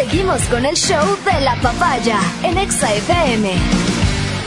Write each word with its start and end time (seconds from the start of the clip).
Seguimos 0.00 0.40
con 0.44 0.64
el 0.64 0.74
show 0.76 1.04
de 1.26 1.42
la 1.42 1.56
papaya 1.56 2.18
en 2.42 2.56
Exa 2.56 2.90
FM. 2.90 3.50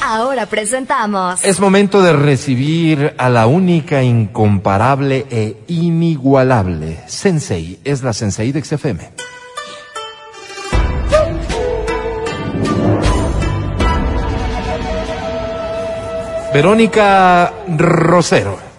Ahora 0.04 0.48
presentamos. 0.48 1.46
Es 1.46 1.60
momento 1.60 2.02
de 2.02 2.12
recibir 2.12 3.14
a 3.20 3.30
la 3.30 3.46
única, 3.46 4.02
incomparable 4.02 5.28
e 5.30 5.58
inigualable 5.68 7.04
Sensei. 7.06 7.80
Es 7.84 8.02
la 8.02 8.14
Sensei 8.14 8.52
de 8.52 8.64
XFM. 8.64 9.12
Verónica 16.52 17.54
Rosero. 17.78 18.73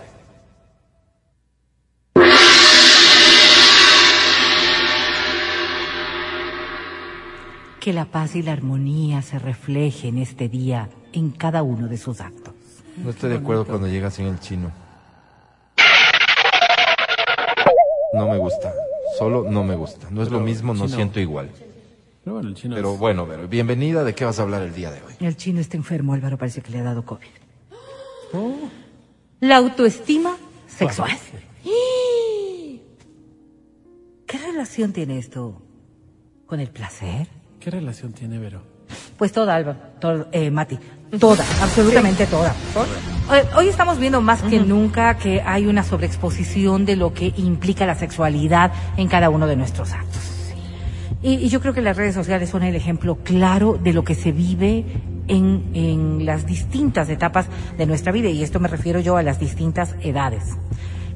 Que 7.85 7.93
la 7.93 8.07
paz 8.07 8.35
y 8.35 8.41
la 8.43 8.53
armonía 8.53 9.21
se 9.21 9.39
refleje 9.39 10.09
en 10.09 10.17
este 10.17 10.49
día 10.49 10.89
en 11.13 11.31
cada 11.31 11.63
uno 11.63 11.87
de 11.87 11.99
sus 11.99 12.19
actos. 12.23 12.55
No 12.97 13.11
estoy 13.11 13.29
de 13.29 13.37
acuerdo 13.37 13.67
cuando 13.67 13.87
llegas 13.89 14.19
en 14.21 14.25
el 14.29 14.41
chino. 14.41 14.73
No 18.15 18.27
me 18.31 18.39
gusta. 18.39 18.73
Solo 19.19 19.45
no 19.51 19.63
me 19.65 19.77
gusta. 19.77 20.09
No 20.11 20.23
es 20.23 20.31
lo 20.31 20.41
mismo, 20.41 20.73
no 20.73 20.87
chino- 20.87 20.97
siento 20.97 21.21
igual. 21.21 21.51
Pero 22.25 22.37
bueno, 22.37 22.49
el 22.49 22.55
chino 22.55 22.75
Pero 22.75 22.95
es- 22.95 22.99
bueno, 22.99 23.27
Vero, 23.27 23.47
bienvenida. 23.49 24.03
¿De 24.03 24.15
qué 24.15 24.25
vas 24.25 24.39
a 24.39 24.45
hablar 24.45 24.63
el 24.63 24.75
día 24.75 24.91
de 24.91 25.03
hoy? 25.03 25.13
El 25.21 25.37
chino 25.37 25.61
está 25.61 25.77
enfermo, 25.77 26.15
Álvaro, 26.15 26.39
parece 26.39 26.63
que 26.63 26.71
le 26.73 26.79
ha 26.79 26.85
dado 26.85 27.05
COVID. 27.05 27.27
La 29.41 29.57
autoestima 29.59 30.39
sexual. 30.69 31.11
¿Qué 34.27 34.39
relación 34.39 34.95
tiene 34.95 35.19
esto 35.19 35.61
con 36.47 36.61
el 36.61 36.71
placer? 36.71 37.29
¿Qué 37.65 37.71
relación 37.71 38.13
tiene 38.13 38.39
Vero? 38.39 38.61
Pues 39.17 39.33
toda, 39.33 39.55
Álvaro, 39.55 39.79
todo, 39.99 40.29
eh, 40.33 40.51
Mati, 40.51 40.79
toda, 41.19 41.43
absolutamente 41.63 42.27
toda. 42.27 42.51
Eh, 43.33 43.43
Hoy 43.57 43.69
estamos 43.69 43.99
viendo 43.99 44.21
más 44.21 44.43
que 44.43 44.61
nunca 44.61 45.17
que 45.17 45.41
hay 45.41 45.65
una 45.65 45.83
sobreexposición 45.83 46.85
de 46.85 46.97
lo 46.97 47.15
que 47.15 47.33
implica 47.39 47.87
la 47.87 47.95
sexualidad 47.95 48.71
en 48.99 49.09
cada 49.09 49.31
uno 49.31 49.47
de 49.47 49.57
nuestros 49.57 49.95
actos. 49.95 50.21
Y, 51.23 51.37
y 51.37 51.49
yo 51.49 51.63
creo 51.63 51.73
que 51.73 51.81
las 51.81 51.97
redes 51.97 52.15
sociales 52.15 52.51
son 52.51 52.65
el 52.65 52.77
ejemplo 52.77 53.17
claro 53.25 53.81
de 53.83 53.95
lo 53.95 54.05
que 54.05 54.15
se 54.15 54.31
vive 54.31 54.85
en, 55.29 55.71
en 55.73 56.27
las 56.27 56.45
distintas 56.45 57.09
etapas 57.09 57.47
de 57.79 57.87
nuestra 57.87 58.13
vida, 58.13 58.29
y 58.29 58.43
esto 58.43 58.61
me 58.61 58.69
refiero 58.69 59.01
yo 59.01 59.17
a 59.17 59.23
las 59.23 59.41
distintas 59.41 59.95
edades. 60.03 60.51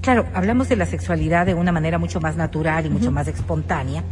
Claro, 0.01 0.25
hablamos 0.33 0.71
de 0.71 0.77
la 0.77 0.87
sexualidad 0.87 1.45
de 1.45 1.53
una 1.53 1.73
manera 1.73 1.99
mucho 1.99 2.23
más 2.23 2.37
natural 2.37 2.87
y 2.87 2.89
mucho 2.89 3.11
más 3.11 3.29
espontánea, 3.29 4.03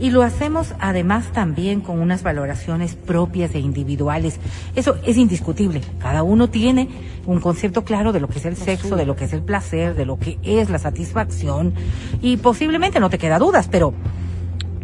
y 0.00 0.10
lo 0.10 0.22
hacemos 0.22 0.74
además 0.78 1.32
también 1.32 1.80
con 1.80 2.00
unas 2.00 2.22
valoraciones 2.22 2.94
propias 2.94 3.54
e 3.54 3.58
individuales. 3.58 4.38
Eso 4.76 4.96
es 5.04 5.16
indiscutible. 5.16 5.80
Cada 5.98 6.22
uno 6.22 6.48
tiene 6.48 6.88
un 7.26 7.40
concepto 7.40 7.84
claro 7.84 8.12
de 8.12 8.20
lo 8.20 8.28
que 8.28 8.38
es 8.38 8.46
el 8.46 8.56
sexo, 8.56 8.96
de 8.96 9.06
lo 9.06 9.16
que 9.16 9.24
es 9.24 9.32
el 9.32 9.42
placer, 9.42 9.94
de 9.94 10.06
lo 10.06 10.18
que 10.18 10.38
es 10.42 10.70
la 10.70 10.78
satisfacción, 10.78 11.74
y 12.22 12.36
posiblemente 12.36 13.00
no 13.00 13.10
te 13.10 13.18
queda 13.18 13.38
dudas, 13.38 13.68
pero 13.68 13.92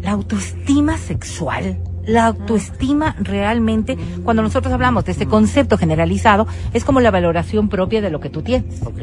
la 0.01 0.11
autoestima 0.11 0.97
sexual, 0.97 1.79
la 2.07 2.25
autoestima 2.27 3.15
realmente, 3.19 3.97
cuando 4.23 4.41
nosotros 4.43 4.73
hablamos 4.73 5.05
de 5.05 5.11
este 5.13 5.25
concepto 5.25 5.77
generalizado, 5.77 6.47
es 6.73 6.83
como 6.83 6.99
la 6.99 7.11
valoración 7.11 7.67
propia 7.69 8.01
de 8.01 8.09
lo 8.09 8.19
que 8.19 8.29
tú 8.29 8.41
tienes. 8.41 8.81
Ok. 8.83 8.97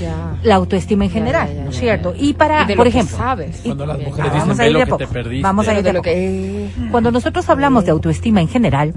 Ya. 0.00 0.36
La 0.42 0.56
autoestima 0.56 1.04
en 1.04 1.10
general, 1.10 1.48
ya, 1.48 1.54
ya, 1.54 1.64
¿no 1.64 1.70
es 1.70 1.76
cierto? 1.78 2.14
ya. 2.14 2.20
Y 2.24 2.34
para, 2.34 2.64
Y 2.64 2.66
de 2.66 2.74
lo 2.74 2.78
por 2.78 2.84
que 2.84 2.88
ejemplo, 2.98 3.16
sabes. 3.16 3.60
Cuando 3.64 3.86
las 3.86 3.96
Ah, 3.96 4.02
mujeres 4.04 4.32
vamos 4.32 4.48
dicen, 4.48 4.60
a 4.60 4.66
ir 4.66 4.72
de 4.72 4.78
lo 4.78 4.80
a 4.80 4.84
que 4.84 4.90
poco. 4.90 4.98
te 4.98 5.06
perdiste. 5.06 5.42
Vamos 5.42 5.68
a 5.68 5.74
ir 5.78 5.82
de 5.82 5.92
lo 5.92 5.98
poco. 6.00 6.02
que... 6.04 6.68
Cuando 6.90 7.10
nosotros 7.12 7.48
hablamos 7.48 7.84
de 7.84 7.90
autoestima 7.92 8.40
en 8.40 8.48
general, 8.48 8.94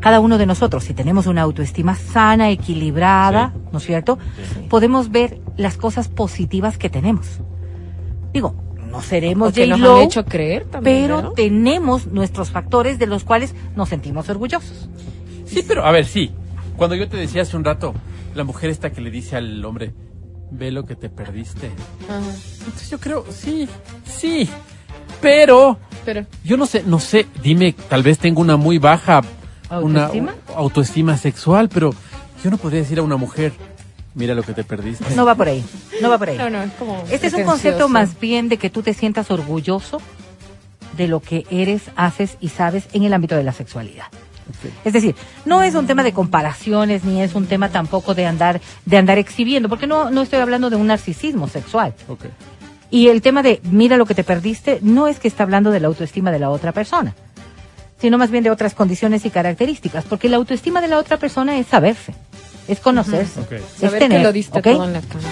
cada 0.00 0.20
uno 0.20 0.38
de 0.38 0.46
nosotros, 0.46 0.84
si 0.84 0.94
tenemos 0.94 1.26
una 1.26 1.42
autoestima 1.42 1.96
sana, 1.96 2.50
equilibrada, 2.50 3.52
¿no 3.72 3.78
es 3.78 3.84
cierto? 3.84 4.16
Podemos 4.68 5.10
ver 5.10 5.40
las 5.56 5.76
cosas 5.76 6.06
positivas 6.08 6.78
que 6.78 6.88
tenemos. 6.88 7.40
Digo, 8.32 8.54
no 8.90 9.02
seremos 9.02 9.52
que 9.52 9.66
nos 9.66 9.80
han 9.80 10.02
hecho 10.02 10.24
creer 10.24 10.64
también, 10.64 11.02
pero 11.02 11.22
¿no? 11.22 11.32
tenemos 11.32 12.06
nuestros 12.06 12.50
factores 12.50 12.98
de 12.98 13.06
los 13.06 13.24
cuales 13.24 13.54
nos 13.76 13.88
sentimos 13.88 14.28
orgullosos. 14.28 14.88
Sí, 15.46 15.64
pero 15.66 15.84
a 15.84 15.90
ver, 15.92 16.04
sí. 16.06 16.30
Cuando 16.76 16.96
yo 16.96 17.08
te 17.08 17.16
decía 17.16 17.42
hace 17.42 17.56
un 17.56 17.64
rato, 17.64 17.94
la 18.34 18.44
mujer 18.44 18.70
esta 18.70 18.90
que 18.90 19.00
le 19.00 19.10
dice 19.10 19.36
al 19.36 19.64
hombre, 19.64 19.92
ve 20.50 20.70
lo 20.70 20.84
que 20.84 20.94
te 20.96 21.08
perdiste. 21.08 21.70
Ajá. 22.08 22.20
Entonces 22.58 22.90
yo 22.90 22.98
creo, 22.98 23.24
sí, 23.30 23.68
sí. 24.04 24.48
Pero 25.20 25.78
Pero, 26.04 26.26
yo 26.44 26.56
no 26.56 26.66
sé, 26.66 26.82
no 26.86 27.00
sé, 27.00 27.26
dime, 27.42 27.74
tal 27.88 28.02
vez 28.02 28.18
tengo 28.18 28.40
una 28.40 28.56
muy 28.56 28.78
baja 28.78 29.22
una 29.70 30.04
¿Autoestima? 30.06 30.34
autoestima 30.56 31.16
sexual, 31.18 31.68
pero 31.68 31.94
yo 32.42 32.50
no 32.50 32.56
podría 32.56 32.80
decir 32.80 32.98
a 32.98 33.02
una 33.02 33.16
mujer, 33.16 33.52
mira 34.18 34.34
lo 34.34 34.42
que 34.42 34.52
te 34.52 34.64
perdiste. 34.64 35.14
No 35.14 35.24
va 35.24 35.34
por 35.34 35.48
ahí, 35.48 35.64
no 36.02 36.10
va 36.10 36.18
por 36.18 36.28
ahí. 36.28 36.36
no, 36.36 36.50
no, 36.50 36.62
es 36.62 36.72
como... 36.72 37.02
Este 37.10 37.28
es 37.28 37.34
un 37.34 37.44
concepto 37.44 37.88
más 37.88 38.18
bien 38.20 38.48
de 38.48 38.58
que 38.58 38.68
tú 38.68 38.82
te 38.82 38.92
sientas 38.92 39.30
orgulloso 39.30 40.02
de 40.96 41.08
lo 41.08 41.20
que 41.20 41.46
eres, 41.50 41.84
haces 41.96 42.36
y 42.40 42.48
sabes 42.48 42.88
en 42.92 43.04
el 43.04 43.14
ámbito 43.14 43.36
de 43.36 43.44
la 43.44 43.52
sexualidad. 43.52 44.06
Es 44.84 44.92
decir, 44.92 45.14
no 45.44 45.62
es 45.62 45.74
un 45.74 45.86
tema 45.86 46.02
de 46.02 46.12
comparaciones 46.12 47.04
ni 47.04 47.22
es 47.22 47.34
un 47.34 47.46
tema 47.46 47.68
tampoco 47.68 48.14
de 48.14 48.26
andar 48.26 48.60
de 48.86 48.96
andar 48.96 49.18
exhibiendo, 49.18 49.68
porque 49.68 49.86
no 49.86 50.10
no 50.10 50.22
estoy 50.22 50.40
hablando 50.40 50.70
de 50.70 50.76
un 50.76 50.86
narcisismo 50.86 51.48
sexual. 51.48 51.94
Y 52.90 53.08
el 53.08 53.20
tema 53.20 53.42
de 53.42 53.60
mira 53.64 53.96
lo 53.96 54.06
que 54.06 54.14
te 54.14 54.24
perdiste 54.24 54.78
no 54.82 55.06
es 55.06 55.18
que 55.18 55.28
está 55.28 55.42
hablando 55.42 55.70
de 55.70 55.80
la 55.80 55.88
autoestima 55.88 56.32
de 56.32 56.38
la 56.38 56.50
otra 56.50 56.72
persona, 56.72 57.14
sino 58.00 58.16
más 58.16 58.30
bien 58.30 58.42
de 58.42 58.50
otras 58.50 58.74
condiciones 58.74 59.26
y 59.26 59.30
características, 59.30 60.04
porque 60.04 60.28
la 60.28 60.38
autoestima 60.38 60.80
de 60.80 60.88
la 60.88 60.98
otra 60.98 61.18
persona 61.18 61.58
es 61.58 61.66
saberse, 61.66 62.14
es 62.68 62.80
conocerse, 62.80 63.40
es 63.40 63.64
Saber 63.80 63.98
tener, 63.98 64.18
que 64.18 64.24
lo 64.24 64.32
diste 64.32 64.62
todo 64.62 64.84
en 64.84 64.92
la 64.92 65.00
cama. 65.00 65.22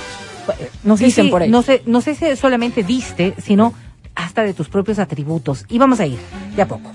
no 0.83 0.97
sé 0.97 1.05
Dicen 1.05 1.27
si, 1.27 1.31
por 1.31 1.43
ahí. 1.43 1.51
no 1.51 1.63
sé, 1.63 1.83
no 1.87 2.01
sé 2.01 2.15
si 2.15 2.35
solamente 2.37 2.83
diste, 2.83 3.35
sino 3.43 3.75
hasta 4.15 4.43
de 4.43 4.55
tus 4.55 4.69
propios 4.69 4.99
atributos. 4.99 5.65
Y 5.69 5.79
vamos 5.79 6.01
a 6.01 6.07
ir 6.07 6.19
de 6.57 6.63
a 6.63 6.67
poco. 6.67 6.91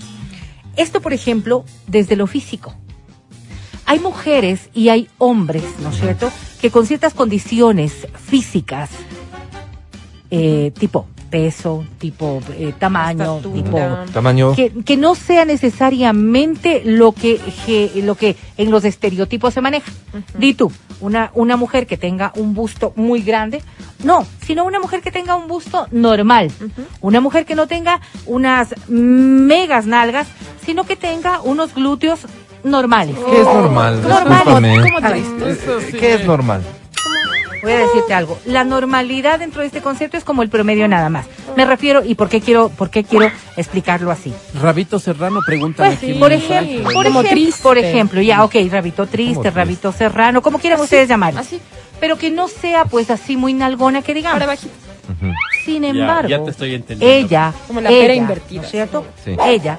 Esto, 0.76 1.00
por 1.00 1.12
ejemplo, 1.12 1.64
desde 1.86 2.16
lo 2.16 2.26
físico. 2.26 2.74
Hay 3.86 4.00
mujeres 4.00 4.68
y 4.74 4.88
hay 4.88 5.08
hombres, 5.18 5.64
¿no 5.82 5.90
es 5.90 6.00
cierto?, 6.00 6.30
que 6.60 6.70
con 6.70 6.86
ciertas 6.86 7.14
condiciones 7.14 8.06
físicas, 8.14 8.90
eh, 10.30 10.72
tipo 10.78 11.06
peso, 11.32 11.82
tipo 11.98 12.40
eh, 12.58 12.74
tamaño, 12.78 13.38
Estatura. 13.38 13.64
tipo 14.04 14.12
Tamaño. 14.12 14.54
que, 14.54 14.70
que 14.84 14.98
no 14.98 15.14
sea 15.14 15.46
necesariamente 15.46 16.82
lo 16.84 17.12
que, 17.12 17.40
que- 17.64 17.90
lo 18.04 18.14
que 18.16 18.36
en 18.58 18.70
los 18.70 18.84
estereotipos 18.84 19.54
se 19.54 19.62
maneja. 19.62 19.90
Di 20.36 20.52
tú, 20.52 20.70
una, 21.00 21.30
una 21.34 21.56
mujer 21.56 21.86
que 21.86 21.96
tenga 21.96 22.32
un 22.36 22.52
busto 22.52 22.92
muy 22.96 23.22
grande, 23.22 23.62
no, 24.04 24.26
sino 24.46 24.64
una 24.66 24.78
mujer 24.78 25.00
que 25.00 25.10
tenga 25.10 25.34
un 25.36 25.48
busto 25.48 25.86
normal. 25.90 26.50
Una 27.00 27.20
mujer 27.22 27.46
que 27.46 27.54
no 27.54 27.66
tenga 27.66 28.00
unas 28.26 28.74
megas 28.88 29.86
nalgas, 29.86 30.28
sino 30.66 30.84
que 30.84 30.96
tenga 30.96 31.40
unos 31.40 31.74
glúteos 31.74 32.20
normales. 32.62 33.16
¿Qué 33.30 33.40
es 33.40 33.46
normal? 33.46 34.02
Normal. 34.06 34.42
¿Qué 35.98 36.14
es 36.14 36.26
normal? 36.26 36.62
Voy 37.62 37.72
a 37.72 37.78
decirte 37.78 38.12
algo. 38.12 38.38
La 38.44 38.64
normalidad 38.64 39.38
dentro 39.38 39.60
de 39.60 39.68
este 39.68 39.80
concepto 39.80 40.16
es 40.16 40.24
como 40.24 40.42
el 40.42 40.48
promedio 40.48 40.88
nada 40.88 41.08
más. 41.08 41.26
Me 41.56 41.64
refiero, 41.64 42.02
y 42.04 42.14
por 42.16 42.28
qué 42.28 42.40
quiero, 42.40 42.68
por 42.70 42.90
qué 42.90 43.04
quiero 43.04 43.30
explicarlo 43.56 44.10
así. 44.10 44.32
Rabito 44.60 44.98
Serrano 44.98 45.40
pregunta 45.46 45.84
Pues, 45.84 45.98
aquí. 45.98 46.14
por 46.14 46.32
ejemplo, 46.32 46.90
por, 46.92 47.04
Como 47.06 47.22
ejem- 47.22 47.30
triste. 47.30 47.62
por 47.62 47.78
ejemplo, 47.78 48.20
ya, 48.20 48.42
ok, 48.44 48.54
rabito 48.70 49.06
triste, 49.06 49.34
triste? 49.40 49.50
rabito 49.50 49.92
serrano, 49.92 50.42
como 50.42 50.58
quieran 50.58 50.80
ustedes 50.80 51.08
llamarlo. 51.08 51.40
Así, 51.40 51.60
Pero 52.00 52.18
que 52.18 52.30
no 52.32 52.48
sea 52.48 52.84
pues 52.86 53.10
así 53.10 53.36
muy 53.36 53.52
nalgona 53.54 54.02
que 54.02 54.12
digamos. 54.12 54.40
para 54.40 54.46
bajito. 54.46 54.74
Ujú. 55.04 55.32
Sin 55.64 55.82
Ya, 55.82 55.88
embargo, 55.90 56.28
ya 56.28 56.42
te 56.42 56.50
estoy 56.50 56.74
entendiendo. 56.74 57.26
ella, 57.26 57.52
Como 57.68 57.80
la 57.80 57.90
ella, 57.90 58.00
pera 58.00 58.14
invertida. 58.14 58.60
¿no 58.60 58.66
es 58.66 58.70
cierto? 58.72 59.06
Sí. 59.24 59.36
Ella 59.46 59.78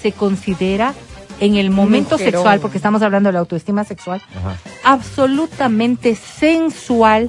se 0.00 0.12
considera 0.12 0.94
en 1.40 1.56
el 1.56 1.70
momento 1.70 2.16
Mujerón. 2.16 2.32
sexual, 2.32 2.60
porque 2.60 2.78
estamos 2.78 3.02
hablando 3.02 3.28
de 3.28 3.34
la 3.34 3.38
autoestima 3.40 3.84
sexual, 3.84 4.22
Ajá. 4.38 4.56
absolutamente 4.84 6.14
sensual, 6.14 7.26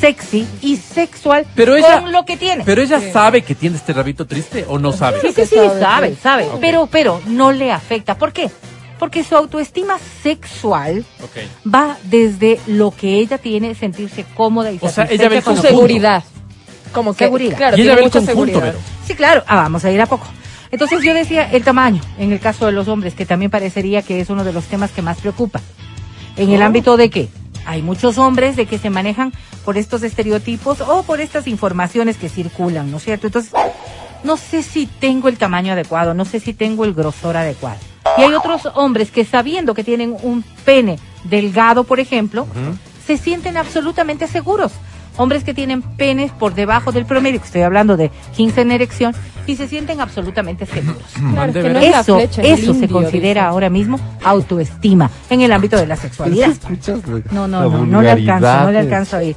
sexy 0.00 0.46
y 0.62 0.76
sexual 0.76 1.46
Pero 1.54 1.74
con 2.00 2.12
lo 2.12 2.24
que 2.24 2.36
tiene. 2.36 2.64
Pero 2.64 2.80
ella 2.82 3.00
sabe 3.12 3.42
que 3.42 3.54
tiene 3.54 3.76
este 3.76 3.92
rabito 3.92 4.26
triste 4.26 4.64
o 4.68 4.78
no 4.78 4.92
sabe. 4.92 5.20
Sí, 5.20 5.32
sí, 5.34 5.46
sí, 5.46 5.56
Sabe, 5.78 6.16
sabe, 6.22 6.48
pero, 6.60 6.86
pero 6.86 7.20
no 7.26 7.52
le 7.52 7.72
afecta. 7.72 8.16
¿Por 8.16 8.32
qué? 8.32 8.50
Porque 8.98 9.24
su 9.24 9.34
autoestima 9.34 9.96
sexual 10.22 11.04
va 11.66 11.96
desde 12.04 12.60
lo 12.66 12.90
que 12.90 13.14
ella 13.18 13.38
tiene, 13.38 13.74
sentirse 13.74 14.24
cómoda 14.36 14.70
y 14.72 14.78
O 14.80 14.88
sea, 14.90 15.06
ella 15.10 15.28
ve 15.28 15.38
el 15.38 15.42
con 15.42 15.56
seguridad. 15.60 16.22
Como 16.92 17.14
que, 17.14 17.24
Seguridad. 17.24 17.56
claro, 17.56 17.76
y 17.76 17.82
ella 17.82 17.92
tiene 17.92 17.94
ve 17.94 18.00
el 18.00 18.06
mucha 18.06 18.18
conjunto, 18.18 18.52
seguridad. 18.52 18.72
pero. 18.82 19.06
Sí, 19.06 19.14
claro. 19.14 19.44
Ah, 19.46 19.56
vamos 19.56 19.84
a 19.84 19.90
ir 19.92 20.00
a 20.02 20.06
poco. 20.06 20.26
Entonces 20.70 21.02
yo 21.02 21.14
decía 21.14 21.50
el 21.50 21.64
tamaño, 21.64 22.00
en 22.18 22.32
el 22.32 22.40
caso 22.40 22.66
de 22.66 22.72
los 22.72 22.88
hombres, 22.88 23.14
que 23.14 23.26
también 23.26 23.50
parecería 23.50 24.02
que 24.02 24.20
es 24.20 24.30
uno 24.30 24.44
de 24.44 24.52
los 24.52 24.64
temas 24.66 24.92
que 24.92 25.02
más 25.02 25.18
preocupa. 25.18 25.60
En 26.36 26.50
el 26.50 26.62
ámbito 26.62 26.96
de 26.96 27.10
que 27.10 27.28
hay 27.66 27.82
muchos 27.82 28.18
hombres 28.18 28.56
de 28.56 28.66
que 28.66 28.78
se 28.78 28.90
manejan 28.90 29.32
por 29.64 29.76
estos 29.76 30.02
estereotipos 30.02 30.80
o 30.80 31.02
por 31.02 31.20
estas 31.20 31.46
informaciones 31.46 32.16
que 32.16 32.28
circulan, 32.28 32.90
¿no 32.90 32.98
es 32.98 33.04
cierto? 33.04 33.26
Entonces, 33.26 33.52
no 34.24 34.36
sé 34.36 34.62
si 34.62 34.86
tengo 34.86 35.28
el 35.28 35.38
tamaño 35.38 35.72
adecuado, 35.72 36.14
no 36.14 36.24
sé 36.24 36.40
si 36.40 36.54
tengo 36.54 36.84
el 36.84 36.94
grosor 36.94 37.36
adecuado. 37.36 37.78
Y 38.16 38.22
hay 38.22 38.32
otros 38.32 38.68
hombres 38.74 39.10
que 39.10 39.24
sabiendo 39.24 39.74
que 39.74 39.84
tienen 39.84 40.16
un 40.22 40.42
pene 40.64 40.98
delgado, 41.24 41.84
por 41.84 42.00
ejemplo, 42.00 42.46
se 43.06 43.16
sienten 43.16 43.56
absolutamente 43.56 44.26
seguros. 44.26 44.72
Hombres 45.16 45.44
que 45.44 45.52
tienen 45.52 45.82
penes 45.82 46.30
por 46.32 46.54
debajo 46.54 46.92
del 46.92 47.04
promedio, 47.04 47.40
que 47.40 47.46
estoy 47.46 47.62
hablando 47.62 47.96
de 47.96 48.10
15 48.36 48.60
en 48.62 48.72
erección, 48.72 49.14
y 49.50 49.56
se 49.56 49.68
sienten 49.68 50.00
absolutamente 50.00 50.66
seguros. 50.66 51.02
Claro, 51.32 51.52
de 51.52 51.62
que 51.62 51.68
no 51.70 51.78
es 51.80 51.96
Eso, 51.96 52.16
flecha, 52.16 52.42
es 52.42 52.60
eso 52.60 52.74
se 52.74 52.88
considera 52.88 53.48
ahora 53.48 53.68
mismo 53.70 53.98
autoestima 54.24 55.10
en 55.28 55.40
el 55.42 55.52
ámbito 55.52 55.76
de 55.76 55.86
la 55.86 55.96
sexualidad. 55.96 56.50
¿Escuchas 56.50 57.00
la- 57.06 57.20
No, 57.32 57.48
no, 57.48 57.68
no, 57.68 57.86
no 57.86 58.02
le 58.02 58.10
alcanzo, 58.10 58.60
no 58.64 58.70
le 58.72 58.78
alcanzo 58.78 59.16
a 59.16 59.24
ir. 59.24 59.36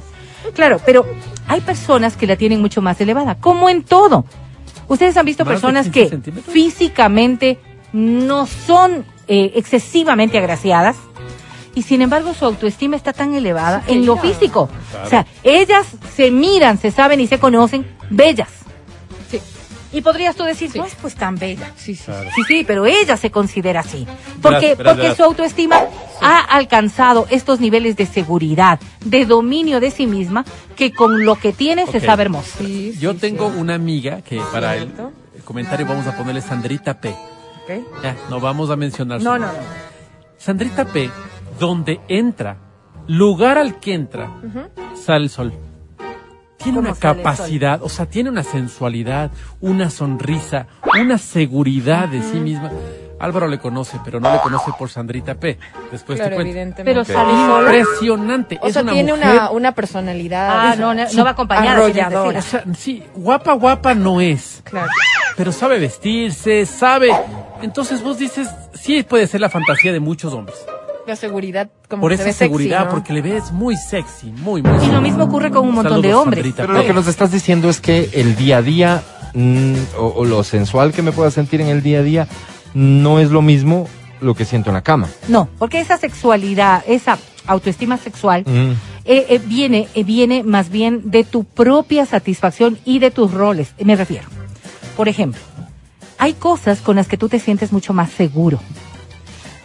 Claro, 0.54 0.80
pero 0.84 1.04
hay 1.48 1.60
personas 1.60 2.16
que 2.16 2.26
la 2.26 2.36
tienen 2.36 2.60
mucho 2.60 2.80
más 2.82 3.00
elevada, 3.00 3.36
como 3.36 3.68
en 3.68 3.82
todo. 3.82 4.24
Ustedes 4.88 5.16
han 5.16 5.24
visto 5.26 5.44
¿Más 5.44 5.50
de 5.50 5.54
personas 5.60 5.88
15 5.88 6.20
que 6.20 6.32
físicamente 6.42 7.58
no 7.92 8.46
son 8.46 9.04
eh, 9.28 9.52
excesivamente 9.54 10.36
agraciadas 10.38 10.96
y 11.74 11.82
sin 11.82 12.02
embargo 12.02 12.34
su 12.34 12.44
autoestima 12.44 12.94
está 12.96 13.12
tan 13.12 13.34
elevada 13.34 13.82
Sí, 13.86 13.92
en 13.94 14.06
lo 14.06 14.16
claro. 14.16 14.28
físico. 14.28 14.68
O 15.04 15.08
sea, 15.08 15.26
ellas 15.42 15.86
se 16.14 16.30
miran, 16.30 16.78
se 16.78 16.90
saben 16.90 17.20
y 17.20 17.26
se 17.26 17.38
conocen 17.38 17.86
bellas. 18.10 18.48
Y 19.94 20.00
podrías 20.02 20.34
tú 20.36 20.42
decir, 20.44 20.70
Sí. 20.70 20.78
no 20.78 20.84
es 20.84 20.94
pues 20.96 21.14
tan 21.14 21.36
bella. 21.36 21.70
Sí, 21.76 21.94
sí. 21.94 22.10
Sí, 22.34 22.42
sí, 22.48 22.64
pero 22.66 22.84
ella 22.84 23.16
se 23.16 23.30
considera 23.30 23.80
así. 23.80 24.06
Porque, 24.42 24.74
Verás, 24.74 24.78
verás, 24.78 24.92
porque 24.92 25.02
verás. 25.02 25.16
su 25.16 25.22
autoestima 25.24 25.80
ha 26.20 26.38
alcanzado 26.40 27.26
estos 27.30 27.60
niveles 27.60 27.96
de 27.96 28.06
seguridad, 28.06 28.80
de 29.04 29.24
dominio 29.24 29.78
de 29.80 29.90
sí 29.90 30.06
misma, 30.06 30.44
que 30.76 30.92
con 30.92 31.24
lo 31.24 31.36
que 31.36 31.52
tiene 31.52 31.86
se 31.86 32.00
sabe 32.00 32.24
hermosa. 32.24 32.58
Sí, 32.58 32.94
Yo 32.98 33.12
sí, 33.12 33.18
tengo 33.20 33.50
sí. 33.52 33.58
una 33.58 33.74
amiga 33.74 34.20
que 34.22 34.40
para 34.52 34.76
el, 34.76 34.90
comentario 35.44 35.86
vamos 35.86 36.06
a 36.06 36.16
ponerle 36.16 36.40
Sandrita 36.40 37.00
P. 37.00 37.14
Ya, 38.02 38.16
no 38.30 38.40
vamos 38.40 38.70
a 38.70 38.76
mencionar 38.76 39.20
su 39.20 39.24
No, 39.24 39.38
no, 39.38 39.46
nombre. 39.46 39.62
no. 39.62 39.68
Sandrita 40.38 40.84
P, 40.86 41.08
donde 41.58 42.00
entra, 42.08 42.56
lugar 43.06 43.58
al 43.58 43.78
que 43.80 43.94
entra, 43.94 44.28
sale 44.94 45.24
el 45.24 45.30
sol. 45.30 45.52
Tiene 46.64 46.78
¿Cómo 46.78 46.88
una 46.90 46.98
capacidad, 46.98 47.80
o 47.82 47.88
sea, 47.88 48.06
tiene 48.06 48.30
una 48.30 48.42
sensualidad, 48.42 49.30
una 49.60 49.90
sonrisa, 49.90 50.66
una 50.98 51.18
seguridad 51.18 52.08
de 52.08 52.20
sí 52.22 52.38
misma. 52.38 52.70
Álvaro 53.20 53.46
le 53.46 53.58
conoce, 53.58 54.00
pero 54.04 54.18
no 54.18 54.32
le 54.32 54.40
conoce 54.40 54.72
por 54.76 54.90
Sandrita 54.90 55.34
P. 55.36 55.56
Después 55.92 56.18
Claro, 56.18 56.30
te 56.30 56.34
cuento. 56.36 56.50
evidentemente. 56.50 56.84
Pero 56.84 57.04
sale 57.04 57.32
sola. 57.32 57.76
Impresionante. 57.76 58.58
O 58.60 58.66
es 58.66 58.72
sea, 58.74 58.82
una 58.82 58.92
tiene 58.92 59.12
mujer, 59.12 59.28
una, 59.30 59.50
una 59.50 59.72
personalidad. 59.72 60.72
Ah, 60.72 60.76
no, 60.76 60.92
no, 60.94 61.04
no 61.10 61.24
va 61.24 61.30
acompañada. 61.30 61.72
Arrolladora. 61.76 62.38
o 62.40 62.42
sea, 62.42 62.64
sí, 62.76 63.02
guapa, 63.14 63.52
guapa 63.54 63.94
no 63.94 64.20
es. 64.20 64.62
Claro. 64.64 64.88
pero 65.36 65.52
sabe 65.52 65.78
vestirse, 65.78 66.66
sabe. 66.66 67.10
Entonces 67.62 68.02
vos 68.02 68.18
dices, 68.18 68.48
sí 68.74 69.02
puede 69.04 69.26
ser 69.26 69.40
la 69.40 69.48
fantasía 69.48 69.92
de 69.92 70.00
muchos 70.00 70.32
hombres. 70.34 70.56
La 71.06 71.16
seguridad, 71.16 71.70
como 71.88 72.00
Por 72.02 72.10
que 72.10 72.14
esa 72.14 72.22
se 72.24 72.28
ve 72.28 72.32
sexy, 72.32 72.44
seguridad, 72.44 72.84
¿no? 72.86 72.90
porque 72.90 73.12
le 73.12 73.20
ves 73.22 73.52
muy 73.52 73.76
sexy, 73.76 74.32
muy, 74.32 74.62
muy 74.62 74.72
Y 74.72 74.78
sexy. 74.80 74.92
lo 74.92 75.00
mismo 75.02 75.24
ocurre 75.24 75.50
con 75.50 75.68
un 75.68 75.74
montón 75.74 76.00
de 76.00 76.14
hombres. 76.14 76.42
Sandrita. 76.42 76.62
Pero 76.62 76.72
lo 76.72 76.84
que 76.86 76.94
nos 76.94 77.06
estás 77.08 77.30
diciendo 77.30 77.68
es 77.68 77.80
que 77.80 78.08
el 78.14 78.36
día 78.36 78.58
a 78.58 78.62
día, 78.62 79.02
mm, 79.34 79.74
o, 79.98 80.06
o 80.06 80.24
lo 80.24 80.42
sensual 80.44 80.92
que 80.92 81.02
me 81.02 81.12
pueda 81.12 81.30
sentir 81.30 81.60
en 81.60 81.68
el 81.68 81.82
día 81.82 81.98
a 81.98 82.02
día, 82.02 82.28
no 82.72 83.20
es 83.20 83.30
lo 83.30 83.42
mismo 83.42 83.86
lo 84.20 84.34
que 84.34 84.44
siento 84.46 84.70
en 84.70 84.74
la 84.74 84.82
cama. 84.82 85.08
No, 85.28 85.48
porque 85.58 85.80
esa 85.80 85.98
sexualidad, 85.98 86.82
esa 86.88 87.18
autoestima 87.46 87.98
sexual, 87.98 88.42
Mm. 88.46 88.70
eh, 89.04 89.26
eh, 89.28 89.40
viene, 89.44 89.88
eh, 89.94 90.04
viene 90.04 90.42
más 90.42 90.70
bien 90.70 91.10
de 91.10 91.24
tu 91.24 91.44
propia 91.44 92.06
satisfacción 92.06 92.78
y 92.86 92.98
de 93.00 93.10
tus 93.10 93.30
roles. 93.32 93.74
Me 93.84 93.94
refiero. 93.96 94.26
Por 94.96 95.08
ejemplo, 95.08 95.40
hay 96.16 96.32
cosas 96.32 96.80
con 96.80 96.96
las 96.96 97.08
que 97.08 97.18
tú 97.18 97.28
te 97.28 97.38
sientes 97.38 97.72
mucho 97.72 97.92
más 97.92 98.10
seguro. 98.10 98.58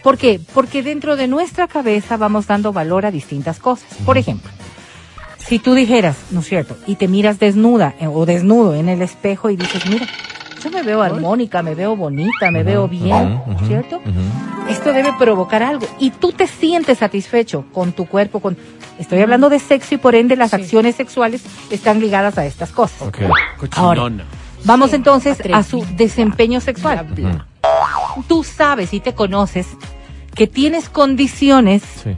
¿Por 0.03 0.17
qué? 0.17 0.39
Porque 0.53 0.81
dentro 0.83 1.15
de 1.15 1.27
nuestra 1.27 1.67
cabeza 1.67 2.17
vamos 2.17 2.47
dando 2.47 2.71
valor 2.73 3.05
a 3.05 3.11
distintas 3.11 3.59
cosas. 3.59 3.89
Por 4.05 4.17
ejemplo, 4.17 4.49
si 5.37 5.59
tú 5.59 5.73
dijeras, 5.73 6.17
¿no 6.31 6.39
es 6.39 6.47
cierto? 6.47 6.77
Y 6.87 6.95
te 6.95 7.07
miras 7.07 7.39
desnuda 7.39 7.95
eh, 7.99 8.07
o 8.07 8.25
desnudo 8.25 8.75
en 8.75 8.87
el 8.89 9.01
espejo 9.01 9.49
y 9.49 9.55
dices, 9.57 9.85
mira, 9.89 10.07
yo 10.63 10.69
me 10.71 10.83
veo 10.83 11.01
armónica, 11.01 11.61
me 11.61 11.75
veo 11.75 11.95
bonita, 11.95 12.51
me 12.51 12.63
veo 12.63 12.87
bien, 12.87 13.33
ujú, 13.45 13.51
ujú, 13.51 13.65
¿cierto? 13.67 14.01
Esto 14.69 14.93
debe 14.93 15.11
provocar 15.17 15.63
algo. 15.63 15.87
Y 15.99 16.11
tú 16.11 16.31
te 16.31 16.47
sientes 16.47 16.99
satisfecho 16.99 17.65
con 17.73 17.91
tu 17.91 18.05
cuerpo, 18.05 18.39
con... 18.39 18.57
Estoy 18.99 19.21
hablando 19.21 19.47
de 19.49 19.59
sexo 19.59 19.95
y 19.95 19.97
por 19.97 20.13
ende 20.15 20.35
las 20.35 20.49
Sí. 20.51 20.57
acciones 20.57 20.95
sexuales 20.95 21.41
están 21.71 21.99
ligadas 22.01 22.37
a 22.37 22.45
estas 22.45 22.71
cosas. 22.71 23.01
Ok. 23.01 23.17
Cochinona. 23.57 24.25
Vamos 24.65 24.89
Sí, 24.89 24.97
entonces 24.97 25.37
a 25.53 25.63
su 25.63 25.85
desempeño 25.95 26.59
sexual. 26.59 27.07
Tú 28.27 28.43
sabes 28.43 28.93
y 28.93 28.99
te 28.99 29.13
conoces 29.13 29.67
que 30.35 30.47
tienes 30.47 30.89
condiciones 30.89 31.81
Sí. 32.03 32.15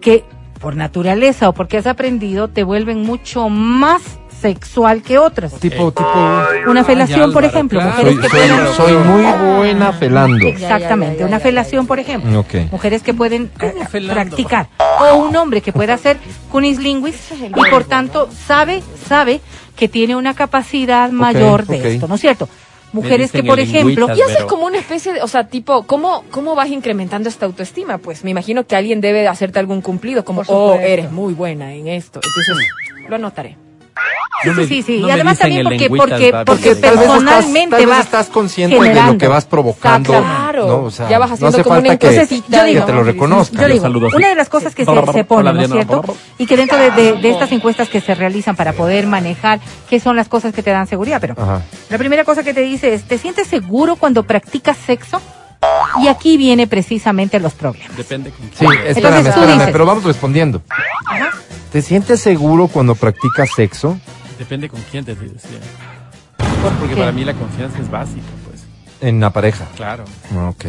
que 0.00 0.24
por 0.60 0.76
naturaleza 0.76 1.48
o 1.48 1.52
porque 1.54 1.78
has 1.78 1.86
aprendido 1.86 2.48
te 2.48 2.62
vuelven 2.64 3.02
mucho 3.02 3.48
más 3.48 4.02
sexual 4.40 5.02
que 5.02 5.18
otras. 5.18 5.54
Tipo, 5.60 5.92
tipo. 5.92 6.42
Una 6.68 6.82
felación, 6.82 7.32
por 7.32 7.44
ejemplo, 7.44 7.78
claro. 7.80 7.96
mujeres 7.96 8.14
Soy, 8.14 8.22
que 8.22 8.28
soy- 8.28 8.48
pueden... 8.48 8.74
soy 8.74 8.92
muy 8.94 9.56
buena 9.56 9.92
felando. 9.92 10.46
Exactamente, 10.46 11.14
Ya, 11.14 11.18
ya, 11.18 11.20
ya, 11.20 11.26
una 11.28 11.38
felación, 11.40 11.86
por 11.86 12.00
ejemplo. 12.00 12.40
Ok. 12.40 12.54
Mujeres 12.72 13.02
que 13.02 13.14
pueden 13.14 13.50
eh, 13.60 13.74
practicar. 14.08 14.68
O 15.00 15.16
un 15.18 15.36
hombre 15.36 15.60
que 15.60 15.72
pueda 15.72 15.94
hacer 15.94 16.18
cunislinguis 16.50 17.16
y 17.40 17.70
por 17.70 17.84
tanto 17.84 18.28
sabe, 18.46 18.82
sabe 19.08 19.40
que 19.76 19.88
tiene 19.88 20.16
una 20.16 20.34
capacidad 20.34 21.10
mayor 21.10 21.66
de 21.66 21.94
esto, 21.94 22.08
¿no 22.08 22.16
es 22.16 22.20
cierto? 22.20 22.48
Mujeres 22.92 23.32
que, 23.32 23.42
por 23.42 23.58
ejemplo, 23.58 24.08
Y 24.14 24.20
haces 24.20 24.36
Pero- 24.36 24.46
como 24.48 24.66
una 24.66 24.78
especie 24.78 25.14
de, 25.14 25.22
o 25.22 25.28
sea, 25.28 25.48
tipo, 25.48 25.84
¿cómo, 25.84 26.24
¿cómo 26.30 26.54
vas 26.54 26.68
incrementando 26.68 27.28
esta 27.28 27.46
autoestima? 27.46 27.98
Pues 27.98 28.22
me 28.24 28.30
imagino 28.30 28.66
que 28.66 28.76
alguien 28.76 29.00
debe 29.00 29.26
hacerte 29.26 29.58
algún 29.58 29.80
cumplido, 29.80 30.24
como, 30.24 30.42
oh, 30.48 30.74
eres 30.74 31.10
muy 31.10 31.32
buena 31.32 31.72
en 31.72 31.88
esto. 31.88 32.20
Entonces, 32.22 32.66
lo 33.08 33.16
anotaré. 33.16 33.56
Sí, 34.42 34.48
No 34.48 34.54
me- 34.54 34.66
sí, 34.66 34.82
sí. 34.82 34.98
no 35.00 35.08
y 35.08 35.10
además 35.12 35.38
también 35.38 35.62
porque, 35.64 35.88
porque, 35.88 36.34
porque 36.44 36.74
Tal 36.74 36.96
vez 36.96 37.06
estás- 37.06 37.22
personalmente 37.22 37.70
tal 37.76 37.86
vez 37.86 37.88
vas 37.88 38.04
estás 38.06 38.26
consciente 38.28 38.78
de 38.80 38.94
lo 38.94 39.16
que 39.18 39.28
vas 39.28 39.44
provocando. 39.44 40.12
Claro. 40.52 40.66
¿no? 40.68 40.82
O 40.84 40.90
sea, 40.90 41.08
Ya 41.08 41.18
vas 41.18 41.30
no 41.30 41.34
haciendo 41.34 41.56
hace 41.56 41.62
como 41.64 41.78
una 41.78 41.96
que, 41.98 42.06
encuestecita, 42.06 42.58
yo 42.58 42.64
digo, 42.64 42.80
que 42.80 42.86
te 42.86 42.92
lo 42.96 43.02
reconozcan. 43.04 43.60
Yo 43.62 43.68
digo, 43.68 43.82
Saludos. 43.82 44.14
una 44.14 44.28
de 44.28 44.34
las 44.34 44.48
cosas 44.48 44.74
que 44.74 44.84
se, 44.84 45.12
se 45.12 45.24
pone, 45.24 45.52
¿no 45.52 45.60
es 45.60 45.70
cierto? 45.70 46.16
Y 46.38 46.46
que 46.46 46.56
dentro 46.56 46.78
de, 46.78 46.90
de- 46.90 47.12
de 47.14 47.30
estas 47.30 47.50
encuestas 47.52 47.88
que 47.88 48.00
se 48.00 48.14
realizan 48.14 48.54
para 48.56 48.72
poder 48.72 49.06
manejar 49.06 49.60
qué 49.88 49.98
son 50.00 50.16
las 50.16 50.28
cosas 50.28 50.52
que 50.54 50.62
te 50.62 50.70
dan 50.70 50.86
seguridad, 50.86 51.20
pero 51.20 51.34
Ajá. 51.36 51.62
la 51.90 51.98
primera 51.98 52.24
cosa 52.24 52.42
que 52.42 52.54
te 52.54 52.60
dice 52.62 52.94
es, 52.94 53.04
¿te 53.04 53.18
sientes 53.18 53.46
seguro 53.48 53.96
cuando 53.96 54.22
practicas 54.24 54.76
sexo? 54.76 55.20
Y 56.02 56.08
aquí 56.08 56.36
viene 56.36 56.66
precisamente 56.66 57.38
los 57.38 57.52
problemas. 57.54 57.96
Depende 57.96 58.30
con 58.30 58.46
Sí, 58.46 58.50
quién. 58.58 58.72
espérame, 58.72 58.88
Entonces 58.96 59.26
espérame, 59.28 59.58
dices- 59.58 59.68
pero 59.72 59.86
vamos 59.86 60.04
respondiendo. 60.04 60.62
¿Te 61.70 61.80
sientes 61.82 62.20
seguro 62.20 62.68
cuando 62.68 62.94
practicas 62.94 63.48
sexo? 63.54 63.98
Depende 64.38 64.68
con 64.68 64.80
quién 64.90 65.04
te 65.04 65.14
decía. 65.14 65.58
Porque 66.80 66.94
qué? 66.94 67.00
para 67.00 67.12
mí 67.12 67.24
la 67.24 67.34
confianza 67.34 67.78
es 67.78 67.90
básica. 67.90 68.22
En 69.02 69.20
la 69.20 69.30
pareja. 69.30 69.66
Claro. 69.76 70.04
Ok. 70.48 70.64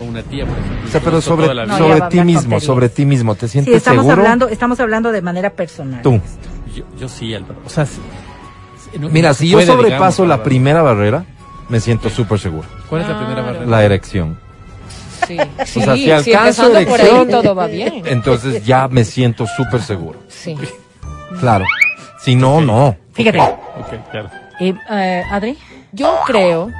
O 0.00 0.04
una 0.04 0.22
tía, 0.22 0.46
por 0.46 0.56
ejemplo. 0.56 0.86
O 0.86 0.90
sea, 0.90 1.00
pero 1.00 1.20
sobre, 1.20 1.46
sobre 1.76 2.00
ti 2.08 2.20
mismo, 2.22 2.40
tonterías. 2.42 2.64
sobre 2.64 2.88
ti 2.88 3.04
mismo, 3.04 3.34
¿te 3.34 3.46
Sí, 3.48 3.52
sientes 3.52 3.74
estamos 3.74 4.04
seguro? 4.04 4.22
hablando, 4.22 4.48
estamos 4.48 4.78
hablando 4.80 5.10
de 5.12 5.22
manera 5.22 5.50
personal. 5.50 6.02
Tú. 6.02 6.20
Yo, 6.74 6.84
yo 6.98 7.08
sí, 7.08 7.34
Álvaro. 7.34 7.56
O 7.66 7.68
sea, 7.68 7.84
sí- 7.84 8.00
sí, 8.92 8.98
no- 8.98 9.08
Mira, 9.08 9.30
no 9.30 9.34
si 9.34 9.48
yo 9.48 9.56
puede, 9.56 9.66
sobrepaso 9.66 10.22
digamos, 10.22 10.38
la 10.38 10.44
primera 10.44 10.82
barrera, 10.82 11.24
me 11.68 11.80
siento 11.80 12.08
súper 12.10 12.38
seguro. 12.38 12.68
¿Cuál 12.88 13.02
es 13.02 13.08
la 13.08 13.18
primera 13.18 13.42
barrera? 13.42 13.66
La 13.66 13.84
erección. 13.84 14.38
Sí, 15.26 15.36
o 15.36 15.64
sea, 15.64 15.96
si 15.96 16.10
alcanzo 16.12 16.62
empezando 16.68 16.72
por 16.88 17.00
ahí 17.00 17.06
erección, 17.08 17.28
todo 17.42 17.54
va 17.56 17.66
bien. 17.66 18.02
entonces 18.06 18.64
ya 18.64 18.86
me 18.86 19.04
siento 19.04 19.46
súper 19.48 19.82
seguro. 19.82 20.20
Sí. 20.28 20.56
Claro. 21.40 21.64
Si 22.20 22.36
no, 22.36 22.60
no. 22.60 22.96
Fíjate, 23.14 23.40
Ok, 23.40 24.10
claro. 24.12 24.30
eh, 24.60 24.74
eh, 24.90 25.24
Adri, 25.30 25.58
Yo 25.92 26.18
creo 26.24 26.70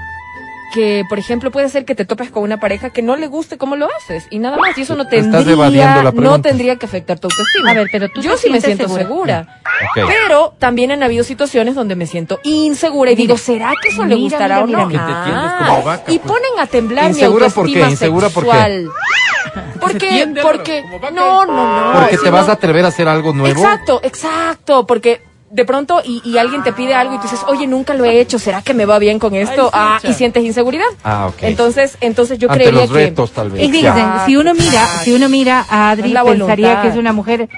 que, 0.72 1.04
por 1.08 1.18
ejemplo, 1.18 1.50
puede 1.50 1.68
ser 1.68 1.84
que 1.84 1.94
te 1.94 2.04
topes 2.04 2.30
con 2.30 2.42
una 2.42 2.58
pareja 2.60 2.90
que 2.90 3.02
no 3.02 3.16
le 3.16 3.26
guste 3.26 3.58
cómo 3.58 3.76
lo 3.76 3.88
haces 3.96 4.26
y 4.30 4.38
nada 4.38 4.56
más. 4.56 4.76
Y 4.78 4.82
eso 4.82 4.94
no 4.96 5.06
tendría, 5.08 6.10
no 6.12 6.40
tendría 6.40 6.76
que 6.76 6.86
afectar 6.86 7.18
tu 7.18 7.28
autoestima. 7.28 7.70
A 7.70 7.74
ver, 7.74 7.88
pero 7.90 8.08
tú 8.08 8.20
yo 8.20 8.36
sí 8.36 8.50
me 8.50 8.60
siento 8.60 8.88
segura. 8.88 9.60
Pero 9.94 10.54
también 10.58 10.90
han 10.90 11.02
habido 11.02 11.24
situaciones 11.24 11.74
donde 11.74 11.94
me 11.94 12.06
siento 12.06 12.40
insegura 12.42 13.10
y 13.12 13.16
Mira, 13.16 13.22
digo, 13.22 13.38
¿será 13.38 13.72
que 13.82 13.88
eso 13.90 14.04
le 14.04 14.16
gustará 14.16 14.64
mira, 14.64 14.84
o 14.84 14.88
no? 14.88 14.98
Ah, 14.98 16.00
y 16.06 16.18
pues. 16.18 16.32
ponen 16.32 16.58
a 16.58 16.66
temblar 16.66 17.06
¿Insegura 17.08 17.46
mi 17.46 17.52
por 17.52 17.66
qué? 17.66 17.70
autoestima 17.82 17.90
¿Insegura 17.90 18.28
por 18.28 18.44
qué? 18.44 18.50
sexual. 18.50 18.88
Porque, 19.80 20.34
porque, 20.42 20.84
no, 21.12 21.46
no, 21.46 21.92
no. 21.92 22.00
Porque 22.00 22.18
te 22.18 22.30
vas 22.30 22.48
a 22.48 22.52
atrever 22.52 22.84
a 22.84 22.88
hacer 22.88 23.08
algo 23.08 23.32
nuevo. 23.32 23.60
Exacto, 23.60 24.00
exacto, 24.02 24.86
porque 24.86 25.22
de 25.50 25.64
pronto 25.64 26.00
y, 26.04 26.20
y 26.24 26.38
alguien 26.38 26.62
te 26.62 26.72
pide 26.72 26.94
algo 26.94 27.14
y 27.14 27.16
tú 27.18 27.22
dices, 27.24 27.40
oye, 27.46 27.66
nunca 27.66 27.94
lo 27.94 28.04
he 28.04 28.20
hecho, 28.20 28.38
¿será 28.38 28.62
que 28.62 28.74
me 28.74 28.84
va 28.84 28.98
bien 28.98 29.18
con 29.18 29.34
esto? 29.34 29.70
ah, 29.72 29.98
y 30.02 30.12
sientes 30.12 30.44
inseguridad. 30.44 30.86
Ah, 31.04 31.26
ok. 31.28 31.42
Entonces, 31.42 31.96
entonces 32.00 32.38
yo 32.38 32.48
Ante 32.50 32.64
creería 32.64 32.82
los 32.82 32.90
que 32.90 33.04
retos, 33.06 33.32
tal 33.32 33.50
vez. 33.50 33.62
Y 33.62 33.70
fíjense, 33.70 33.98
Ya. 34.00 34.22
si 34.26 34.36
uno 34.36 34.54
mira, 34.54 34.86
si 35.04 35.12
uno 35.12 35.28
mira 35.28 35.64
a 35.68 35.90
Adri, 35.90 36.12
pensaría 36.12 36.22
voluntad. 36.22 36.82
que 36.82 36.88
es 36.88 36.96
una 36.96 37.12
mujer 37.12 37.48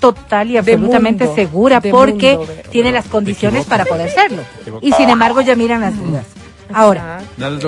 total 0.00 0.50
y 0.50 0.56
absolutamente 0.56 1.24
mundo, 1.24 1.36
segura 1.36 1.80
porque 1.80 2.36
mundo, 2.36 2.52
tiene 2.70 2.90
las 2.92 3.06
condiciones 3.06 3.66
para 3.66 3.84
poder 3.84 4.10
serlo. 4.10 4.42
Y 4.80 4.92
sin 4.92 5.08
embargo 5.08 5.40
ya 5.40 5.54
miran 5.54 5.80
las 5.80 5.96
dudas. 5.96 6.26
Ahora, 6.74 7.20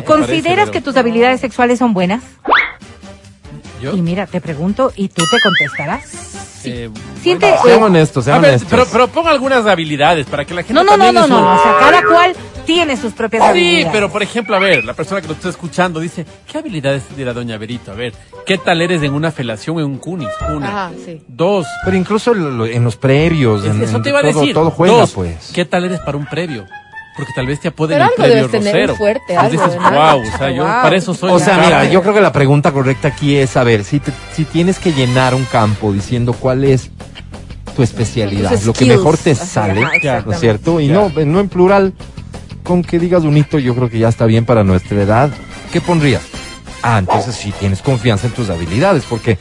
¿consideras 0.05 0.67
parece, 0.67 0.71
que 0.73 0.81
tus 0.81 0.97
habilidades 0.97 1.41
sexuales 1.41 1.79
son 1.79 1.93
buenas? 1.95 2.23
¿Yo? 3.85 3.97
Y 3.97 4.03
mira, 4.03 4.27
te 4.27 4.41
pregunto 4.41 4.93
y 4.97 5.09
tú 5.09 5.23
te 5.31 5.37
contestarás. 5.43 6.33
Eh, 6.67 6.89
Siente, 7.23 7.47
bueno, 7.47 7.63
Sean 7.65 7.81
eh, 7.81 7.85
honestos, 7.85 8.25
sean 8.25 8.37
a 8.39 8.41
ver, 8.41 8.51
honestos. 8.51 8.71
pero, 8.71 8.87
pero 8.91 9.09
ponga 9.09 9.31
algunas 9.31 9.67
habilidades 9.67 10.27
para 10.27 10.45
que 10.47 10.55
la 10.55 10.63
gente 10.63 10.73
no, 10.73 10.83
no, 10.83 10.97
no, 10.97 11.13
no, 11.13 11.27
no, 11.27 11.55
o 11.57 11.63
sea, 11.63 11.77
cada 11.79 12.03
cual 12.07 12.35
tiene 12.65 12.97
sus 12.97 13.13
propias 13.13 13.43
Sí, 13.43 13.49
habilidades. 13.51 13.89
pero 13.93 14.11
por 14.11 14.23
ejemplo, 14.23 14.57
a 14.57 14.59
ver, 14.59 14.83
la 14.83 14.95
persona 14.95 15.21
que 15.21 15.27
lo 15.29 15.35
está 15.35 15.51
escuchando 15.51 16.01
dice, 16.01 16.25
¿qué 16.51 16.57
habilidades 16.59 17.03
dirá 17.15 17.35
Doña 17.35 17.59
Berito? 17.59 17.93
A 17.93 17.95
ver, 17.95 18.15
¿qué 18.47 18.57
tal 18.57 18.81
eres 18.81 19.03
en 19.03 19.13
una 19.13 19.31
felación 19.31 19.77
o 19.77 19.81
en 19.81 19.87
un 19.87 19.99
cunis? 19.99 20.29
Una. 20.49 20.69
Ajá, 20.69 20.93
sí. 21.05 21.21
Dos. 21.29 21.67
Pero 21.85 21.97
incluso 21.99 22.33
en 22.35 22.83
los 22.85 22.97
previos, 22.97 23.63
Es- 23.65 23.71
en, 23.71 23.83
eso 23.83 24.01
te 24.01 24.09
iba 24.09 24.21
a 24.21 24.23
todo, 24.23 24.41
decir. 24.41 24.55
todo 24.55 24.71
juega, 24.71 24.95
Dos, 24.97 25.13
pues. 25.13 25.51
¿qué 25.55 25.67
tal 25.67 25.85
eres 25.85 26.01
para 26.01 26.17
un 26.17 26.25
previo? 26.25 26.65
Porque 27.17 27.33
tal 27.33 27.47
vez 27.47 27.61
te 27.61 27.69
apoden 27.69 27.97
Pero 27.99 28.05
el 28.17 28.23
algo 28.23 28.35
debes 28.35 28.51
tener 28.51 28.73
rosero. 28.75 28.97
fuerte, 28.97 29.37
algo, 29.37 29.53
dices, 29.53 29.81
¿no? 29.81 29.91
wow, 29.91 30.21
o 30.21 30.37
sea, 30.39 30.51
yo 30.51 30.65
Wow. 30.65 30.83
para 30.83 30.97
eso 30.97 31.15
soy 31.15 31.31
O 31.31 31.39
sea, 31.39 31.55
capo". 31.57 31.67
mira, 31.67 31.85
yo 31.85 32.03
creo 32.03 32.13
que 32.15 32.21
la 32.21 32.33
pregunta 32.33 32.73
correcta 32.73 33.09
aquí 33.09 33.37
es 33.37 33.51
saber 33.51 33.85
si, 33.85 34.01
te- 34.01 34.13
si 34.35 34.45
tienes 34.45 34.79
que 34.81 34.93
llenar 34.93 35.35
un 35.35 35.45
campo 35.45 35.93
diciendo 35.93 36.33
cuál 36.33 36.65
es 36.65 36.91
tu 37.77 37.83
especialidad, 37.83 38.61
lo 38.63 38.73
que 38.73 38.85
mejor 38.85 39.17
te 39.17 39.35
sale, 39.35 39.81
¿no 40.27 40.33
es 40.33 40.41
cierto? 40.41 40.81
Y 40.81 40.89
Ya. 40.89 40.95
no, 40.95 41.09
no 41.25 41.41
en 41.41 41.49
plural, 41.49 41.93
con 42.65 42.83
que 42.83 42.99
digas 42.99 43.23
un 43.25 43.37
hito, 43.37 43.59
yo 43.59 43.75
creo 43.77 43.89
que 43.91 43.99
ya 43.99 44.09
está 44.09 44.27
bien 44.27 44.45
para 44.45 44.65
nuestra 44.65 45.01
edad. 45.03 45.31
¿Qué 45.73 45.81
pondrías? 45.81 46.23
Ah, 46.83 46.99
entonces 46.99 47.35
sí 47.37 47.53
tienes 47.59 47.81
confianza 47.81 48.27
en 48.27 48.33
tus 48.33 48.51
habilidades, 48.51 49.05
porque 49.09 49.39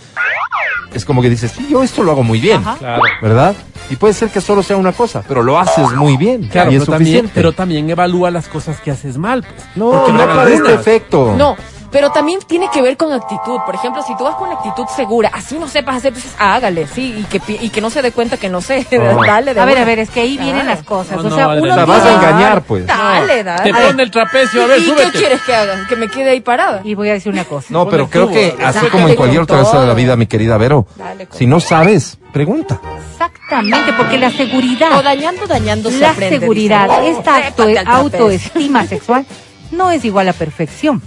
es 0.94 1.06
como 1.06 1.22
que 1.22 1.30
dices, 1.30 1.52
sí, 1.52 1.68
yo 1.70 1.84
esto 1.84 2.04
lo 2.04 2.12
hago 2.12 2.24
muy 2.24 2.40
bien, 2.40 2.62
Ajá. 2.66 3.00
¿verdad? 3.22 3.56
Y 3.90 3.96
puede 3.96 4.14
ser 4.14 4.30
que 4.30 4.42
solo 4.42 4.64
sea 4.64 4.78
una 4.78 4.94
cosa, 4.94 5.24
pero 5.28 5.44
lo 5.44 5.60
haces 5.60 5.92
muy 5.92 6.18
bien. 6.18 6.48
Claro, 6.48 6.72
y 6.72 6.76
es 6.76 6.82
pero 6.86 6.98
también, 6.98 7.32
pero 7.34 7.52
también 7.52 7.90
evalúa 7.90 8.32
las 8.32 8.48
cosas 8.48 8.80
que 8.80 8.92
haces 8.92 9.18
mal. 9.18 9.44
Pues. 9.44 9.66
no, 9.76 9.92
Porque 9.92 10.14
no 10.14 10.26
para 10.26 10.50
este 10.50 10.74
efecto. 10.74 11.36
No, 11.38 11.58
pero 11.94 12.10
también 12.12 12.40
tiene 12.46 12.70
que 12.74 12.82
ver 12.82 12.98
con 12.98 13.14
actitud. 13.14 13.60
Por 13.66 13.76
ejemplo, 13.76 14.02
si 14.04 14.18
tú 14.18 14.26
vas 14.26 14.36
con 14.36 14.50
una 14.50 14.58
actitud 14.58 14.86
segura, 14.94 15.30
así 15.34 15.58
no 15.58 15.70
sepas 15.70 15.98
hacer, 15.98 16.12
pues 16.12 16.26
hágale, 16.38 16.88
sí, 16.88 17.16
y 17.20 17.24
que, 17.24 17.40
pi- 17.40 17.60
y 17.62 17.70
que 17.70 17.80
no 17.80 17.90
se 17.90 18.02
dé 18.02 18.12
cuenta 18.12 18.36
que 18.38 18.50
no 18.50 18.60
sé, 18.60 18.86
Oh. 19.00 19.24
dale. 19.26 19.54
de 19.54 19.62
A 19.62 19.66
ver, 19.66 19.78
a 19.78 19.86
ver, 19.86 20.00
es 20.00 20.10
que 20.10 20.22
ahí 20.22 20.34
Claro. 20.36 20.44
vienen 20.52 20.68
las 20.68 20.84
cosas. 20.84 21.24
No, 21.24 21.30
o 21.30 21.36
sea, 21.36 21.48
no, 21.48 21.62
uno 21.62 21.72
O 21.72 21.76
sea, 21.76 21.86
vas 21.86 22.04
a 22.04 22.14
engañar, 22.14 22.64
pues. 22.64 22.86
Dale, 22.88 23.44
dale. 23.44 23.72
Te 23.72 23.74
pone 23.88 24.04
el 24.04 24.12
trapecio, 24.12 24.64
a 24.64 24.68
ver, 24.68 24.80
¿Y 24.80 24.86
súbete. 24.86 25.12
qué 25.12 25.18
quieres 25.20 25.42
que 25.44 25.56
haga? 25.56 25.86
Que 25.88 25.96
me 25.96 26.08
quede 26.10 26.32
ahí 26.32 26.42
parada. 26.42 26.82
Y 26.84 26.96
voy 26.96 27.10
a 27.10 27.14
decir 27.14 27.32
una 27.32 27.46
cosa. 27.46 27.68
No, 27.70 27.88
pero 27.88 28.10
creo 28.10 28.28
que 28.30 28.56
así 28.64 28.88
como 28.88 29.08
en 29.08 29.16
cualquier 29.16 29.42
otra 29.44 29.60
cosa 29.60 29.80
de 29.82 29.88
la 29.88 29.94
vida, 29.94 30.16
mi 30.16 30.26
querida 30.26 30.58
Vero, 30.58 30.88
Dale, 30.96 31.28
si 31.32 31.46
no 31.46 31.60
sabes, 31.60 32.18
pregunta. 32.34 32.82
Exactamente, 33.12 33.94
porque 33.94 34.18
la 34.18 34.32
seguridad, 34.32 34.98
O 34.98 35.04
dañando, 35.04 35.46
dañando 35.48 35.90
se 35.92 36.00
la 36.00 36.12
aprende, 36.12 36.40
seguridad, 36.40 37.04
esta 37.06 37.36
Trépate 37.36 37.78
al 37.80 37.86
trapecio. 37.86 37.94
autoestima 37.94 38.86
sexual 38.88 39.26
no 39.72 39.92
es 39.92 40.04
igual 40.06 40.28
a 40.30 40.34
perfección. 40.34 41.02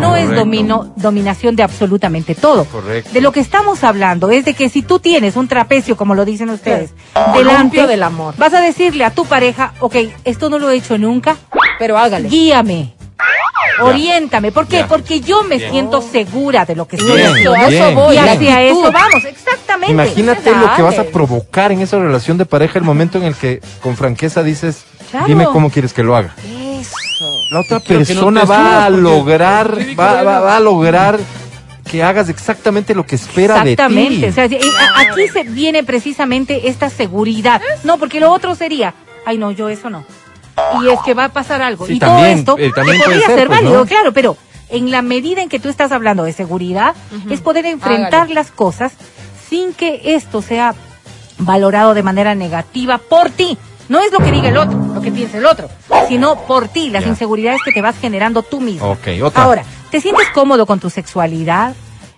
No 0.00 0.16
es 0.16 0.30
domino, 0.34 0.92
dominación 0.96 1.56
de 1.56 1.62
absolutamente 1.62 2.34
todo. 2.34 2.64
Correcto. 2.64 3.10
De 3.12 3.20
lo 3.20 3.32
que 3.32 3.40
estamos 3.40 3.84
hablando 3.84 4.30
es 4.30 4.44
de 4.44 4.54
que 4.54 4.68
si 4.68 4.82
tú 4.82 4.98
tienes 4.98 5.36
un 5.36 5.48
trapecio, 5.48 5.96
como 5.96 6.14
lo 6.14 6.24
dicen 6.24 6.50
ustedes, 6.50 6.90
Columpio 7.12 7.42
delante 7.44 7.86
del 7.86 8.02
amor. 8.02 8.34
vas 8.36 8.54
a 8.54 8.60
decirle 8.60 9.04
a 9.04 9.10
tu 9.10 9.24
pareja, 9.26 9.74
ok, 9.80 9.96
esto 10.24 10.48
no 10.50 10.58
lo 10.58 10.70
he 10.70 10.76
hecho 10.76 10.98
nunca, 10.98 11.36
Pero 11.78 11.98
hágale. 11.98 12.28
guíame, 12.28 12.94
oriéntame. 13.82 14.52
¿Por 14.52 14.66
qué? 14.66 14.78
Ya. 14.78 14.88
Porque 14.88 15.20
yo 15.20 15.42
me 15.44 15.58
siento 15.58 16.02
segura 16.02 16.64
de 16.64 16.74
lo 16.76 16.86
que 16.86 16.96
estoy 16.96 17.16
Bien, 17.16 17.28
haciendo. 17.30 18.12
Y 18.12 18.16
hacia 18.18 18.62
eso 18.62 18.92
vamos, 18.92 19.24
exactamente. 19.24 19.92
Imagínate 19.92 20.50
Dale. 20.50 20.66
lo 20.66 20.74
que 20.74 20.82
vas 20.82 20.98
a 20.98 21.04
provocar 21.04 21.72
en 21.72 21.80
esa 21.80 21.98
relación 21.98 22.38
de 22.38 22.46
pareja 22.46 22.78
el 22.78 22.84
momento 22.84 23.18
en 23.18 23.24
el 23.24 23.34
que 23.34 23.60
con 23.82 23.96
franqueza 23.96 24.42
dices, 24.42 24.84
Claro. 25.10 25.26
dime 25.26 25.44
cómo 25.46 25.70
quieres 25.70 25.92
que 25.92 26.02
lo 26.04 26.14
haga. 26.14 26.34
La 27.50 27.60
otra 27.60 27.80
persona 27.80 28.44
va 28.44 28.84
a 28.86 28.90
lograr, 28.90 29.76
va, 29.98 30.22
va- 30.22 30.40
va 30.40 30.56
a 30.56 30.60
lograr 30.60 31.18
que 31.90 32.02
hagas 32.04 32.28
exactamente 32.28 32.94
lo 32.94 33.04
que 33.04 33.16
espera 33.16 33.56
de 33.64 33.64
ti. 33.64 33.70
Exactamente. 33.72 34.28
O 34.28 34.32
sea, 34.32 34.44
aquí 34.44 35.28
se 35.32 35.42
viene 35.42 35.82
precisamente 35.82 36.68
esta 36.68 36.88
seguridad. 36.90 37.60
No, 37.82 37.98
porque 37.98 38.20
lo 38.20 38.30
otro 38.30 38.54
sería, 38.54 38.94
ay 39.26 39.38
no, 39.38 39.50
yo 39.50 39.68
eso 39.68 39.90
no. 39.90 40.04
Y 40.82 40.88
es 40.88 41.00
que 41.04 41.14
va 41.14 41.24
a 41.24 41.28
pasar 41.30 41.62
algo. 41.62 41.86
Sí, 41.86 41.94
y 41.94 41.98
también, 41.98 42.44
todo 42.44 42.58
esto 42.58 42.68
eh, 42.68 42.72
también 42.74 42.98
que 42.98 43.04
puede 43.04 43.16
podría 43.20 43.26
ser, 43.26 43.38
ser, 43.38 43.48
pues, 43.48 43.60
válido, 43.60 43.78
¿no? 43.80 43.86
claro, 43.86 44.12
pero 44.12 44.36
en 44.68 44.90
la 44.92 45.02
medida 45.02 45.42
en 45.42 45.48
que 45.48 45.58
tú 45.58 45.68
estás 45.68 45.90
hablando 45.90 46.22
de 46.22 46.32
seguridad, 46.32 46.94
es 47.28 47.40
poder 47.40 47.66
enfrentar 47.66 48.20
Hágale. 48.20 48.34
las 48.34 48.52
cosas 48.52 48.92
sin 49.48 49.72
que 49.74 50.00
esto 50.14 50.42
sea 50.42 50.74
valorado 51.38 51.94
de 51.94 52.04
manera 52.04 52.36
negativa 52.36 52.98
por 52.98 53.30
ti. 53.30 53.58
No 53.90 54.00
es 54.00 54.12
lo 54.12 54.18
que 54.20 54.30
diga 54.30 54.48
el 54.48 54.56
otro, 54.56 54.78
lo 54.94 55.02
que 55.02 55.10
piensa 55.10 55.36
el 55.38 55.44
otro, 55.46 55.68
sino 56.08 56.36
por 56.46 56.68
ti, 56.68 56.90
las 56.90 57.04
inseguridades 57.06 57.60
que 57.64 57.72
te 57.72 57.82
vas 57.82 57.96
generando 57.98 58.42
tú 58.42 58.60
mismo. 58.60 58.96
Otra. 59.24 59.42
Ahora, 59.42 59.64
¿te 59.90 60.00
sientes 60.00 60.28
cómodo 60.32 60.64
con 60.64 60.78
tu 60.78 60.88
sexualidad? 60.90 61.74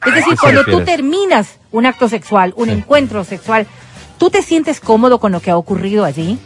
Es 0.07 0.15
decir, 0.15 0.37
cuando 0.39 0.65
tú 0.65 0.83
terminas 0.85 1.59
un 1.71 1.87
acto 1.87 2.09
sexual, 2.11 2.53
un 2.57 2.67
Sí. 2.67 2.73
encuentro 2.75 3.25
sexual, 3.25 3.67
¿tú 4.19 4.29
te 4.29 4.43
sientes 4.43 4.81
cómodo 4.81 5.19
con 5.19 5.33
lo 5.33 5.41
que 5.41 5.51
ha 5.51 5.57
ocurrido 5.57 6.05
allí? 6.05 6.39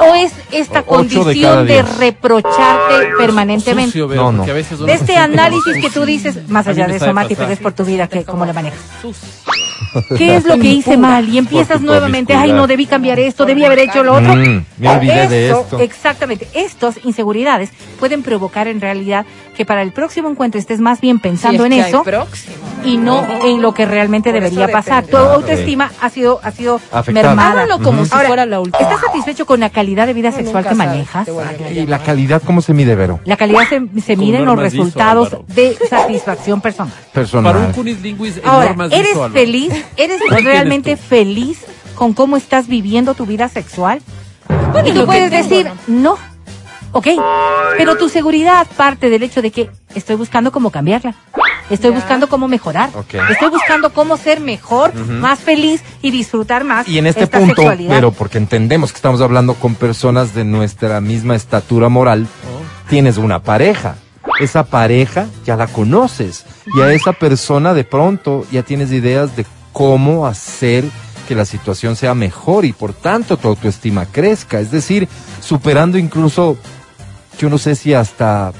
¿O 0.00 0.14
es 0.14 0.32
esta 0.50 0.78
O- 0.80 0.82
de 0.82 0.86
condición 1.18 1.66
de, 1.66 1.82
reprocharte 1.82 3.08
permanentemente? 3.18 3.98
Sucio, 4.00 4.08
No, 4.16 4.32
no. 4.32 4.44
a 4.44 4.46
veces 4.46 4.78
de 4.78 4.92
este 4.94 5.16
análisis 5.18 5.76
que 5.78 5.90
tú 5.90 6.06
dices, 6.06 6.48
más 6.48 6.66
allá 6.66 6.86
de 6.86 6.96
eso, 6.96 7.12
Mati, 7.12 7.34
pero 7.36 7.50
es 7.50 7.58
por 7.58 7.72
tu 7.74 7.84
vida, 7.84 8.08
que 8.08 8.24
cómo 8.24 8.46
lo 8.46 8.54
manejas. 8.54 8.78
Sucio. 9.02 9.28
¿Qué 10.16 10.36
es 10.36 10.44
lo 10.44 10.58
que 10.58 10.68
hice 10.68 10.96
mal? 10.96 11.28
Y 11.28 11.38
empiezas 11.38 11.80
nuevamente, 11.80 12.34
ay, 12.34 12.52
no, 12.52 12.66
debí 12.66 12.86
cambiar 12.86 13.18
esto, 13.18 13.44
debí 13.44 13.64
haber 13.64 13.80
hecho 13.80 14.02
lo 14.02 14.14
otro. 14.14 14.34
Mm, 14.34 14.64
me 14.78 14.88
olvidé 14.88 15.28
de 15.28 15.46
Esto, 15.48 15.60
esto. 15.60 15.78
Exactamente. 15.80 16.48
Estas 16.54 17.04
inseguridades 17.04 17.70
pueden 17.98 18.22
provocar 18.22 18.68
en 18.68 18.80
realidad 18.80 19.26
que 19.56 19.64
para 19.64 19.82
el 19.82 19.92
próximo 19.92 20.28
encuentro 20.28 20.58
estés 20.58 20.80
más 20.80 21.00
bien 21.00 21.20
pensando 21.20 21.64
Si 21.64 21.72
es 21.72 21.78
en 21.78 21.84
eso 21.86 22.02
próximo. 22.02 22.56
y 22.84 22.96
no 22.96 23.24
en 23.44 23.62
lo 23.62 23.72
que 23.72 23.86
realmente 23.86 24.32
debería 24.32 24.68
pasar. 24.68 25.04
Tu 25.06 25.16
autoestima 25.16 25.90
ha 26.00 26.10
sido 26.10 26.40
ha 26.42 26.50
sido 26.50 26.80
Afectada. 26.90 27.34
mermada. 27.34 27.66
Como 27.82 28.04
si 28.04 28.12
Ahora, 28.14 28.26
fuera 28.28 28.46
la 28.46 28.60
última. 28.60 28.78
¿Estás 28.78 29.00
satisfecho 29.00 29.46
con 29.46 29.60
la 29.60 29.70
calidad 29.70 30.06
de 30.06 30.12
vida 30.12 30.30
No, 30.30 30.36
sexual 30.36 30.66
que 30.66 30.74
manejas? 30.74 31.28
¿Y 31.72 31.86
la 31.86 31.98
calidad 32.00 32.42
cómo 32.44 32.62
se 32.62 32.74
mide, 32.74 32.94
Vero? 32.94 33.20
La 33.24 33.36
calidad 33.36 33.68
se, 33.68 33.80
se 34.00 34.16
mide 34.16 34.38
en 34.38 34.44
los 34.44 34.58
resultados 34.58 35.36
de 35.48 35.76
satisfacción 35.88 36.60
personal. 36.60 36.92
Personal. 37.12 37.52
Para 37.52 37.66
un 37.66 37.74
Ahora, 38.44 38.74
¿eres 38.90 39.14
Álvaro. 39.14 39.34
Feliz? 39.68 39.84
¿Eres 39.96 40.20
¿Cuál 40.28 40.44
realmente 40.44 40.96
feliz 40.96 41.60
con 41.94 42.12
cómo 42.14 42.36
estás 42.36 42.66
viviendo 42.68 43.14
tu 43.14 43.26
vida 43.26 43.48
sexual? 43.48 44.00
Bueno, 44.72 44.88
y 44.88 44.92
tú 44.92 45.04
puedes 45.06 45.30
tengo, 45.30 45.42
decir, 45.48 45.70
no. 45.86 46.16
Ok, 46.92 47.08
pero 47.76 47.96
tu 47.96 48.08
seguridad 48.08 48.66
parte 48.76 49.10
del 49.10 49.24
hecho 49.24 49.42
de 49.42 49.50
que 49.50 49.68
estoy 49.96 50.14
buscando 50.14 50.52
cómo 50.52 50.70
cambiarla. 50.70 51.14
Estoy 51.68 51.90
buscando 51.90 52.28
cómo 52.28 52.46
mejorar. 52.46 52.90
Estoy 53.30 53.48
buscando 53.50 53.92
cómo 53.92 54.16
ser 54.16 54.38
mejor, 54.38 54.94
más 54.94 55.40
feliz 55.40 55.82
y 56.02 56.10
disfrutar 56.12 56.62
más 56.62 56.86
Y 56.86 56.98
en 56.98 57.06
este 57.06 57.24
esta 57.24 57.38
punto, 57.38 57.56
sexualidad. 57.56 57.94
pero 57.96 58.12
porque 58.12 58.38
entendemos 58.38 58.92
que 58.92 58.96
estamos 58.96 59.20
hablando 59.22 59.54
con 59.54 59.74
personas 59.74 60.34
de 60.34 60.44
nuestra 60.44 61.00
misma 61.00 61.34
estatura 61.34 61.88
moral, 61.88 62.28
Oh. 62.44 62.88
tienes 62.90 63.16
una 63.16 63.42
pareja. 63.42 63.96
Esa 64.40 64.64
pareja 64.64 65.26
ya 65.44 65.56
la 65.56 65.66
conoces 65.66 66.44
y 66.76 66.80
a 66.80 66.92
esa 66.92 67.12
persona 67.12 67.74
de 67.74 67.84
pronto 67.84 68.46
ya 68.50 68.62
tienes 68.62 68.90
ideas 68.90 69.36
de 69.36 69.46
cómo 69.72 70.26
hacer 70.26 70.84
que 71.28 71.34
la 71.34 71.44
situación 71.44 71.96
sea 71.96 72.14
mejor 72.14 72.64
y 72.64 72.72
por 72.72 72.92
tanto 72.92 73.36
tu 73.36 73.48
autoestima 73.48 74.06
crezca. 74.06 74.60
Es 74.60 74.70
decir, 74.70 75.08
superando 75.40 75.98
incluso, 75.98 76.56
yo 77.38 77.48
no 77.48 77.58
sé 77.58 77.74
si 77.74 77.94
hasta 77.94 78.52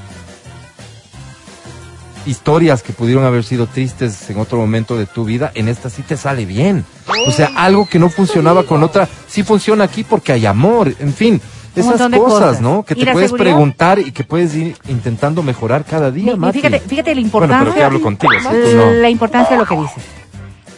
historias 2.26 2.82
que 2.82 2.92
pudieron 2.92 3.24
haber 3.24 3.44
sido 3.44 3.66
tristes 3.66 4.30
en 4.30 4.38
otro 4.38 4.58
momento 4.58 4.96
de 4.96 5.06
tu 5.06 5.24
vida, 5.24 5.52
en 5.54 5.68
esta 5.68 5.90
sí 5.90 6.02
te 6.02 6.16
sale 6.16 6.46
bien. 6.46 6.84
O 7.26 7.32
sea, 7.32 7.50
algo 7.56 7.86
que 7.86 7.98
no 7.98 8.08
funcionaba 8.08 8.64
con 8.64 8.82
otra, 8.82 9.08
sí 9.28 9.42
funciona 9.42 9.84
aquí 9.84 10.04
porque 10.04 10.32
hay 10.32 10.46
amor, 10.46 10.94
en 10.98 11.12
fin. 11.12 11.40
Esas 11.76 11.92
cosas, 11.92 12.18
cosas. 12.18 12.60
¿no? 12.60 12.84
Que 12.84 12.94
¿Y 12.94 13.04
te 13.04 13.12
puedes 13.12 13.30
seguridad? 13.30 13.52
preguntar 13.52 13.98
y 13.98 14.12
que 14.12 14.24
puedes 14.24 14.54
ir 14.54 14.76
intentando 14.88 15.42
mejorar 15.42 15.84
cada 15.84 16.10
día, 16.10 16.36
Mati. 16.36 16.58
fíjate, 16.60 16.80
fíjate 16.80 17.10
la 17.10 17.14
Bueno, 17.14 17.26
importancia. 17.26 17.58
pero 17.64 17.74
que 17.74 17.82
hablo 17.84 18.00
contigo, 18.02 18.32
si 18.40 18.48
tú 18.48 18.76
no. 18.76 18.90
La 18.92 19.10
importancia 19.10 19.56
de 19.56 19.62
lo 19.62 19.66
que 19.68 19.76
dices. 19.76 20.04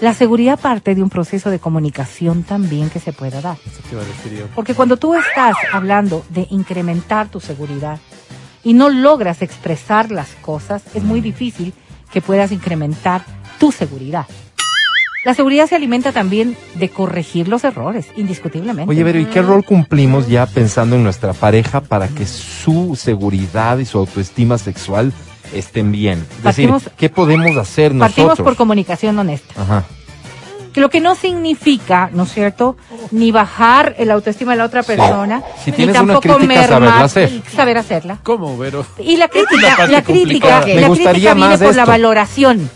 La 0.00 0.12
seguridad 0.12 0.58
parte 0.60 0.94
de 0.94 1.02
un 1.02 1.08
proceso 1.08 1.48
de 1.50 1.58
comunicación 1.58 2.42
también 2.42 2.90
que 2.90 3.00
se 3.00 3.12
pueda 3.14 3.40
dar. 3.40 3.56
Eso 3.66 3.80
te 3.88 3.94
iba 3.94 4.02
a 4.02 4.04
decir 4.04 4.38
yo. 4.40 4.46
Porque 4.54 4.74
cuando 4.74 4.96
tú 4.98 5.14
estás 5.14 5.54
hablando 5.72 6.22
de 6.30 6.46
incrementar 6.50 7.28
tu 7.28 7.40
seguridad 7.40 7.98
y 8.62 8.74
no 8.74 8.90
logras 8.90 9.40
expresar 9.42 10.10
las 10.10 10.28
cosas, 10.42 10.82
es 10.94 11.02
muy 11.02 11.20
difícil 11.22 11.72
que 12.12 12.20
puedas 12.20 12.52
incrementar 12.52 13.22
tu 13.58 13.72
seguridad. 13.72 14.26
La 15.26 15.34
seguridad 15.34 15.66
se 15.66 15.74
alimenta 15.74 16.12
también 16.12 16.56
de 16.76 16.88
corregir 16.88 17.48
los 17.48 17.64
errores, 17.64 18.06
indiscutiblemente. 18.16 18.88
Oye, 18.88 19.02
Vero, 19.02 19.18
¿y 19.18 19.24
qué 19.24 19.42
rol 19.42 19.64
cumplimos 19.64 20.28
ya 20.28 20.46
pensando 20.46 20.94
en 20.94 21.02
nuestra 21.02 21.32
pareja 21.32 21.80
para 21.80 22.06
que 22.06 22.24
su 22.26 22.94
seguridad 22.94 23.78
y 23.78 23.86
su 23.86 23.98
autoestima 23.98 24.56
sexual 24.56 25.12
estén 25.52 25.90
bien? 25.90 26.24
Es 26.38 26.44
decir, 26.44 26.70
Partimos- 26.70 26.90
¿qué 26.96 27.08
podemos 27.10 27.56
hacer 27.56 27.90
Partimos 27.98 28.28
nosotros? 28.30 28.44
por 28.44 28.54
comunicación 28.56 29.18
honesta. 29.18 29.60
Ajá. 29.60 29.84
Lo 30.76 30.90
que 30.90 31.00
no 31.00 31.16
significa, 31.16 32.08
¿no 32.12 32.22
es 32.22 32.32
cierto? 32.32 32.76
Ni 33.10 33.32
bajar 33.32 33.96
el 33.98 34.12
autoestima 34.12 34.52
de 34.52 34.58
la 34.58 34.64
otra 34.66 34.84
persona, 34.84 35.42
Si 35.64 35.72
ni 35.72 35.88
tampoco 35.88 36.20
crítica, 36.20 36.68
saberla 36.68 36.78
mermar- 36.80 37.02
hacer. 37.02 37.42
saber 37.52 37.78
hacerla. 37.78 38.18
¿Cómo, 38.22 38.56
Vero? 38.58 38.86
Y 38.98 39.16
la 39.16 39.26
crítica, 39.26 39.88
la 39.88 40.02
crítica, 40.04 40.60
la 40.66 40.88
crítica 40.88 41.34
viene 41.34 41.58
por 41.58 41.74
la 41.74 41.84
valoración. 41.84 42.70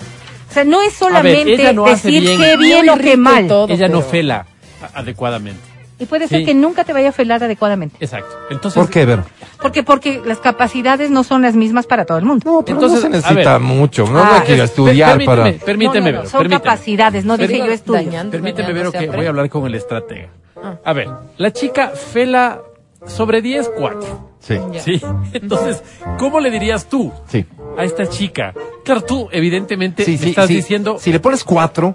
O 0.50 0.52
sea, 0.52 0.64
no 0.64 0.82
es 0.82 0.92
solamente 0.94 1.72
no 1.72 1.84
decir 1.84 2.20
bien. 2.22 2.38
qué 2.40 2.56
bien 2.56 2.88
o 2.90 2.96
qué 2.98 3.16
mal. 3.16 3.46
todo. 3.46 3.72
Ella 3.72 3.88
no 3.88 4.02
fela 4.02 4.46
adecuadamente. 4.94 5.60
Y 5.98 6.06
puede 6.06 6.26
ser 6.28 6.40
Sí. 6.40 6.46
que 6.46 6.54
nunca 6.54 6.84
te 6.84 6.94
vaya 6.94 7.10
a 7.10 7.12
felar 7.12 7.44
adecuadamente. 7.44 7.94
Exacto. 8.00 8.34
Entonces, 8.50 8.80
¿Por 8.82 8.90
qué, 8.90 9.04
Vero? 9.04 9.22
Porque, 9.60 9.82
porque 9.82 10.22
las 10.24 10.38
capacidades 10.38 11.10
no 11.10 11.24
son 11.24 11.42
las 11.42 11.54
mismas 11.54 11.86
para 11.86 12.06
todo 12.06 12.16
el 12.16 12.24
mundo. 12.24 12.50
No, 12.50 12.62
pero 12.64 12.78
Entonces, 12.78 13.00
no 13.04 13.10
se 13.10 13.10
necesita 13.10 13.52
ver. 13.58 13.60
mucho. 13.60 14.06
No 14.10 14.18
Ah, 14.18 14.38
hay 14.38 14.46
que 14.46 14.54
ir 14.54 14.60
a 14.62 14.64
es- 14.64 14.70
estudiar 14.70 15.22
para... 15.26 15.52
permíteme, 15.52 15.76
No, 15.76 15.92
no, 15.92 16.00
no, 16.00 16.04
Vero, 16.04 16.30
son 16.30 16.38
permíteme. 16.40 16.62
capacidades, 16.62 17.24
no 17.26 17.36
dije 17.36 17.58
yo 17.58 17.66
estudio. 17.66 18.00
Dañando, 18.02 18.30
Permíteme, 18.32 18.68
dañando, 18.68 18.92
Vero, 18.92 19.10
que 19.10 19.14
voy 19.14 19.26
a 19.26 19.28
hablar 19.28 19.50
con 19.50 19.66
el 19.66 19.74
estratega. 19.74 20.28
Ah. 20.56 20.76
A 20.82 20.92
ver, 20.94 21.08
la 21.36 21.52
chica 21.52 21.88
fela 21.90 22.62
sobre 23.06 23.42
10, 23.42 23.70
4. 23.76 24.30
Sí, 24.40 24.58
Ya. 24.72 24.80
¿Sí? 24.80 25.02
Entonces, 25.34 25.82
¿cómo 26.18 26.40
le 26.40 26.50
dirías 26.50 26.86
tú 26.86 27.12
sí. 27.28 27.44
A 27.76 27.84
esta 27.84 28.06
chica? 28.08 28.54
Claro, 28.84 29.02
tú 29.02 29.28
evidentemente 29.32 30.04
Sí, 30.04 30.12
me 30.12 30.18
sí, 30.18 30.28
estás 30.30 30.48
sí. 30.48 30.54
diciendo... 30.54 30.96
Si 30.98 31.12
le 31.12 31.20
pones 31.20 31.44
cuatro, 31.44 31.94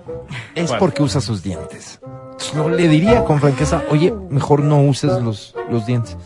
es 0.54 0.72
porque 0.74 1.04
usa 1.04 1.22
sus 1.22 1.44
dientes. 1.44 2.00
Entonces, 2.04 2.54
No 2.56 2.70
le 2.70 2.88
diría 2.88 3.24
con 3.24 3.40
franqueza, 3.40 3.84
oye, 3.90 4.14
mejor 4.30 4.62
no 4.62 4.82
uses 4.82 5.12
los, 5.24 5.56
los 5.70 5.86
dientes. 5.86 6.18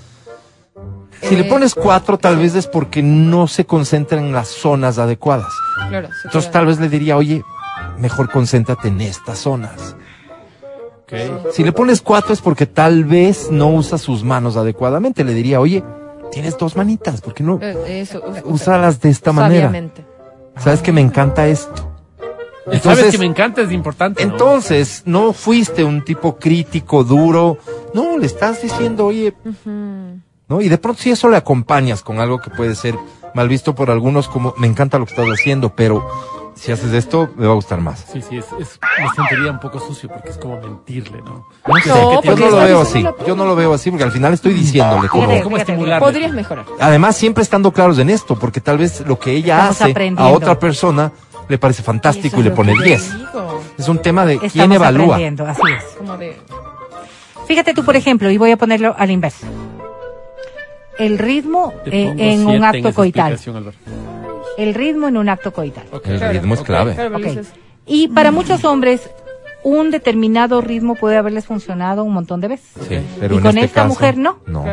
Si 1.21 1.35
le 1.35 1.43
pones 1.43 1.75
cuatro, 1.75 2.17
tal 2.17 2.37
vez 2.37 2.55
es 2.55 2.65
porque 2.67 3.03
no 3.03 3.47
se 3.47 3.65
concentra 3.65 4.17
en 4.19 4.31
las 4.31 4.47
zonas 4.47 4.97
adecuadas. 4.99 5.51
Claro, 5.89 6.07
sí, 6.07 6.13
Entonces, 6.25 6.49
claro. 6.49 6.65
tal 6.65 6.65
vez 6.67 6.79
le 6.79 6.87
diría, 6.89 7.17
oye, 7.17 7.43
mejor 7.97 8.29
concéntrate 8.31 8.87
en 8.87 9.01
estas 9.01 9.39
zonas. 9.39 9.95
Ok. 11.03 11.51
Si 11.51 11.63
le 11.63 11.71
pones 11.73 12.01
cuatro 12.01 12.33
es 12.33 12.39
porque 12.41 12.65
tal 12.65 13.03
vez 13.03 13.49
no 13.51 13.67
usa 13.69 13.97
sus 13.97 14.23
manos 14.23 14.55
adecuadamente. 14.55 15.23
Le 15.23 15.33
diría, 15.33 15.59
oye, 15.59 15.83
tienes 16.31 16.57
dos 16.57 16.75
manitas, 16.75 17.21
¿por 17.21 17.33
qué 17.33 17.43
no 17.43 17.59
Eh, 17.61 18.01
Eso, 18.01 18.21
úsalas 18.45 19.01
de 19.01 19.09
esta 19.09 19.31
manera? 19.31 19.71
Sabes 20.57 20.81
que 20.81 20.91
me 20.91 21.01
encanta 21.01 21.47
esto. 21.47 21.89
Sabes 22.81 23.11
que 23.11 23.17
me 23.17 23.25
encanta, 23.25 23.61
es 23.61 23.71
importante. 23.71 24.25
¿no? 24.25 24.31
Entonces, 24.31 25.03
no 25.05 25.33
fuiste 25.33 25.83
un 25.83 26.03
tipo 26.03 26.37
crítico, 26.37 27.03
duro. 27.03 27.57
No, 27.93 28.17
le 28.17 28.25
estás 28.25 28.61
diciendo, 28.61 29.07
oye, 29.07 29.33
¿no? 30.47 30.61
Y 30.61 30.69
de 30.69 30.77
pronto 30.77 31.01
si 31.01 31.11
eso 31.11 31.29
le 31.29 31.37
acompañas 31.37 32.03
con 32.03 32.19
algo 32.19 32.39
que 32.39 32.49
puede 32.49 32.75
ser 32.75 32.95
mal 33.33 33.47
visto 33.47 33.75
por 33.75 33.89
algunos 33.91 34.27
como, 34.27 34.53
me 34.57 34.67
encanta 34.67 34.99
lo 34.99 35.05
que 35.05 35.13
estás 35.13 35.27
haciendo, 35.27 35.75
pero 35.75 36.07
si 36.59 36.71
haces 36.73 36.91
esto, 36.93 37.29
me 37.37 37.45
va 37.45 37.53
a 37.53 37.55
gustar 37.55 37.79
más. 37.79 38.05
Sí, 38.11 38.21
sí, 38.21 38.37
es, 38.37 38.45
es- 38.59 38.79
me 38.99 39.09
sentiría 39.15 39.51
un 39.51 39.59
poco 39.59 39.79
sucio 39.79 40.09
porque 40.09 40.29
es 40.29 40.37
como 40.37 40.59
mentirle, 40.59 41.21
¿no? 41.21 41.47
No 41.65 41.75
sé, 41.81 41.89
No, 41.89 42.21
yo 42.21 42.35
no 42.35 42.49
lo 42.49 42.57
veo 42.57 42.81
así. 42.81 43.05
Yo 43.25 43.35
no 43.35 43.45
lo 43.45 43.55
veo 43.55 43.73
así 43.73 43.89
porque 43.89 44.03
al 44.03 44.11
final 44.11 44.33
estoy 44.33 44.53
diciéndole 44.53 45.07
cómo. 45.07 45.23
Fíjate, 45.23 45.43
¿Cómo 45.43 45.57
estimularle? 45.57 46.05
Podrías 46.05 46.31
mejorar. 46.33 46.65
Además, 46.79 47.15
siempre 47.15 47.43
estando 47.43 47.71
claros 47.71 47.97
en 47.99 48.09
esto, 48.09 48.37
porque 48.37 48.59
tal 48.61 48.77
vez 48.77 49.01
lo 49.07 49.17
que 49.17 49.31
ella 49.31 49.69
Estamos 49.69 49.95
hace 49.97 50.13
a 50.17 50.27
otra 50.27 50.59
persona 50.59 51.11
le 51.47 51.57
parece 51.57 51.81
fantástico 51.81 52.39
y, 52.41 52.43
le 52.43 52.51
pone 52.51 52.75
yo 52.75 52.81
10. 52.83 53.13
digo. 53.17 53.61
Es 53.77 53.87
un 53.87 53.97
tema 53.99 54.25
de 54.25 54.33
Estamos 54.33 54.51
quién 54.53 54.71
evalúa. 54.73 55.05
aprendiendo, 55.15 55.45
así 55.47 55.61
es. 55.77 55.83
Como 55.97 56.17
de... 56.17 56.37
Fíjate 57.47 57.73
tú, 57.73 57.83
por 57.83 57.95
ejemplo, 57.95 58.29
y 58.29 58.37
voy 58.37 58.51
a 58.51 58.57
ponerlo 58.57 58.93
al 58.97 59.09
inverso. 59.09 59.47
El 60.99 61.17
ritmo 61.17 61.73
eh, 61.85 62.13
en 62.17 62.45
un 62.45 62.63
acto 62.63 62.93
coital. 62.93 63.39
El 64.59 64.73
ritmo 64.73 65.07
en 65.07 65.17
un 65.17 65.29
acto 65.29 65.51
coital. 65.53 65.85
El 66.05 66.19
ritmo 66.19 66.53
es 66.53 66.61
clave. 66.61 66.95
Y 67.85 68.07
para 68.09 68.31
muchos 68.31 68.63
hombres, 68.65 69.09
un 69.63 69.89
determinado 69.91 70.61
ritmo 70.61 70.95
puede 70.95 71.17
haberles 71.17 71.45
funcionado 71.45 72.03
un 72.03 72.13
montón 72.13 72.39
de 72.41 72.49
veces. 72.49 72.69
Sí, 72.87 72.99
pero 73.19 73.35
Y 73.35 73.37
en 73.37 73.43
con 73.43 73.49
este 73.57 73.65
esta 73.65 73.81
caso, 73.81 73.89
mujer 73.93 74.17
no. 74.17 74.39
No. 74.45 74.63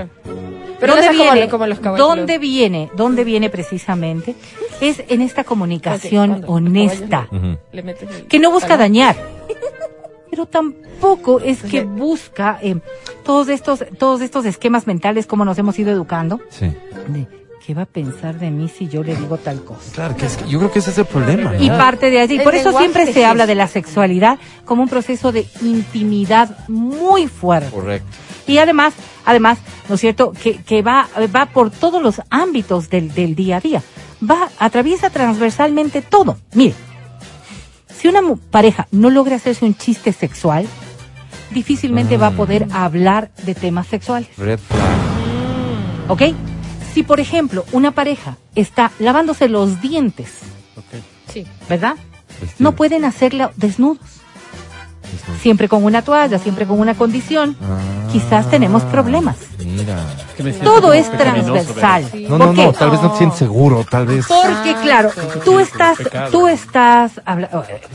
Pero 0.79 0.93
¿Dónde 0.95 1.07
no 1.07 1.13
viene? 1.33 1.49
como 1.49 1.67
los. 1.67 1.81
¿Dónde 1.81 2.39
viene? 2.39 2.91
¿Dónde 2.95 3.25
viene 3.25 3.49
precisamente? 3.49 4.35
Es 4.81 5.03
en 5.09 5.23
esta 5.23 5.45
comunicación 5.45 6.45
honesta. 6.47 7.29
Le 7.73 7.81
el- 7.81 8.27
que 8.29 8.39
no 8.39 8.51
busca 8.51 8.77
dañar, 8.77 9.17
pero 10.31 10.45
tampoco 10.45 11.41
es 11.41 11.63
que 11.63 11.83
busca 11.85 12.59
eh, 12.63 12.77
todos 13.25 13.49
estos 13.49 13.85
todos 13.99 14.21
estos 14.21 14.45
esquemas 14.45 14.87
mentales 14.87 15.27
como 15.27 15.47
nos 15.47 15.57
hemos 15.59 15.79
ido 15.79 15.91
educando. 15.93 16.41
Sí. 16.51 16.67
de, 17.09 17.27
¿Qué 17.67 17.75
va 17.75 17.83
a 17.83 17.87
pensar 17.87 18.39
de 18.39 18.51
mí 18.53 18.69
si 18.69 18.87
yo 18.87 19.03
le 19.03 19.17
digo 19.17 19.39
tal 19.39 19.65
cosa? 19.65 19.81
Claro, 19.93 20.17
que 20.17 20.27
es 20.27 20.37
que 20.37 20.49
yo 20.49 20.61
creo 20.61 20.71
que 20.71 20.79
ese 20.79 20.91
es 20.91 20.99
el 20.99 21.05
problema. 21.05 21.57
Y 21.59 21.69
parte 21.69 22.11
de 22.11 22.21
allí. 22.21 22.37
El 22.37 22.45
Por 22.45 22.55
eso 22.55 22.71
siempre 22.79 23.13
se 23.13 23.21
es- 23.23 23.27
habla 23.27 23.45
de 23.47 23.57
la 23.57 23.67
sexualidad 23.67 24.39
como 24.65 24.83
un 24.85 24.89
proceso 24.89 25.33
de 25.33 25.49
intimidad 25.63 26.57
muy 26.69 27.27
fuerte. 27.27 27.71
Correcto. 27.71 28.07
Y 28.47 28.59
además, 28.59 28.95
además, 29.25 29.59
¿no 29.89 29.97
es 29.97 30.01
cierto? 30.01 30.31
Que, 30.33 30.59
que 30.63 30.83
va, 30.83 31.09
va 31.35 31.47
por 31.47 31.71
todos 31.71 32.01
los 32.01 32.23
ámbitos 32.31 32.89
del, 32.89 33.13
del 33.13 33.35
día 33.35 33.57
a 33.57 33.61
día. 33.61 33.83
Va, 34.23 34.49
atraviesa 34.61 35.11
transversalmente 35.11 36.03
todo. 36.03 36.39
Mire, 36.55 36.75
si 37.99 38.07
una 38.07 38.21
pareja 38.53 38.87
no 38.93 39.11
logra 39.11 39.35
hacerse 39.37 39.65
un 39.65 39.75
chiste 39.77 40.13
sexual, 40.13 40.69
difícilmente 41.51 42.17
va 42.17 42.29
a 42.29 42.31
poder 42.31 42.69
hablar 42.73 43.33
de 43.45 43.57
temas 43.57 43.89
sexuales. 43.89 44.29
Red 44.39 44.61
flag. 44.61 46.11
¿Ok? 46.11 46.23
Si, 46.97 47.03
por 47.03 47.21
ejemplo, 47.21 47.67
una 47.73 47.91
pareja 47.91 48.39
está 48.55 48.91
lavándose 48.99 49.51
los 49.51 49.83
dientes. 49.83 50.39
Sí. 51.31 51.47
¿verdad? 51.69 51.97
Vestido. 52.41 52.71
No 52.71 52.75
pueden 52.75 53.05
hacerla 53.05 53.53
desnudos. 53.55 54.23
Siempre 55.41 55.69
con 55.69 55.85
una 55.85 56.03
toalla, 56.03 56.39
siempre 56.39 56.67
con 56.67 56.79
una 56.81 56.95
condición. 56.95 57.57
Ah, 57.63 57.79
Quizás 58.13 58.49
tenemos 58.49 58.83
problemas. 58.85 59.37
Mira. 59.65 59.99
Es 60.29 60.35
que 60.37 60.43
me 60.43 60.53
siento 60.53 60.73
Todo 60.75 60.93
es 60.93 61.11
transversal. 61.11 62.05
No, 62.29 62.29
¿Por 62.29 62.39
no, 62.39 62.55
qué? 62.55 62.65
no, 62.67 62.73
tal 62.73 62.91
vez 62.91 63.03
no 63.03 63.11
te 63.11 63.19
sientes 63.19 63.39
seguro, 63.39 63.85
tal 63.91 64.07
vez. 64.07 64.27
Porque, 64.27 64.75
claro, 64.83 65.11
tú 65.45 65.57
sí, 65.59 65.63
estás, 65.65 65.99
tú 66.31 66.47
estás, 66.49 67.21
habla- 67.25 67.51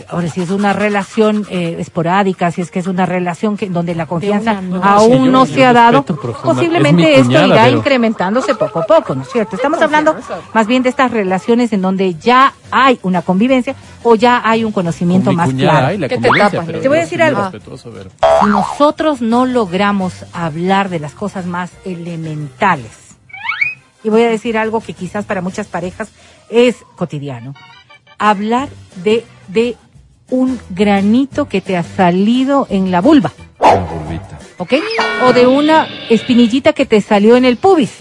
ahora 0.10 0.28
si 0.30 0.41
es 0.41 0.50
una 0.50 0.74
relación 0.74 1.45
eh, 1.50 1.78
esporádica, 1.80 2.52
si 2.52 2.62
es 2.62 2.69
que 2.71 2.80
es 2.80 2.88
una 2.88 3.06
relación 3.06 3.58
que 3.58 3.69
donde 3.69 3.95
la 3.95 4.06
confianza 4.06 4.62
aún 4.84 5.12
Sí, 5.19 5.26
yo- 5.26 5.32
no 5.32 5.45
yo 5.45 5.54
se 5.54 5.65
ha 5.65 5.74
dado, 5.74 6.04
posiblemente 6.04 7.13
es 7.13 7.19
esto 7.21 7.32
irá 7.32 7.63
pero- 7.65 7.78
incrementándose 7.78 8.56
poco 8.56 8.80
a 8.80 8.84
poco, 8.86 9.15
¿no 9.15 9.21
es 9.24 9.30
cierto? 9.32 9.56
Estamos 9.56 9.82
hablando 9.82 10.15
más 10.54 10.67
bien 10.67 10.84
de 10.84 10.89
estas 10.89 11.12
relaciones 11.12 11.71
en 11.74 11.82
donde 11.82 12.15
ya 12.15 12.54
hay 12.71 13.00
una 13.04 13.21
convivencia 13.21 13.76
o 14.04 14.15
ya 14.15 14.41
hay 14.43 14.63
un 14.63 14.71
conocimiento 14.71 15.26
Con 15.26 15.36
mi 15.36 15.38
más 15.38 15.54
claro. 15.54 15.88
hay 15.88 15.97
la 15.97 16.08
¿Qué 16.08 16.17
te 16.17 16.21
convivencia, 16.28 16.50
tapas, 16.60 16.65
pero 16.67 16.80
Te 16.82 16.88
voy 16.88 16.97
a 16.97 17.01
decir 17.02 17.22
algo. 17.22 17.52
Si 17.52 18.48
nosotros 18.48 19.22
no 19.22 19.46
logramos 19.46 20.14
hablar 20.34 20.90
de 20.90 21.00
las 21.00 21.14
cosas 21.14 21.46
más 21.46 21.72
elementales, 21.86 22.92
y 24.04 24.10
voy 24.10 24.24
a 24.24 24.30
decir 24.30 24.58
algo 24.58 24.82
que 24.82 24.94
quizás 24.94 25.26
para 25.26 25.42
muchas 25.42 25.68
parejas 25.68 26.10
es 26.50 26.78
cotidiano, 26.96 27.54
hablar 28.18 28.70
de, 29.04 29.26
de 29.48 29.78
un 30.30 30.60
granito 30.70 31.48
que 31.48 31.62
te 31.62 31.78
ha 31.78 31.84
salido 31.84 32.68
en 32.70 32.92
la 32.92 33.02
vulva. 33.02 33.32
¿ok? 34.58 34.74
O 35.26 35.34
de 35.34 35.48
una 35.48 35.88
espinillita 36.10 36.74
que 36.74 36.86
te 36.86 37.02
salió 37.02 37.36
en 37.36 37.46
el 37.46 37.58
pubis. 37.58 37.92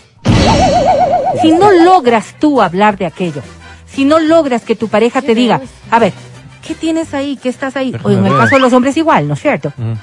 Si 1.41 1.53
no 1.53 1.71
logras 1.71 2.35
tú 2.39 2.61
hablar 2.61 2.99
de 2.99 3.07
aquello, 3.07 3.43
si 3.87 4.05
no 4.05 4.19
logras 4.19 4.63
que 4.63 4.77
tu 4.77 4.89
pareja 4.89 5.23
te 5.23 5.35
diga, 5.35 5.61
a 5.91 5.99
ver, 5.99 6.13
¿qué 6.66 6.75
tienes 6.75 7.14
ahí? 7.14 7.37
¿Qué 7.42 7.49
estás 7.49 7.77
ahí? 7.77 7.94
O 8.03 8.11
en 8.11 8.25
el 8.27 8.37
caso 8.37 8.55
de 8.57 8.61
los 8.61 8.73
hombres 8.73 8.96
igual, 8.96 9.27
¿no 9.29 9.35
es 9.35 9.40
cierto? 9.40 9.73
Ujú. 9.79 9.96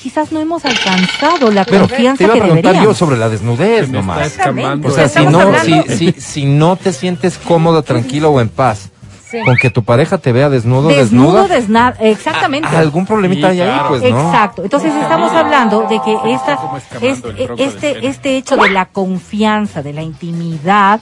quizás 0.00 0.32
no 0.32 0.40
hemos 0.40 0.62
alcanzado 0.66 1.50
la 1.50 1.64
Pero 1.64 1.86
te 1.86 1.88
confianza 1.94 2.24
iba 2.24 2.32
a 2.32 2.36
que 2.36 2.40
preguntar 2.42 2.74
yo 2.84 2.92
sobre 2.92 3.16
la 3.16 3.30
desnudez 3.30 3.88
nomás. 3.88 4.34
O 4.84 4.90
sea, 4.90 5.08
si 5.08 5.24
no, 5.24 5.40
si, 5.64 5.82
si, 5.96 6.12
si 6.20 6.44
no 6.44 6.76
te 6.76 6.92
sientes 6.92 7.38
cómodo, 7.38 7.82
tranquilo 7.82 8.30
o 8.30 8.40
en 8.40 8.50
paz 8.50 8.90
Sí. 9.30 9.38
con 9.46 9.56
que 9.56 9.68
tu 9.70 9.82
pareja 9.82 10.18
te 10.18 10.30
vea 10.30 10.48
desnudo, 10.50 10.88
Desnudo, 10.90 11.48
desnuda, 11.48 11.96
exactamente. 12.00 12.68
a- 12.68 12.78
algún 12.78 13.04
problemita 13.06 13.50
Sí, 13.52 13.60
hay 13.62 13.68
ahí, 13.70 13.80
pues, 13.88 14.02
¿no? 14.02 14.20
Exacto. 14.28 14.62
Entonces 14.62 14.92
estamos 14.94 15.32
hablando 15.32 15.86
de 15.88 16.00
que 16.04 16.16
esta, 16.34 16.58
es- 17.00 17.22
del 17.22 17.50
este, 17.58 18.06
este 18.06 18.36
hecho 18.36 18.56
de 18.56 18.70
la 18.70 18.84
confianza, 18.86 19.82
de 19.82 19.92
la 19.94 20.02
intimidad, 20.02 21.00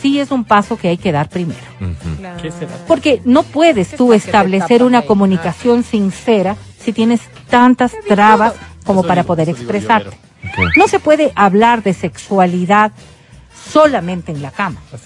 sí 0.00 0.20
es 0.20 0.30
un 0.30 0.44
paso 0.44 0.76
que 0.76 0.88
hay 0.88 0.96
que 0.98 1.12
dar 1.12 1.28
primero. 1.28 1.60
Ujú. 1.80 2.16
Claro. 2.18 2.42
¿Qué 2.42 2.50
será? 2.50 2.70
Porque 2.86 3.20
no 3.24 3.42
puedes 3.42 3.90
tú 3.96 4.12
establecer 4.12 4.82
una 4.82 4.98
ahí. 5.00 5.06
comunicación 5.06 5.82
sincera 5.84 6.56
si 6.80 6.92
tienes 6.92 7.20
tantas 7.50 7.92
trabas 8.06 8.54
como 8.84 9.00
Eso 9.00 9.08
para 9.08 9.22
digo, 9.22 9.26
poder 9.34 9.48
yo, 9.48 9.52
expresarte. 9.54 10.16
No 10.76 10.88
se 10.88 10.98
puede 11.00 11.32
hablar 11.34 11.82
de 11.82 11.92
sexualidad 11.94 12.92
solamente 13.70 14.32
en 14.32 14.42
la 14.42 14.50
cama. 14.50 14.80
Es. 14.92 15.00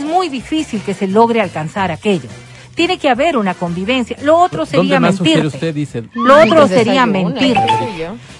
Es 0.00 0.04
muy 0.04 0.28
difícil 0.28 0.80
que 0.80 0.94
se 0.94 1.06
logre 1.06 1.40
alcanzar 1.40 1.90
aquello. 1.92 2.28
Tiene 2.74 2.98
que 2.98 3.10
haber 3.10 3.36
una 3.36 3.52
convivencia. 3.52 4.16
Lo 4.22 4.38
otro 4.38 4.64
sería 4.64 4.78
¿Dónde 4.94 5.00
más 5.00 5.16
sugiere 5.16 5.42
mentirte. 5.42 5.56
usted, 5.58 5.74
dice? 5.74 6.02
Lo 6.14 6.34
otro 6.34 6.42
Entonces 6.44 6.78
sería 6.78 7.04
mentir. 7.04 7.58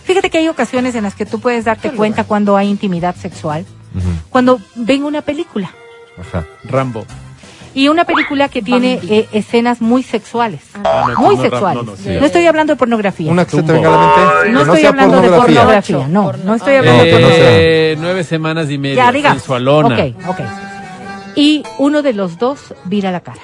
Fíjate 0.05 0.31
que 0.31 0.39
hay 0.39 0.49
ocasiones 0.49 0.95
en 0.95 1.05
las 1.05 1.15
que 1.15 1.27
tú 1.27 1.39
puedes 1.39 1.67
darte 1.67 1.91
cuenta 1.91 2.25
cuando 2.25 2.57
hay 2.57 2.69
intimidad 2.71 3.15
sexual. 3.15 3.67
Ujú. 3.95 4.09
Cuando 4.31 4.59
ven 4.75 5.05
una 5.05 5.21
película. 5.21 5.71
Ajá. 6.19 6.45
Rambo. 6.65 7.05
Y 7.75 7.89
una 7.89 8.05
película 8.05 8.51
que 8.51 8.61
tiene 8.61 9.01
eh, 9.09 9.29
escenas 9.33 9.81
muy 9.81 10.03
sexuales. 10.03 10.61
Ah, 10.85 11.07
no, 11.15 11.21
muy 11.21 11.37
no, 11.37 11.43
sexuales. 11.43 11.77
no, 11.77 11.83
No, 11.83 11.91
no, 11.93 11.97
sí. 11.97 12.11
estoy 12.11 12.47
hablando 12.47 12.75
de 12.75 12.77
pornografía. 12.77 13.33
Una 13.33 13.47
que 13.47 13.53
se 13.53 13.57
te 13.57 13.63
Tumbo. 13.63 13.73
venga 13.75 13.89
a 13.89 13.97
la 13.97 14.43
mente. 14.45 14.51
no 14.53 14.61
estoy 14.61 14.85
hablando 14.87 15.21
de 15.23 15.29
pornografía. 15.31 16.07
No, 16.09 16.23
Porno. 16.25 16.45
no 16.45 16.55
estoy 16.55 16.75
hablando 16.77 17.03
de 17.03 17.11
no 17.13 17.17
sea. 17.19 17.27
pornografía. 17.29 17.59
Eh, 17.61 17.97
nueve 17.99 18.25
semanas 18.25 18.71
y 18.71 18.77
media. 18.77 19.07
Ya, 19.07 19.13
digamos. 19.13 19.39
sensualona. 19.39 19.97
Ok, 19.97 20.29
ok. 20.29 20.41
Y 21.35 21.63
uno 21.79 22.03
de 22.03 22.13
los 22.13 22.39
dos 22.39 22.75
vira 22.85 23.11
la 23.11 23.21
cara. 23.21 23.41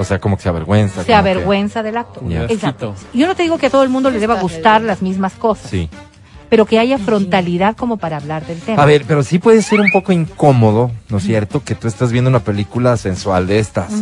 O 0.00 0.04
sea, 0.04 0.18
como 0.20 0.36
que 0.36 0.42
se 0.42 0.48
avergüenza. 0.48 1.00
Se 1.02 1.06
que- 1.06 1.14
avergüenza 1.14 1.82
del 1.84 1.96
acto. 1.96 2.20
Exacto. 2.48 2.96
Yo 3.14 3.28
no 3.28 3.36
te 3.36 3.44
digo 3.44 3.56
que 3.58 3.66
a 3.66 3.70
todo 3.70 3.84
el 3.84 3.88
mundo 3.88 4.10
le 4.10 4.18
deba 4.18 4.40
gustar 4.40 4.80
las 4.82 5.00
mismas 5.00 5.34
cosas, 5.34 5.70
Sí. 5.70 5.88
Pero 6.48 6.66
que 6.66 6.78
haya 6.78 6.98
frontalidad 6.98 7.76
como 7.76 7.96
para 7.96 8.16
hablar 8.16 8.46
del 8.46 8.60
tema. 8.60 8.82
A 8.82 8.86
ver, 8.86 9.04
pero 9.06 9.22
sí 9.22 9.38
puede 9.38 9.62
ser 9.62 9.80
un 9.80 9.90
poco 9.90 10.12
incómodo, 10.12 10.90
¿no 11.08 11.18
es 11.18 11.24
cierto? 11.24 11.62
Que 11.64 11.74
tú 11.74 11.88
estás 11.88 12.12
viendo 12.12 12.30
una 12.30 12.40
película 12.40 12.96
sensual 12.96 13.46
de 13.46 13.58
estas 13.58 13.92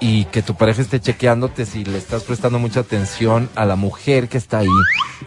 y 0.00 0.26
que 0.26 0.42
tu 0.42 0.54
pareja 0.54 0.80
esté 0.80 1.00
chequeándote 1.00 1.66
si 1.66 1.84
le 1.84 1.98
estás 1.98 2.22
prestando 2.22 2.60
mucha 2.60 2.78
atención 2.80 3.48
a 3.56 3.64
la 3.66 3.74
mujer 3.74 4.28
que 4.28 4.38
está 4.38 4.58
ahí 4.58 4.68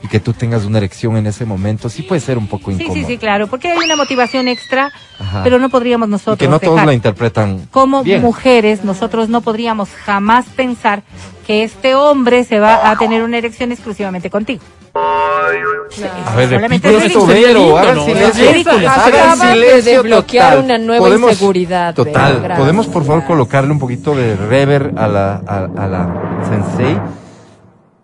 y 0.01 0.07
que 0.07 0.21
tú 0.21 0.31
tengas 0.31 0.63
una 0.63 0.77
erección 0.77 1.17
en 1.17 1.27
ese 1.27 1.43
momento. 1.43 1.89
Sí 1.89 2.03
puede 2.03 2.21
ser 2.21 2.37
un 2.37 2.47
poco 2.47 2.71
Sí, 2.71 2.75
incómodo. 2.83 2.95
sí, 2.95 3.03
sí, 3.05 3.17
claro, 3.17 3.47
porque 3.47 3.67
hay 3.69 3.77
una 3.83 3.97
motivación 3.97 4.47
extra, 4.47 4.89
Ajá. 5.19 5.43
pero 5.43 5.59
no 5.59 5.67
podríamos 5.69 6.07
Y 6.07 6.11
nosotros 6.11 6.37
que 6.39 6.47
no 6.47 6.59
todos 6.61 6.85
la 6.85 6.93
interpretan 6.93 7.67
como 7.69 8.01
bien. 8.03 8.21
mujeres, 8.21 8.85
nosotros 8.85 9.27
no 9.27 9.41
podríamos 9.41 9.89
jamás 9.89 10.45
pensar 10.55 11.03
que 11.45 11.63
este 11.63 11.93
hombre 11.95 12.45
se 12.45 12.61
va 12.61 12.89
a 12.91 12.97
tener 12.97 13.23
una 13.23 13.37
erección 13.39 13.73
exclusivamente 13.73 14.29
contigo. 14.29 14.61
A 14.93 16.35
ver, 16.35 16.53
es 16.53 16.83
esto. 17.05 17.25
Vero, 17.25 17.77
hagan 17.77 19.39
de 19.39 19.81
desbloquear 19.81 20.59
una 20.59 20.77
nueva 20.77 21.05
Podemos- 21.05 21.31
inseguridad. 21.31 21.93
Total, 21.95 22.55
podemos 22.57 22.87
por 22.87 23.03
favor 23.05 23.25
colocarle 23.25 23.71
un 23.71 23.79
poquito 23.79 24.15
de 24.15 24.35
rever 24.35 24.93
a 24.97 25.07
la, 25.07 25.35
a, 25.47 25.57
a 25.65 25.87
la 25.87 26.43
sensei. 26.47 26.97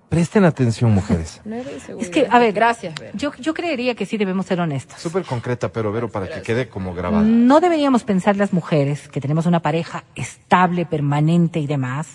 Presten 0.10 0.46
atención, 0.46 0.92
mujeres. 0.92 1.42
Es 2.00 2.10
que, 2.10 2.26
a 2.30 2.40
ver, 2.40 2.54
gracias. 2.54 2.94
Yo, 3.14 3.32
yo 3.42 3.54
creería 3.54 3.94
que 3.94 4.06
sí 4.06 4.18
debemos 4.18 4.46
ser 4.46 4.62
honestos. 4.62 5.02
Súper 5.02 5.24
concreta, 5.24 5.70
pero 5.70 5.92
Vero, 5.92 6.08
para 6.10 6.30
que 6.30 6.42
quede 6.42 6.70
como 6.70 6.94
grabada. 6.94 7.24
No 7.24 7.60
deberíamos 7.60 8.04
pensar 8.04 8.38
las 8.38 8.54
mujeres 8.54 9.10
que 9.10 9.20
tenemos 9.20 9.46
una 9.46 9.60
pareja 9.62 10.06
estable, 10.16 10.86
permanente 10.86 11.60
y 11.60 11.68
demás, 11.68 12.08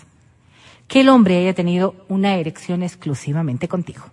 que 0.87 1.01
el 1.01 1.09
hombre 1.09 1.37
haya 1.37 1.53
tenido 1.53 1.93
una 2.09 2.35
erección 2.35 2.81
exclusivamente 2.81 3.67
contigo. 3.67 4.03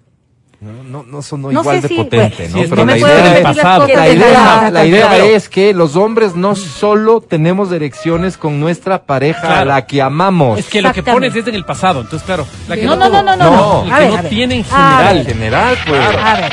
No, 0.61 0.73
no, 0.85 1.03
no 1.05 1.23
sonó 1.23 1.51
No 1.51 1.61
igual 1.63 1.77
sé 1.77 1.83
de 1.83 1.89
si- 1.89 1.95
potente, 1.97 2.37
bueno, 2.51 2.57
¿no? 2.59 2.63
sí, 2.63 2.67
pero 2.69 2.85
la 2.85 2.99
idea, 2.99 3.41
las 3.41 3.57
cosas 3.57 3.79
la 3.89 4.03
de 4.05 4.13
idea, 4.13 4.71
la 4.71 4.85
idea 4.87 5.09
pero- 5.11 5.25
es 5.25 5.49
que 5.49 5.73
los 5.73 5.97
hombres 5.97 6.35
no 6.37 6.55
solo 6.55 7.23
tenemos 7.23 7.73
erecciones 7.73 8.37
con 8.37 8.61
nuestra 8.61 9.05
pareja 9.05 9.39
a 9.41 9.47
Claro. 9.47 9.65
la 9.71 9.87
que 9.87 10.03
amamos. 10.03 10.59
Es 10.59 10.67
que 10.69 10.83
lo 10.83 10.93
que 10.93 11.03
pones 11.03 11.35
es 11.35 11.47
en 11.47 11.55
el 11.55 11.65
pasado. 11.65 12.03
Entonces, 12.03 12.27
claro. 12.27 12.47
La 12.69 12.77
que 12.77 12.83
No, 12.85 12.95
no, 12.95 13.09
no, 13.09 13.23
no, 13.23 13.37
no, 13.37 13.51
no. 13.51 13.81
A 13.95 13.97
que 13.99 14.05
ver, 14.05 14.13
no 14.13 14.19
a 14.19 14.23
tiene 14.25 14.55
en 14.57 14.61
A 14.71 14.91
general. 14.99 15.17
en 15.17 15.25
general, 15.27 15.79
pues. 15.87 16.01
A 16.23 16.35
ver. 16.35 16.53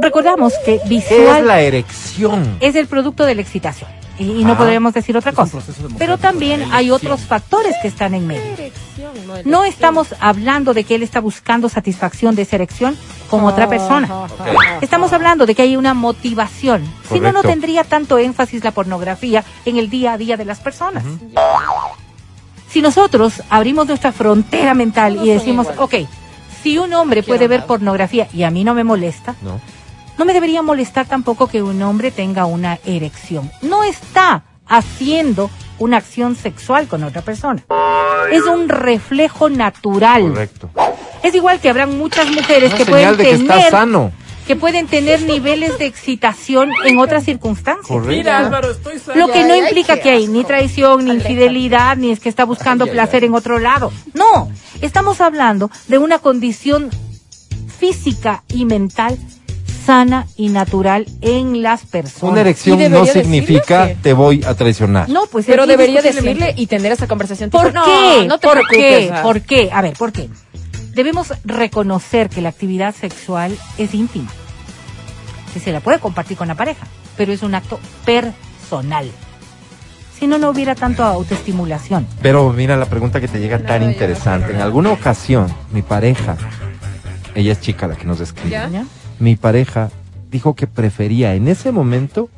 Recordamos 0.00 0.52
que 0.64 0.64
¿Qué 0.64 0.74
es 0.76 0.88
visual 0.88 1.46
la 1.46 1.60
erección? 1.60 2.56
es 2.60 2.76
el 2.76 2.86
producto 2.86 3.26
de 3.26 3.34
la 3.34 3.42
excitación. 3.42 3.90
Y, 4.18 4.24
y 4.40 4.44
no 4.44 4.52
Ah. 4.52 4.58
podríamos 4.58 4.92
decir 4.94 5.16
otra 5.16 5.32
cosa. 5.32 5.58
Pero 5.98 6.18
también 6.18 6.64
hay 6.72 6.90
otros 6.90 7.20
factores 7.22 7.74
que 7.80 7.88
están 7.88 8.14
en 8.14 8.26
medio. 8.26 8.42
No 9.44 9.64
estamos 9.64 10.14
hablando 10.20 10.74
de 10.74 10.84
que 10.84 10.94
él 10.94 11.02
está 11.02 11.20
buscando 11.20 11.68
satisfacción 11.68 12.34
de 12.34 12.42
esa 12.42 12.56
erección 12.56 12.96
con 13.30 13.44
otra 13.44 13.68
persona. 13.68 14.08
Estamos 14.80 15.12
hablando 15.12 15.46
de 15.46 15.54
que 15.54 15.62
hay 15.62 15.76
una 15.76 15.94
motivación. 15.94 16.82
Si 17.10 17.20
no, 17.20 17.32
no 17.32 17.42
tendría 17.42 17.84
tanto 17.84 18.18
énfasis 18.18 18.62
la 18.62 18.70
pornografía 18.72 19.44
en 19.64 19.76
el 19.78 19.88
día 19.88 20.12
a 20.12 20.18
día 20.18 20.36
de 20.36 20.44
las 20.44 20.60
personas. 20.60 21.04
Si 22.68 22.80
nosotros 22.80 23.42
abrimos 23.50 23.86
nuestra 23.86 24.12
frontera 24.12 24.74
mental 24.74 25.18
y 25.24 25.30
decimos, 25.30 25.66
ok, 25.78 25.94
si 26.62 26.78
un 26.78 26.92
hombre 26.94 27.22
puede 27.22 27.48
ver 27.48 27.66
pornografía 27.66 28.28
y 28.32 28.44
a 28.44 28.50
mí 28.50 28.64
no 28.64 28.72
me 28.74 28.84
molesta, 28.84 29.34
¿No? 29.42 29.60
No 30.18 30.24
me 30.24 30.32
debería 30.32 30.62
molestar 30.62 31.06
tampoco 31.06 31.46
que 31.46 31.62
un 31.62 31.82
hombre 31.82 32.10
tenga 32.10 32.44
una 32.44 32.78
erección. 32.84 33.50
No 33.62 33.82
está 33.82 34.44
haciendo 34.68 35.50
una 35.78 35.98
acción 35.98 36.36
sexual 36.36 36.86
con 36.86 37.02
otra 37.04 37.22
persona. 37.22 37.62
Es 38.30 38.44
un 38.44 38.68
reflejo 38.68 39.50
natural. 39.50 40.28
Correcto. 40.28 40.70
Es 41.22 41.34
igual 41.34 41.60
que 41.60 41.68
habrán 41.68 41.98
muchas 41.98 42.30
mujeres 42.30 42.70
Una 42.70 42.78
que 42.78 42.86
pueden 42.86 43.16
que 43.16 43.30
está 43.32 43.54
tener 43.56 43.70
sano. 43.70 44.12
que 44.46 44.56
pueden 44.56 44.86
tener 44.86 45.22
niveles 45.22 45.78
de 45.78 45.86
excitación 45.86 46.70
en 46.84 46.98
otras 46.98 47.24
circunstancias. 47.24 47.86
Correcto. 47.86 48.10
Mira, 48.10 48.38
Álvaro, 48.38 48.70
estoy 48.70 49.00
Lo 49.14 49.28
que 49.28 49.44
no 49.44 49.54
implica 49.56 49.98
que 49.98 50.10
hay 50.10 50.26
ni 50.26 50.44
traición, 50.44 51.04
ni 51.04 51.12
infidelidad, 51.12 51.96
ni 51.96 52.10
es 52.10 52.20
que 52.20 52.28
está 52.28 52.44
buscando 52.44 52.86
placer 52.86 53.24
en 53.24 53.34
otro 53.34 53.58
lado. 53.58 53.92
No, 54.14 54.50
estamos 54.80 55.20
hablando 55.20 55.70
de 55.88 55.98
una 55.98 56.18
condición 56.18 56.90
física 57.78 58.42
y 58.48 58.64
mental 58.64 59.18
sana 59.84 60.26
y 60.36 60.48
natural 60.48 61.06
en 61.20 61.62
las 61.62 61.84
personas. 61.84 62.32
Una 62.32 62.40
erección 62.42 62.78
no 62.90 63.04
significa 63.06 63.88
que- 63.88 63.94
te 63.96 64.12
voy 64.12 64.44
a 64.44 64.54
traicionar. 64.54 65.08
No, 65.08 65.26
pues 65.26 65.46
Pero 65.46 65.66
debería 65.66 66.02
decirle 66.02 66.54
y 66.56 66.66
tener 66.66 66.92
esa 66.92 67.06
conversación. 67.06 67.50
¿Por 67.50 67.72
qué? 67.72 68.26
No 68.26 68.38
te 68.38 68.46
¿Por 68.46 68.54
preocupes. 68.66 69.10
qué? 69.10 69.12
¿Por 69.22 69.40
qué? 69.42 69.70
A 69.72 69.82
ver, 69.82 69.94
¿por 69.94 70.12
qué? 70.12 70.28
Debemos 70.94 71.32
reconocer 71.44 72.28
que 72.28 72.42
la 72.42 72.50
actividad 72.50 72.94
sexual 72.94 73.56
es 73.78 73.94
íntima. 73.94 74.28
Que 75.54 75.60
se 75.60 75.72
la 75.72 75.80
puede 75.80 75.98
compartir 75.98 76.36
con 76.36 76.48
la 76.48 76.54
pareja, 76.54 76.86
pero 77.16 77.32
es 77.32 77.42
un 77.42 77.54
acto 77.54 77.78
personal. 78.04 79.10
Si 80.18 80.26
no, 80.26 80.38
no 80.38 80.50
hubiera 80.50 80.74
tanto 80.74 81.02
autoestimulación. 81.02 82.06
Pero 82.22 82.52
mira 82.52 82.76
la 82.76 82.86
pregunta 82.86 83.20
que 83.20 83.26
te 83.28 83.40
llega 83.40 83.58
tan 83.58 83.82
interesante. 83.82 84.48
no 84.48 84.54
En 84.54 84.60
alguna 84.60 84.90
ocasión, 84.90 85.52
mi 85.72 85.82
pareja, 85.82 86.36
ella 87.34 87.52
es 87.52 87.60
chica 87.60 87.86
la 87.88 87.96
que 87.96 88.04
nos 88.04 88.20
escribe, 88.20 88.50
¿Ya? 88.50 88.68
Mi 89.22 89.36
pareja 89.36 89.90
dijo 90.30 90.54
que 90.54 90.66
prefería 90.66 91.34
en 91.34 91.46
ese 91.46 91.70
momento, 91.70 92.28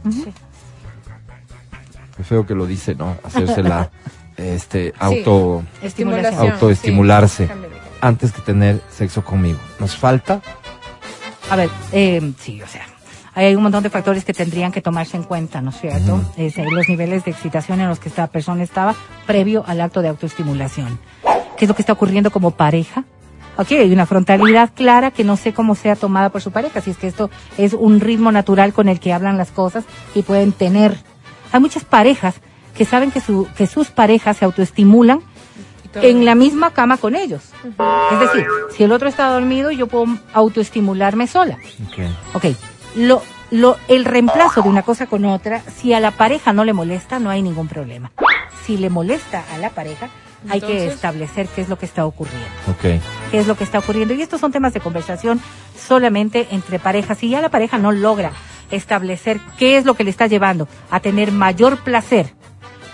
qué 2.17 2.25
feo 2.25 2.47
que 2.47 2.55
lo 2.55 2.67
dice, 2.67 2.95
¿no? 2.95 3.17
Hacérsela, 3.25 3.91
este, 4.37 4.93
auto, 4.99 5.65
Estimulación. 5.83 6.53
autoestimularse 6.53 7.49
antes 8.01 8.33
que 8.33 8.43
tener 8.43 8.83
sexo 8.91 9.25
conmigo. 9.25 9.59
¿Nos 9.81 9.97
falta? 9.97 10.43
A 11.51 11.57
ver, 11.57 11.71
eh, 11.93 12.33
sí, 12.39 12.61
o 12.61 12.67
sea, 12.67 12.83
hay 13.35 13.55
un 13.55 13.63
montón 13.63 13.83
de 13.83 13.89
factores 13.89 14.25
que 14.25 14.35
tendrían 14.35 14.71
que 14.71 14.83
tomarse 14.83 15.17
en 15.17 15.23
cuenta, 15.23 15.63
¿no 15.63 15.71
es 15.71 15.81
cierto? 15.81 16.21
Es, 16.37 16.59
eh, 16.59 16.67
los 16.71 16.87
niveles 16.89 17.25
de 17.25 17.31
excitación 17.31 17.81
en 17.81 17.89
los 17.89 17.99
que 17.99 18.11
esta 18.11 18.27
persona 18.27 18.63
estaba 18.63 18.95
previo 19.27 19.65
al 19.67 19.81
acto 19.81 20.03
de 20.03 20.09
autoestimulación. 20.09 20.99
¿Qué 21.57 21.65
es 21.65 21.69
lo 21.69 21.75
que 21.75 21.83
está 21.83 21.95
ocurriendo 21.95 22.31
como 22.31 22.51
pareja? 22.51 23.05
Aquí 23.57 23.77
hay 23.77 23.93
una 23.93 24.07
frontalidad 24.07 24.71
clara 24.75 25.11
que 25.11 25.25
no 25.25 25.37
sé 25.37 25.53
cómo 25.53 25.75
sea 25.75 25.97
tomada 25.97 26.31
por 26.31 26.41
su 26.41 26.51
pareja, 26.51 26.81
si 26.81 26.91
es 26.91 26.99
que 26.99 27.07
esto 27.07 27.31
es 27.57 27.73
un 27.73 28.01
ritmo 28.01 28.33
natural 28.33 28.73
con 28.73 28.89
el 28.89 29.01
que 29.01 29.13
hablan 29.13 29.39
las 29.39 29.51
cosas 29.51 29.85
y 30.15 30.23
pueden 30.23 30.53
tener. 30.53 30.99
Hay 31.53 31.61
muchas 31.61 31.85
parejas 31.85 32.37
que 32.77 32.85
saben 32.85 33.11
que, 33.13 33.21
su, 33.21 33.47
que 33.57 33.67
sus 33.67 33.91
parejas 33.91 34.39
se 34.39 34.45
autoestimulan 34.45 35.21
en 35.95 36.25
la 36.25 36.35
misma 36.35 36.73
cama 36.73 36.97
con 36.97 37.15
ellos. 37.15 37.53
Es 38.13 38.21
decir, 38.21 38.47
si 38.77 38.83
el 38.83 38.91
otro 38.91 39.09
está 39.09 39.29
dormido, 39.29 39.71
yo 39.71 39.87
puedo 39.87 40.07
autoestimularme 40.33 41.29
sola. 41.29 41.59
Ok, 42.33 42.47
lo, 42.97 43.23
lo, 43.53 43.77
el 43.87 44.05
reemplazo 44.05 44.63
de 44.63 44.69
una 44.69 44.83
cosa 44.83 45.07
con 45.07 45.25
otra, 45.25 45.63
si 45.77 45.93
a 45.93 46.01
la 46.01 46.11
pareja 46.11 46.53
no 46.53 46.65
le 46.65 46.73
molesta, 46.73 47.21
no 47.21 47.31
hay 47.31 47.43
ningún 47.43 47.69
problema. 47.69 48.11
Si 48.65 48.77
le 48.77 48.91
molesta 48.91 49.45
a 49.55 49.59
la 49.59 49.71
pareja, 49.71 50.09
hay 50.49 50.61
que 50.61 50.87
establecer 50.87 51.49
qué 51.49 51.61
es 51.61 51.69
lo 51.69 51.79
que 51.79 51.87
está 51.87 52.07
ocurriendo. 52.07 52.47
Ok. 52.69 53.01
Qué 53.31 53.39
es 53.39 53.47
lo 53.47 53.57
que 53.57 53.65
está 53.65 53.79
ocurriendo. 53.79 54.15
Y 54.15 54.23
estos 54.23 54.41
son 54.41 54.53
temas 54.53 54.75
de 54.75 54.81
conversación 54.81 55.41
solamente 55.79 56.49
entre 56.51 56.79
parejas. 56.79 57.19
Si 57.19 57.29
ya 57.29 57.41
la 57.41 57.51
pareja 57.51 57.79
no 57.79 57.93
logra 57.93 58.33
establecer 58.71 59.41
qué 59.59 59.77
es 59.77 59.85
lo 59.85 59.95
que 59.95 60.05
le 60.05 60.11
está 60.11 60.27
llevando 60.27 60.69
a 60.91 61.01
tener 61.01 61.33
mayor 61.33 61.83
placer 61.83 62.33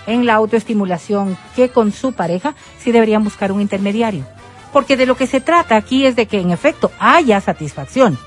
en 0.06 0.26
la 0.26 0.34
autoestimulación 0.34 1.36
que 1.54 1.68
con 1.68 1.92
su 1.92 2.12
pareja, 2.12 2.54
sí 2.78 2.92
deberían 2.92 3.24
buscar 3.24 3.52
un 3.52 3.60
intermediario. 3.60 4.24
Porque 4.72 4.96
de 4.96 5.06
lo 5.06 5.16
que 5.16 5.26
se 5.26 5.40
trata 5.40 5.76
aquí 5.76 6.06
es 6.06 6.16
de 6.16 6.26
que 6.26 6.40
en 6.40 6.50
efecto 6.50 6.90
haya 6.98 7.40
satisfacción. 7.40 8.18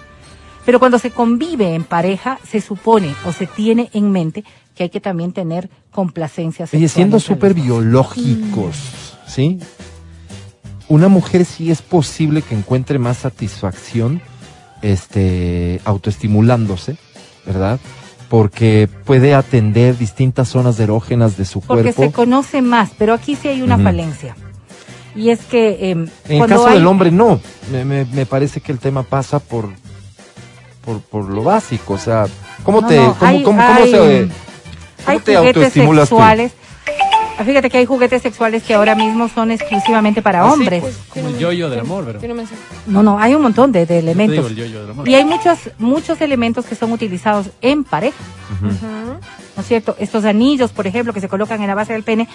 Pero 0.65 0.79
cuando 0.79 0.99
se 0.99 1.12
convive 1.12 1.75
en 1.75 1.83
pareja, 1.83 2.39
se 2.47 2.62
supone 2.62 3.13
o 3.25 3.33
se 3.33 3.47
tiene 3.47 3.89
en 3.93 4.12
mente 4.12 4.43
que 4.75 4.83
hay 4.83 4.89
que 4.89 5.01
también 5.01 5.33
tener 5.33 5.69
complacencia 5.91 6.65
sexual. 6.65 6.79
Oye, 6.79 6.89
siendo 6.89 7.19
súper 7.19 7.53
biológicos, 7.53 9.12
¿sí? 9.33 9.59
Una 10.89 11.07
mujer 11.07 11.45
sí 11.45 11.71
es 11.71 11.81
posible 11.81 12.41
que 12.41 12.55
encuentre 12.55 12.99
más 12.99 13.17
satisfacción 13.17 14.21
este, 14.81 15.79
autoestimulándose, 15.85 16.97
¿verdad? 17.45 17.79
Porque 18.29 18.89
puede 19.05 19.33
atender 19.33 19.97
distintas 19.97 20.49
zonas 20.49 20.79
erógenas 20.79 21.37
de 21.37 21.45
su 21.45 21.61
Porque 21.61 21.93
cuerpo. 21.93 22.03
se 22.03 22.11
conoce 22.11 22.61
más, 22.61 22.91
pero 22.97 23.13
aquí 23.13 23.35
sí 23.35 23.47
hay 23.47 23.61
una 23.61 23.77
falencia. 23.77 24.35
Y 25.15 25.29
es 25.29 25.41
que 25.41 25.91
em, 25.91 26.07
En 26.27 26.41
el 26.41 26.47
caso 26.49 26.67
hay- 26.67 26.75
del 26.75 26.87
hombre, 26.87 27.11
no. 27.11 27.39
Me, 27.71 27.85
me- 27.85 28.05
me 28.05 28.25
parece 28.25 28.61
que 28.61 28.71
el 28.71 28.79
tema 28.79 29.03
pasa 29.03 29.39
por, 29.39 29.69
por, 30.83 31.01
por 31.01 31.29
lo 31.29 31.43
básico. 31.43 31.93
O 31.93 31.97
sea, 31.99 32.25
¿cómo 32.63 32.81
No, 32.81 32.87
te, 32.87 32.97
no, 32.97 33.13
cómo, 33.15 33.29
hay- 33.31 33.43
cómo- 33.43 33.61
cómo 33.61 33.73
hay- 33.79 33.91
se, 33.91 33.97
hay 33.99 34.27
cómo 35.05 35.19
te 35.19 35.35
juguetes 35.37 35.55
autoestimulas 35.55 36.09
sexuales 36.09 36.51
Fíjate 37.45 37.69
que 37.69 37.77
hay 37.79 37.85
juguetes 37.85 38.21
sexuales 38.21 38.63
que 38.63 38.73
ahora 38.75 38.95
mismo 38.95 39.27
son 39.27 39.51
exclusivamente 39.51 40.21
para 40.21 40.43
Ah, 40.43 40.47
sí, 40.47 40.53
hombres. 40.53 40.81
pues, 40.81 40.97
como 41.09 41.29
el 41.29 41.37
yoyo 41.39 41.69
del 41.69 41.79
amor, 41.79 42.05
pero. 42.05 42.33
No, 42.87 43.01
no, 43.03 43.17
hay 43.19 43.33
un 43.35 43.41
montón 43.41 43.71
de, 43.71 43.79
de 43.81 43.85
Te 43.87 43.93
digo 44.01 44.11
elementos. 44.11 44.55
del 44.55 44.89
amor. 44.91 45.07
Y 45.09 45.15
hay 45.15 45.25
muchos, 45.25 45.57
muchos 45.79 46.21
elementos 46.21 46.65
que 46.65 46.75
son 46.75 46.91
utilizados 46.91 47.47
en 47.61 47.83
pareja, 47.83 48.17
¿no 49.55 49.61
es 49.61 49.67
cierto? 49.67 49.95
Estos 49.99 50.25
anillos, 50.25 50.71
por 50.71 50.87
ejemplo, 50.87 51.11
que 51.13 51.21
se 51.21 51.27
colocan 51.27 51.61
en 51.61 51.67
la 51.67 51.75
base 51.75 51.93
del 51.93 52.03
pene, 52.03 52.27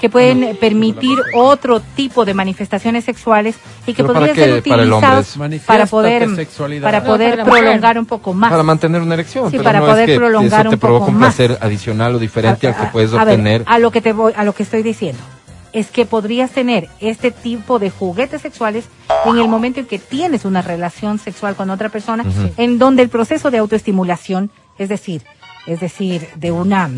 que 0.00 0.08
pueden 0.10 0.44
Ah, 0.44 0.48
no. 0.52 0.58
permitir 0.58 1.18
otro 1.34 1.80
tipo 1.80 2.24
de 2.24 2.34
manifestaciones 2.34 3.04
sexuales 3.04 3.56
y 3.86 3.92
que 3.94 4.02
Pero 4.02 4.12
¿para 4.14 4.26
podrían 4.26 4.36
ser 4.36 4.62
para 4.62 4.82
utilizados 4.84 5.36
para 5.66 5.86
poder, 5.86 6.28
para 6.82 7.00
No, 7.00 7.06
poder 7.06 7.30
para 7.30 7.36
la 7.36 7.44
mujer. 7.44 7.62
prolongar 7.64 7.98
un 7.98 8.06
poco 8.06 8.34
más. 8.34 8.50
Para 8.50 8.62
mantener 8.62 9.00
una 9.02 9.14
erección. 9.14 9.46
Sí, 9.50 9.52
pero 9.58 9.64
para 9.64 9.80
no 9.80 9.86
poder 9.86 10.08
es 10.10 10.14
que 10.14 10.18
prolongar 10.18 10.60
eso 10.66 10.70
te 10.70 10.76
un 10.76 10.80
poco 10.80 10.86
provoca 10.92 11.12
un 11.12 11.18
más. 11.18 11.34
placer 11.34 11.58
adicional 11.60 12.14
o 12.14 12.18
diferente 12.18 12.66
al 12.68 12.76
que 12.76 12.84
puedes 12.92 13.12
a 13.12 13.24
ver, 13.24 13.34
obtener. 13.38 13.62
a 13.66 13.78
lo 13.78 13.90
que 13.90 14.00
te 14.00 14.12
voy, 14.12 14.32
a 14.36 14.44
lo 14.46 14.54
que 14.54 14.62
estoy 14.62 14.82
diciendo 14.82 15.20
es 15.72 15.90
que 15.90 16.06
podrías 16.06 16.52
tener 16.52 16.88
este 17.00 17.30
tipo 17.30 17.78
de 17.78 17.90
juguetes 17.90 18.40
sexuales 18.40 18.86
en 19.26 19.36
el 19.36 19.48
momento 19.48 19.80
en 19.80 19.86
que 19.86 19.98
tienes 19.98 20.46
una 20.46 20.62
relación 20.62 21.18
sexual 21.18 21.54
con 21.54 21.68
otra 21.68 21.90
persona, 21.90 22.24
en 22.56 22.78
donde 22.78 23.02
el 23.02 23.10
proceso 23.10 23.50
de 23.50 23.58
autoestimulación, 23.58 24.50
es 24.78 24.88
decir, 24.88 25.22
es 25.66 25.80
decir, 25.80 26.28
de 26.36 26.50
una 26.50 26.90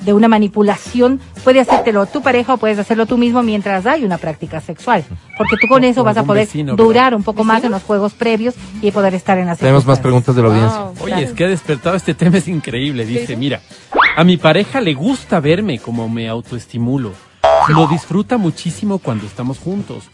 de 0.00 0.12
una 0.12 0.28
manipulación, 0.28 1.20
puede 1.42 1.60
hacértelo 1.60 2.06
tu 2.06 2.22
pareja 2.22 2.54
o 2.54 2.56
puedes 2.56 2.78
hacerlo 2.78 3.06
tú 3.06 3.18
mismo 3.18 3.42
mientras 3.42 3.84
hay 3.86 4.04
una 4.04 4.18
práctica 4.18 4.60
sexual, 4.60 5.04
porque 5.36 5.56
tú 5.60 5.66
con 5.68 5.84
eso 5.84 6.04
vas 6.04 6.16
a 6.16 6.22
poder 6.22 6.46
vecino, 6.46 6.76
durar 6.76 7.06
¿verdad? 7.06 7.18
un 7.18 7.24
poco 7.24 7.44
más 7.44 7.64
en 7.64 7.72
los 7.72 7.82
juegos 7.82 8.12
previos 8.12 8.54
y 8.80 8.90
poder 8.90 9.14
estar 9.14 9.38
en 9.38 9.46
la 9.46 9.56
Tenemos 9.56 9.86
más 9.86 9.98
preguntas 9.98 10.36
de 10.36 10.42
la 10.42 10.48
audiencia. 10.48 10.78
Wow. 10.78 10.94
Oye, 11.00 11.24
es 11.24 11.32
que 11.32 11.44
ha 11.44 11.48
despertado 11.48 11.96
este 11.96 12.14
tema, 12.14 12.38
es 12.38 12.48
increíble. 12.48 13.04
Dice, 13.04 13.36
mira, 13.36 13.60
a 14.18 14.24
mi 14.24 14.36
pareja 14.36 14.80
le 14.80 14.94
gusta 14.94 15.38
verme 15.38 15.78
como 15.78 16.08
me 16.08 16.28
autoestimulo. 16.28 17.12
Lo 17.68 17.86
disfruta 17.86 18.36
muchísimo 18.36 18.98
cuando 18.98 19.26
estamos 19.26 19.60
juntos. 19.60 20.10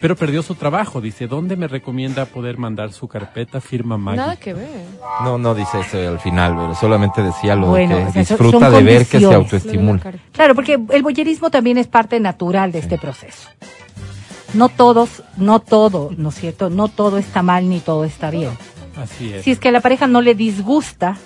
Pero 0.00 0.16
perdió 0.16 0.42
su 0.42 0.54
trabajo. 0.54 1.02
Dice, 1.02 1.26
¿dónde 1.26 1.54
me 1.54 1.68
recomienda 1.68 2.24
poder 2.24 2.56
mandar 2.56 2.94
su 2.94 3.06
carpeta 3.06 3.60
firma 3.60 3.98
Maggie? 3.98 4.16
Nada 4.16 4.36
que 4.36 4.54
ver. 4.54 4.86
No, 5.22 5.36
no 5.36 5.54
dice 5.54 5.80
eso 5.80 5.98
al 5.98 6.20
final, 6.20 6.56
pero 6.56 6.74
solamente 6.74 7.22
decía 7.22 7.54
lo 7.54 7.66
Bueno, 7.66 7.96
de 7.96 8.04
o 8.04 8.06
que 8.06 8.12
sea, 8.12 8.22
disfruta 8.22 8.70
de 8.70 8.82
ver 8.82 9.04
que 9.04 9.18
se 9.18 9.34
autoestimula. 9.34 10.00
Claro, 10.32 10.54
porque 10.54 10.80
el 10.90 11.02
boyerismo 11.02 11.50
también 11.50 11.76
es 11.76 11.86
parte 11.86 12.18
natural 12.20 12.72
de 12.72 12.78
este 12.78 12.96
proceso. 12.96 13.50
No 14.54 14.70
todos, 14.70 15.22
no 15.36 15.60
todo, 15.60 16.12
¿no 16.16 16.30
es 16.30 16.36
cierto? 16.36 16.70
No 16.70 16.88
todo 16.88 17.18
está 17.18 17.42
mal 17.42 17.68
ni 17.68 17.80
todo 17.80 18.06
está 18.06 18.30
bien. 18.30 18.52
Así 18.96 19.34
es. 19.34 19.44
Si 19.44 19.50
es 19.50 19.58
que 19.58 19.68
a 19.68 19.72
la 19.72 19.82
pareja 19.82 20.06
no 20.06 20.22
le 20.22 20.34
disgusta 20.34 21.18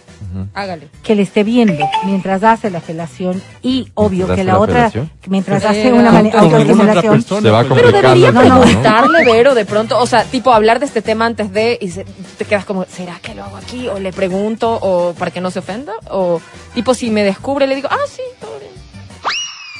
Hágale. 0.54 0.88
que 1.02 1.14
le 1.14 1.22
esté 1.22 1.44
viendo 1.44 1.85
mientras 2.04 2.42
hace 2.42 2.70
la 2.70 2.81
felación 2.81 3.42
y 3.62 3.88
obvio 3.94 4.26
¿Mientras 4.26 4.37
que 4.38 4.44
la 4.44 4.52
la 4.54 4.59
otra, 4.59 4.74
felación? 4.74 5.11
mientras 5.28 5.64
hace 5.64 5.92
una 5.92 6.11
autoestimulación, 6.18 7.14
persona, 7.14 7.40
Se 7.42 7.50
va 7.50 7.62
Pero 7.74 7.92
debería 7.92 8.33
¿no? 8.33 8.40
preguntarle, 8.40 9.24
Vero, 9.24 9.54
de 9.54 9.64
pronto, 9.64 9.98
o 9.98 10.07
sea, 10.07 10.24
tipo 10.24 10.52
hablar 10.52 10.81
de 10.81 10.87
este 10.87 11.02
tema 11.02 11.26
antes 11.26 11.52
de 11.52 11.78
y 11.81 11.88
se- 11.90 12.04
te 12.37 12.44
quedas 12.44 12.64
como, 12.64 12.85
¿será 12.85 13.18
que 13.20 13.35
lo 13.35 13.44
hago 13.44 13.57
aquí? 13.57 13.88
O 13.88 13.98
le 13.98 14.12
pregunto, 14.12 14.78
o 14.81 15.14
para 15.14 15.31
que 15.31 15.40
no 15.40 15.50
se 15.50 15.61
ofenda, 15.61 15.92
o 16.11 16.40
tipo 16.74 16.94
si 16.94 17.11
me 17.11 17.22
descubre 17.24 17.66
le 17.66 17.74
digo, 17.76 17.88
ah, 17.90 17.96
sí, 18.09 18.22
todo 18.40 18.59
bien. 18.59 18.72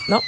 ¿No? 0.09 0.21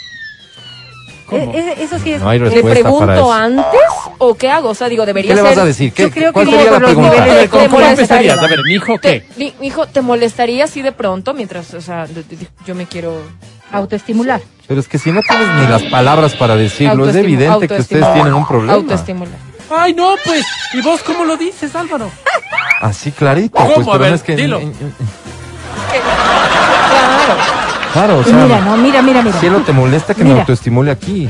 ¿Cómo? 1.31 1.55
Eh, 1.55 1.59
eh, 1.59 1.75
eso 1.79 1.99
sí 1.99 2.13
es 2.13 2.21
No 2.21 2.29
hay 2.29 2.39
¿Le 2.39 2.63
pregunto 2.63 3.13
eso. 3.13 3.33
antes 3.33 3.81
o 4.19 4.35
qué 4.35 4.51
hago? 4.51 4.71
O 4.71 4.75
sea, 4.75 4.89
digo, 4.89 5.07
debería 5.07 5.31
¿Qué 5.31 5.37
le 5.37 5.43
vas 5.49 5.57
a 5.59 5.65
decir? 5.65 5.93
¿Qué, 5.93 6.03
yo 6.03 6.11
creo 6.11 6.33
¿Cuál 6.33 6.47
que 6.47 6.53
sería 6.57 6.71
la 6.73 6.79
pregunta? 6.79 7.11
niveles 7.25 7.49
¿Cómo, 7.49 7.81
empezarías? 7.81 8.39
A 8.39 8.47
ver, 8.49 8.59
mi 8.67 8.75
hijo, 8.75 8.99
¿qué? 8.99 9.27
mi, 9.37 9.55
mi 9.61 9.69
hijo, 9.69 9.87
¿te 9.87 10.01
molestaría 10.03 10.67
si 10.67 10.83
de 10.83 10.93
pronto, 10.93 11.33
mientras, 11.33 11.73
o 11.75 11.81
sea, 11.81 12.07
de- 12.07 12.23
de- 12.25 12.49
yo 12.67 12.75
me 12.75 12.87
quiero... 12.87 13.23
autoestimular. 13.73 14.41
Pero 14.67 14.81
es 14.81 14.89
que 14.89 14.99
si 14.99 15.11
no 15.13 15.21
tienes 15.27 15.49
ni 15.61 15.67
las 15.69 15.83
palabras 15.85 16.35
para 16.35 16.57
decirlo, 16.57 17.09
es 17.09 17.17
evidente 17.17 17.67
que 17.69 17.81
ustedes 17.81 18.13
tienen 18.15 18.35
un 18.35 18.47
problema. 18.47 18.75
Autoestimular. 18.75 19.39
Ay, 19.71 19.95
no, 19.95 20.15
pues. 20.25 20.45
¿Y 20.75 20.83
vos 20.83 21.01
cómo 21.03 21.25
lo 21.25 21.37
dices, 21.37 21.75
Álvaro? 21.77 22.11
Así 22.81 23.13
clarito. 23.13 23.57
¿Cómo? 23.57 23.75
Pues, 23.75 23.89
A 23.89 23.99
ver, 23.99 24.15
es 24.15 24.23
que, 24.25 24.35
dilo. 24.35 24.59
en- 24.59 24.69
en- 24.69 24.75
Claro. 25.91 27.70
Claro, 27.93 28.19
o 28.19 28.21
Y 28.21 28.25
sea, 28.25 28.35
mira, 28.37 28.61
no, 28.61 28.77
mira, 28.77 29.03
mira, 29.03 29.23
mira. 29.23 29.39
cielo 29.41 29.61
te 29.61 29.73
molesta 29.73 30.15
que 30.15 30.23
me 30.25 30.31
Mira. 30.31 30.41
autoestimule 30.41 30.91
aquí. 30.91 31.29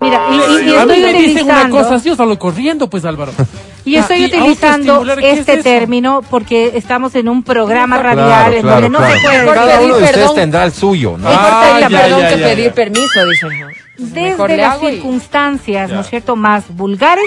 Mira, 0.00 0.20
y, 0.30 0.34
y- 0.34 0.70
y 0.70 0.76
a 0.76 0.84
mí 0.84 0.92
estoy 0.94 1.00
me 1.00 1.12
dicen 1.14 1.44
una 1.44 1.54
utilizando- 1.54 1.76
cosa 1.78 1.94
así, 1.94 2.08
yo 2.10 2.16
salgo 2.16 2.38
corriendo, 2.38 2.88
pues, 2.90 3.04
Álvaro. 3.04 3.32
Y 3.86 3.94
estoy 3.94 4.24
Ah, 4.24 4.26
utilizando 4.26 4.94
autoestimular, 4.94 5.18
¿qué 5.20 5.30
es 5.30 5.38
este 5.38 5.52
eso? 5.54 5.62
término 5.62 6.20
porque 6.28 6.72
estamos 6.74 7.14
en 7.14 7.28
un 7.28 7.44
programa 7.44 8.00
Claro, 8.00 8.20
radial 8.20 8.54
en 8.54 8.62
claro, 8.62 8.74
donde 8.80 8.88
no 8.90 8.98
claro. 8.98 9.14
se 9.14 9.20
puede 9.22 9.44
Cada 9.54 9.66
pedir 9.66 9.78
uno 9.86 9.96
de 9.96 10.02
ustedes 10.02 10.16
perdón. 10.18 10.34
tendrá 10.34 10.64
el 10.64 10.72
suyo, 10.72 11.16
¿no? 11.16 11.28
Ah, 11.30 11.62
pedir 11.78 11.88
ya, 11.88 12.00
perdón 12.02 12.20
ya, 12.20 12.28
que 12.30 12.38
ya, 12.40 12.46
pedir 12.48 12.64
ya. 12.66 12.74
permiso, 12.74 13.26
dicen. 13.30 13.60
¿no? 13.60 13.66
Desde 13.98 14.56
las 14.56 14.80
circunstancias, 14.80 15.90
¿no 15.92 16.00
es 16.00 16.06
Ya. 16.06 16.10
cierto?, 16.10 16.34
más 16.34 16.64
vulgares 16.68 17.24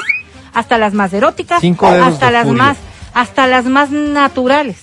hasta 0.54 0.78
las 0.78 0.94
más 0.94 1.13
eróticas, 1.13 1.63
hasta 1.63 2.30
las 2.30 2.46
furia. 2.46 2.63
más 2.63 2.78
hasta 3.13 3.48
las 3.48 3.63
más 3.65 3.89
naturales. 3.92 4.76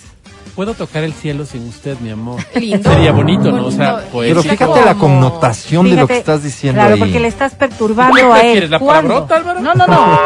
Puedo 0.57 0.73
tocar 0.73 1.05
el 1.05 1.13
cielo 1.13 1.45
sin 1.45 1.69
usted, 1.69 1.99
mi 2.01 2.09
amor. 2.11 2.41
Lindo. 2.59 2.91
Sería 2.91 3.13
bonito, 3.13 3.53
¿no? 3.53 3.67
O 3.67 3.71
sea, 3.71 3.93
Bonito. 4.11 4.19
Pero 4.21 4.43
fíjate 4.43 4.85
la 4.87 4.95
connotación 4.95 5.91
de 5.91 5.97
lo 5.97 6.07
que 6.07 6.17
estás 6.17 6.43
diciendo 6.43 6.81
Claro, 6.81 6.95
ahí. 6.95 6.99
porque 7.01 7.21
le 7.21 7.29
estás 7.29 7.53
¿Qué 7.53 7.59
perturbando 7.59 8.33
a 8.33 8.39
él. 8.39 8.43
prefieres, 8.45 8.71
la 8.71 8.79
¿Cuándo? 8.79 9.27
palabrota, 9.27 9.37
Álvaro? 9.37 9.61
No, 9.61 9.75
no, 9.75 9.87
no. 9.87 10.19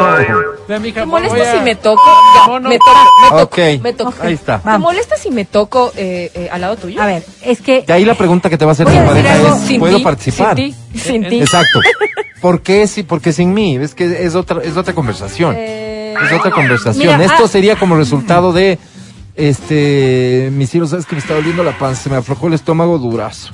¿Te 0.93 1.05
molesta 1.05 1.41
a- 1.51 1.53
si 1.57 1.59
me 1.59 1.75
toco? 1.75 2.01
No, 2.47 2.59
no. 2.61 2.69
Me 2.69 2.77
toco, 2.79 2.91
me 3.23 3.29
toco, 3.29 3.41
Ok, 3.43 3.57
me 3.83 3.93
toco. 3.93 4.13
ahí 4.21 4.33
está. 4.33 4.59
¿Te 4.59 4.67
Vamos. 4.67 4.81
molesta 4.93 5.17
si 5.17 5.31
me 5.31 5.43
toco 5.43 5.91
eh, 5.97 6.31
eh, 6.33 6.49
al 6.49 6.61
lado 6.61 6.77
tuyo? 6.77 7.01
A 7.01 7.07
ver, 7.07 7.23
es 7.41 7.59
que 7.61 7.81
De 7.81 7.91
ahí 7.91 8.05
la 8.05 8.15
pregunta 8.15 8.49
que 8.49 8.57
te 8.57 8.63
va 8.63 8.71
a 8.71 8.73
hacer 8.73 8.87
tu 8.87 8.93
pareja 8.93 9.35
es, 9.35 9.61
Sin 9.63 9.79
¿puedo 9.81 9.97
ti, 9.97 10.03
participar? 10.03 10.55
Sin 10.55 10.73
ti, 10.93 10.99
sin 10.99 11.27
ti. 11.27 11.41
Exacto. 11.41 11.81
¿Por 12.41 12.61
qué? 12.61 12.87
Sí, 12.87 13.03
porque 13.03 13.33
sin 13.33 13.53
mí. 13.53 13.75
Es 13.75 13.93
que 13.93 14.25
es 14.25 14.33
otra, 14.35 14.61
es 14.63 14.77
otra 14.77 14.93
conversación. 14.95 15.55
Eh, 15.57 16.15
Es 16.23 16.31
otra 16.31 16.51
conversación. 16.51 17.17
Mira, 17.17 17.25
Esto 17.33 17.45
ah- 17.45 17.49
sería 17.49 17.75
como 17.75 17.95
resultado 17.97 18.53
de, 18.53 18.77
este, 19.35 20.49
mis 20.53 20.73
hijos, 20.75 20.89
sabes 20.91 21.05
que 21.05 21.15
me 21.15 21.19
está 21.21 21.33
doliendo 21.35 21.63
la 21.63 21.77
panza, 21.77 22.03
se 22.03 22.09
me 22.09 22.15
aflojó 22.17 22.47
el 22.47 22.53
estómago 22.53 22.97
durazo. 22.97 23.51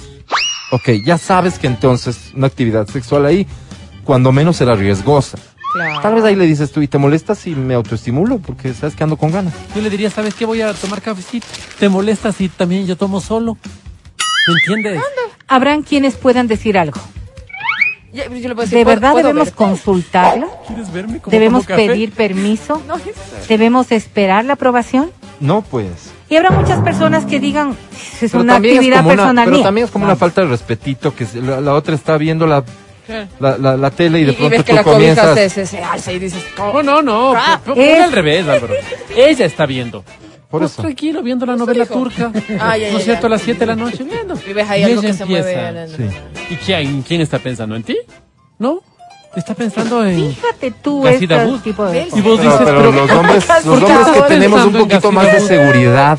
Ok, 0.71 0.89
ya 1.05 1.17
sabes 1.17 1.59
que 1.59 1.67
entonces 1.67 2.31
una 2.35 2.47
actividad 2.47 2.87
sexual 2.87 3.25
ahí, 3.25 3.47
cuando 4.03 4.31
menos 4.31 4.57
será 4.57 4.75
riesgosa. 4.75 5.37
claro. 5.73 6.01
Tal 6.01 6.15
vez 6.15 6.23
ahí 6.23 6.35
le 6.35 6.45
dices 6.45 6.71
tú, 6.71 6.81
¿y 6.81 6.87
te 6.87 6.97
molesta 6.97 7.35
si 7.35 7.55
me 7.55 7.73
autoestimulo? 7.73 8.39
Porque 8.39 8.73
sabes 8.73 8.95
que 8.95 9.03
ando 9.03 9.17
con 9.17 9.31
ganas. 9.31 9.53
Yo 9.75 9.81
le 9.81 9.89
diría, 9.89 10.09
¿sabes 10.09 10.33
qué? 10.33 10.45
Voy 10.45 10.61
a 10.61 10.73
tomar 10.73 11.01
cafecito. 11.01 11.45
¿Te 11.79 11.87
molesta 11.89 12.31
si 12.31 12.49
también 12.49 12.85
yo 12.85 12.95
tomo 12.97 13.21
solo? 13.21 13.57
¿Me 14.47 14.53
entiendes? 14.53 15.01
habrán 15.49 15.81
quienes 15.83 16.15
puedan 16.15 16.47
decir 16.47 16.77
algo. 16.77 16.99
Ya, 18.13 18.23
yo 18.29 18.29
le 18.49 18.55
puedo 18.55 18.61
decir, 18.61 18.77
¿De 18.77 18.83
¿puedo- 18.83 18.95
verdad 18.95 19.11
puedo 19.11 19.27
debemos 19.27 19.45
verte? 19.47 19.57
consultarla? 19.57 20.47
¿Quieres 20.65 20.91
verme 20.91 21.19
como 21.19 21.31
¿Debemos 21.31 21.65
tomo 21.65 21.77
café? 21.77 21.87
pedir 21.87 22.11
permiso? 22.11 22.81
No, 22.87 22.95
es- 22.95 23.47
¿Debemos 23.47 23.91
esperar 23.91 24.43
la 24.45 24.53
aprobación? 24.53 25.11
No, 25.39 25.61
pues. 25.61 26.11
Y 26.29 26.35
habrá 26.35 26.49
muchas 26.51 26.79
personas 26.83 27.25
que 27.25 27.39
digan, 27.39 27.75
es 28.21 28.31
Pero 28.31 28.43
una 28.43 28.53
también 28.53 28.73
es 28.75 28.79
actividad 28.79 28.97
como 28.97 29.09
una- 29.13 29.15
personal 29.23 29.45
pero 29.45 29.57
mía. 29.57 29.63
también 29.65 29.85
es 29.85 29.91
como 29.91 30.05
una 30.05 30.15
falta 30.15 30.41
de 30.41 30.47
respetito 30.47 31.15
que 31.15 31.25
se- 31.25 31.41
la, 31.41 31.61
la 31.61 31.73
otra 31.73 31.93
está 31.95 32.17
viendo 32.17 32.47
la, 32.47 32.63
la, 33.39 33.57
la- 33.57 33.77
la 33.77 33.91
tele 33.91 34.19
y 34.21 34.23
de 34.25 34.31
Y, 34.31 34.33
y 34.33 34.37
pronto 34.37 34.49
ves 34.51 34.63
que 34.63 34.71
tú 34.71 34.75
la 34.75 34.83
comienzas. 34.83 35.35
se, 35.35 35.49
se, 35.49 35.65
se 35.65 35.83
alza 35.83 36.11
y 36.11 36.19
dices, 36.19 36.43
No, 36.57 36.81
no, 36.83 37.01
no. 37.01 37.33
Ah, 37.35 37.61
p- 37.63 37.73
p- 37.73 37.97
es- 37.97 38.03
al 38.03 38.11
revés, 38.11 38.47
Álvaro. 38.47 38.73
Ella 39.15 39.45
está 39.45 39.65
viendo. 39.65 40.03
Por 40.49 40.61
Pues 40.61 40.71
eso. 40.71 40.81
tranquilo, 40.81 41.21
viendo 41.21 41.45
la 41.45 41.55
novela 41.57 41.83
hijo. 41.83 41.93
turca. 41.93 42.31
Ah, 42.59 42.77
ya, 42.77 42.91
¿No 42.91 42.97
es 42.97 43.03
cierto? 43.03 43.27
A 43.27 43.29
las 43.29 43.41
7 43.41 43.59
de 43.59 43.65
la 43.65 43.75
noche 43.75 44.03
viendo. 44.03 44.33
y 44.49 44.53
ves 44.53 44.69
ahí 44.69 44.81
Y 44.81 44.83
algo 44.85 45.01
que 45.01 45.13
se 45.13 45.23
empieza. 45.23 45.49
mueve. 45.49 45.87
Sí. 45.89 46.03
¿Y 46.51 46.55
quién, 46.55 47.01
quién 47.03 47.21
está 47.21 47.37
pensando? 47.39 47.75
¿En 47.75 47.83
ti? 47.83 47.97
¿No? 48.57 48.79
Está 49.37 49.53
pensando 49.53 50.03
en... 50.05 50.33
Fíjate 50.33 50.71
tú 50.71 51.07
este 51.07 51.27
tipo 51.63 51.85
de. 51.85 52.07
Y 52.13 52.21
vos 52.21 52.37
Pero, 52.37 52.37
dices, 52.37 52.53
pero 52.65 52.77
pero... 52.79 52.91
los 52.91 53.11
hombres, 53.11 53.47
los 53.47 53.63
¿Por 53.79 53.85
qué 53.85 53.93
hombres 53.95 54.07
que 54.15 54.21
tenemos 54.27 54.65
un 54.65 54.73
poquito 54.73 55.11
más 55.11 55.31
de 55.31 55.39
seguridad, 55.41 56.17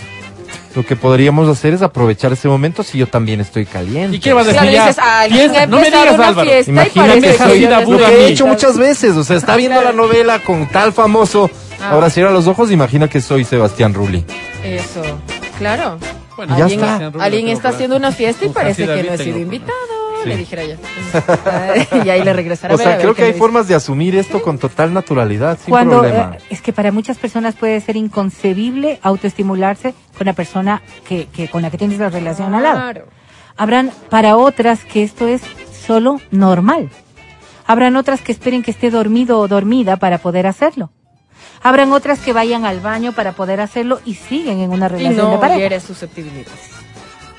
lo 0.76 0.87
que 0.87 0.94
podríamos 0.94 1.48
hacer 1.48 1.74
es 1.74 1.83
aprovechar 1.83 2.33
ese 2.33 2.46
momento 2.46 2.85
si 2.85 2.96
yo 2.98 3.09
también 3.09 3.40
estoy 3.40 3.66
caliente. 3.66 4.16
¿Y 4.16 4.20
qué 4.20 4.33
vas 4.33 4.46
a 4.46 4.52
Claro, 4.52 4.66
decir? 4.66 4.78
Ya, 4.78 4.87
dices, 4.87 5.02
ah, 5.02 5.66
no 5.66 5.76
me 5.78 5.85
digas, 5.87 6.14
una 6.14 6.28
Álvaro. 6.28 6.50
Imagínate, 6.66 7.20
que 7.20 7.33
soy, 7.38 7.61
lo 7.66 7.98
que 7.98 8.04
he 8.04 8.28
hecho 8.28 8.46
muchas 8.46 8.78
veces, 8.78 9.16
o 9.16 9.24
sea, 9.24 9.37
está 9.37 9.57
viendo 9.57 9.83
la 9.83 9.92
novela 9.92 10.38
con 10.38 10.68
tal 10.68 10.92
famoso, 10.92 11.50
Ah. 11.81 11.90
ahora 11.90 12.11
cierra 12.11 12.31
los 12.31 12.46
ojos, 12.48 12.70
imagina 12.72 13.09
que 13.09 13.20
soy 13.20 13.44
Sebastián 13.44 13.94
Rulli. 13.94 14.24
Eso, 14.64 15.00
claro. 15.59 15.98
Bueno, 16.37 16.57
Ya 16.57 16.64
alguien 16.66 16.81
está. 16.85 17.11
alguien 17.24 17.48
está 17.48 17.68
haciendo 17.70 17.96
una 17.96 18.12
fiesta 18.12 18.44
y 18.46 18.48
parece 18.50 18.87
que 18.87 19.02
no 19.02 19.12
he 19.14 19.18
sido 19.18 19.38
invitado. 19.38 19.97
Sí. 20.22 20.28
Le 20.28 20.37
dijera 20.37 20.64
yo. 20.64 20.74
y 22.04 22.09
ahí 22.11 22.22
le 22.22 22.33
regresará. 22.33 22.74
O 22.74 22.76
a 22.76 22.81
sea, 22.81 22.88
ver 22.92 23.00
creo 23.00 23.14
que 23.14 23.22
hay 23.24 23.33
formas 23.35 23.68
de 23.68 23.74
asumir 23.74 24.16
esto 24.16 24.42
con 24.42 24.59
total 24.59 24.92
naturalidad, 24.92 25.59
sin 25.62 25.70
Cuando 25.70 26.00
problema. 26.00 26.37
eh, 26.38 26.42
es 26.50 26.61
que 26.62 26.72
para 26.72 26.90
muchas 26.92 27.18
personas 27.18 27.54
puede 27.54 27.81
ser 27.81 27.96
inconcebible 27.96 28.98
autoestimularse 29.02 29.94
con 30.16 30.26
la 30.26 30.33
persona 30.33 30.83
que, 31.07 31.26
que 31.26 31.48
con 31.48 31.62
la 31.62 31.70
que 31.70 31.78
tienes 31.78 31.98
la 31.98 32.09
relación 32.11 32.54
al 32.54 32.62
lado. 32.62 32.76
Claro. 32.81 33.04
Habrán 33.57 33.90
para 34.11 34.37
otras 34.37 34.85
que 34.85 35.02
esto 35.02 35.26
es 35.28 35.42
solo 35.87 36.20
normal. 36.31 36.90
Habrán 37.66 37.96
otras 37.96 38.20
que 38.20 38.33
esperen 38.33 38.62
que 38.62 38.70
esté 38.70 38.90
dormido 38.90 39.38
o 39.40 39.48
dormida 39.48 39.96
para 39.96 40.18
poder 40.18 40.46
hacerlo. 40.46 40.90
Habrán 41.62 41.92
otras 41.92 42.20
que 42.20 42.33
vayan 42.33 42.64
al 42.64 42.81
baño 42.81 43.12
para 43.12 43.33
poder 43.33 43.61
hacerlo 43.61 44.00
y 44.04 44.14
siguen 44.14 44.61
en 44.61 44.70
una 44.70 44.87
Y 44.87 44.90
relación 44.90 45.16
de 45.31 45.35
no 45.35 45.40
pareja. 45.40 45.59
hiere 45.61 45.81
susceptibilidades. 45.81 46.70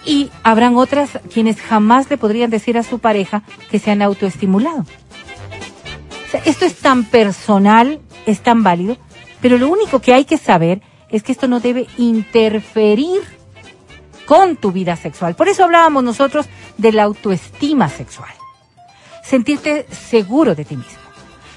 Y 0.05 0.31
habrán 0.43 0.77
otras 0.77 1.19
quienes 1.31 1.61
jamás 1.61 2.09
le 2.09 2.17
podrían 2.17 2.49
decir 2.49 2.77
a 2.77 2.83
su 2.83 2.99
pareja 2.99 3.43
que 3.69 3.79
se 3.79 3.91
han 3.91 4.01
autoestimulado. 4.01 4.85
Esto 6.45 6.65
es 6.65 6.75
tan 6.75 7.05
personal, 7.05 7.99
es 8.25 8.41
tan 8.41 8.63
válido, 8.63 8.97
pero 9.41 9.57
lo 9.57 9.67
único 9.67 9.99
que 9.99 10.13
hay 10.13 10.25
que 10.25 10.37
saber 10.37 10.81
es 11.09 11.23
que 11.23 11.31
esto 11.31 11.47
no 11.47 11.59
debe 11.59 11.87
interferir 11.97 13.21
con 14.25 14.57
tu 14.57 14.71
vida 14.71 14.95
sexual. 14.95 15.35
Por 15.35 15.49
eso 15.49 15.63
hablábamos 15.63 16.03
nosotros 16.03 16.45
de 16.77 16.91
la 16.91 17.03
autoestima 17.03 17.89
sexual. 17.89 18.29
Sentirte 19.23 19.87
seguro 19.91 20.53
de 20.53 20.65
ti 20.65 20.77
mismo. 20.77 20.99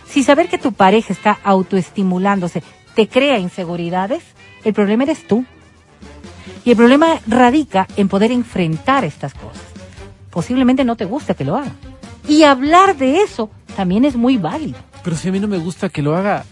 Si 0.09 0.23
saber 0.23 0.49
que 0.49 0.59
tu 0.59 0.73
pareja 0.73 1.13
está 1.13 1.39
autoestimulándose 1.45 2.63
te 2.95 3.09
crea 3.09 3.39
inseguridades, 3.39 4.23
el 4.65 4.75
problema 4.75 5.05
eres 5.05 5.27
tú. 5.27 5.45
Y 6.65 6.71
el 6.71 6.77
problema 6.77 7.21
radica 7.27 7.87
en 7.97 8.09
poder 8.09 8.33
enfrentar 8.33 9.05
estas 9.05 9.35
cosas. 9.35 9.63
Posiblemente 10.31 10.85
no 10.85 10.97
te 10.97 11.05
gusta 11.05 11.35
que 11.35 11.45
lo 11.45 11.57
haga. 11.57 11.73
Y 12.29 12.45
hablar 12.45 12.97
de 12.97 13.23
eso 13.23 13.51
también 13.77 14.05
es 14.05 14.17
muy 14.17 14.37
válido. 14.37 14.79
Pero 15.03 15.17
si 15.17 15.29
a 15.29 15.33
mí 15.33 15.41
no 15.41 15.49
me 15.49 15.59
gusta 15.59 15.89
que 15.89 16.03
lo 16.03 16.17
haga, 16.17 16.45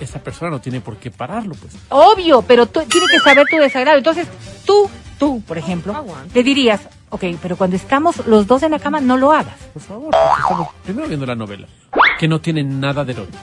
esa 0.00 0.20
persona 0.20 0.50
no 0.50 0.60
tiene 0.60 0.80
por 0.80 0.96
qué 0.96 1.10
pararlo, 1.10 1.54
pues. 1.54 1.74
Obvio, 1.88 2.42
pero 2.42 2.66
tú 2.66 2.80
tienes 2.88 3.10
que 3.10 3.18
saber 3.18 3.46
tu 3.50 3.56
desagrado. 3.56 3.98
Entonces, 3.98 4.28
tú, 4.64 4.88
tú, 5.18 5.42
por 5.46 5.58
ejemplo, 5.58 6.04
le 6.32 6.42
dirías, 6.42 6.80
ok, 7.10 7.24
pero 7.42 7.56
cuando 7.56 7.76
estamos 7.76 8.26
los 8.26 8.46
dos 8.46 8.62
en 8.62 8.70
la 8.70 8.78
cama, 8.78 9.00
no 9.00 9.16
lo 9.16 9.32
hagas. 9.32 9.56
Por 9.72 9.82
favor, 9.82 10.10
porque 10.10 10.40
estamos 10.40 10.68
primero 10.84 11.08
viendo 11.08 11.26
la 11.26 11.34
novela, 11.34 11.66
que 12.20 12.28
no 12.28 12.38
tiene 12.38 12.62
nada 12.62 13.02
de 13.02 13.12
erótico. 13.12 13.38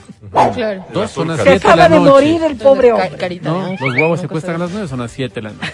Claro. 0.54 0.84
Dos 0.94 1.10
son 1.10 1.26
las 1.26 1.38
Se 1.38 1.42
siete 1.42 1.58
de 1.58 1.66
acaba 1.66 1.76
la 1.76 1.88
de 1.88 1.96
noche. 1.98 2.10
morir 2.12 2.42
el 2.44 2.56
pobre 2.56 2.88
Ca- 2.90 2.94
hombre. 2.94 3.18
carita 3.18 3.50
No, 3.50 3.70
los 3.72 3.80
huevos 3.80 4.20
se 4.20 4.28
cuestan 4.28 4.54
a 4.54 4.58
las 4.58 4.70
nueve, 4.70 4.86
son 4.86 5.00
las 5.00 5.10
siete 5.10 5.34
de 5.40 5.42
la 5.42 5.50
noche. 5.50 5.72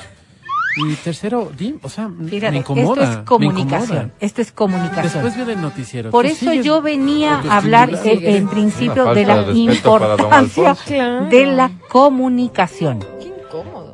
Y 0.76 0.94
tercero, 0.94 1.52
dim, 1.56 1.78
o 1.82 1.88
sea, 1.90 2.08
Fíjate, 2.28 2.50
me 2.52 2.58
incomoda. 2.58 3.02
esto 3.02 3.12
es 3.12 3.18
me 3.18 3.24
comunicación. 3.26 3.82
incomoda. 3.98 4.10
Esto 4.20 4.40
es 4.42 4.52
comunicación. 4.52 5.02
Después 5.12 5.36
viene 5.36 5.52
el 5.52 5.60
noticiero. 5.60 6.10
Por 6.10 6.24
Tú 6.24 6.30
eso 6.32 6.50
sigues 6.50 6.64
yo 6.64 6.80
venía 6.80 7.42
a 7.46 7.58
hablar 7.58 7.90
eh, 7.90 7.92
autoestimulando. 7.92 8.36
en 8.38 8.48
principio 8.48 9.04
de 9.14 9.26
la 9.26 9.36
de 9.42 9.52
respeto 9.52 9.98
para 9.98 10.16
don 10.16 10.26
importancia 10.26 11.04
Alfonso. 11.18 11.30
De 11.36 11.46
la 11.46 11.70
comunicación. 11.90 13.04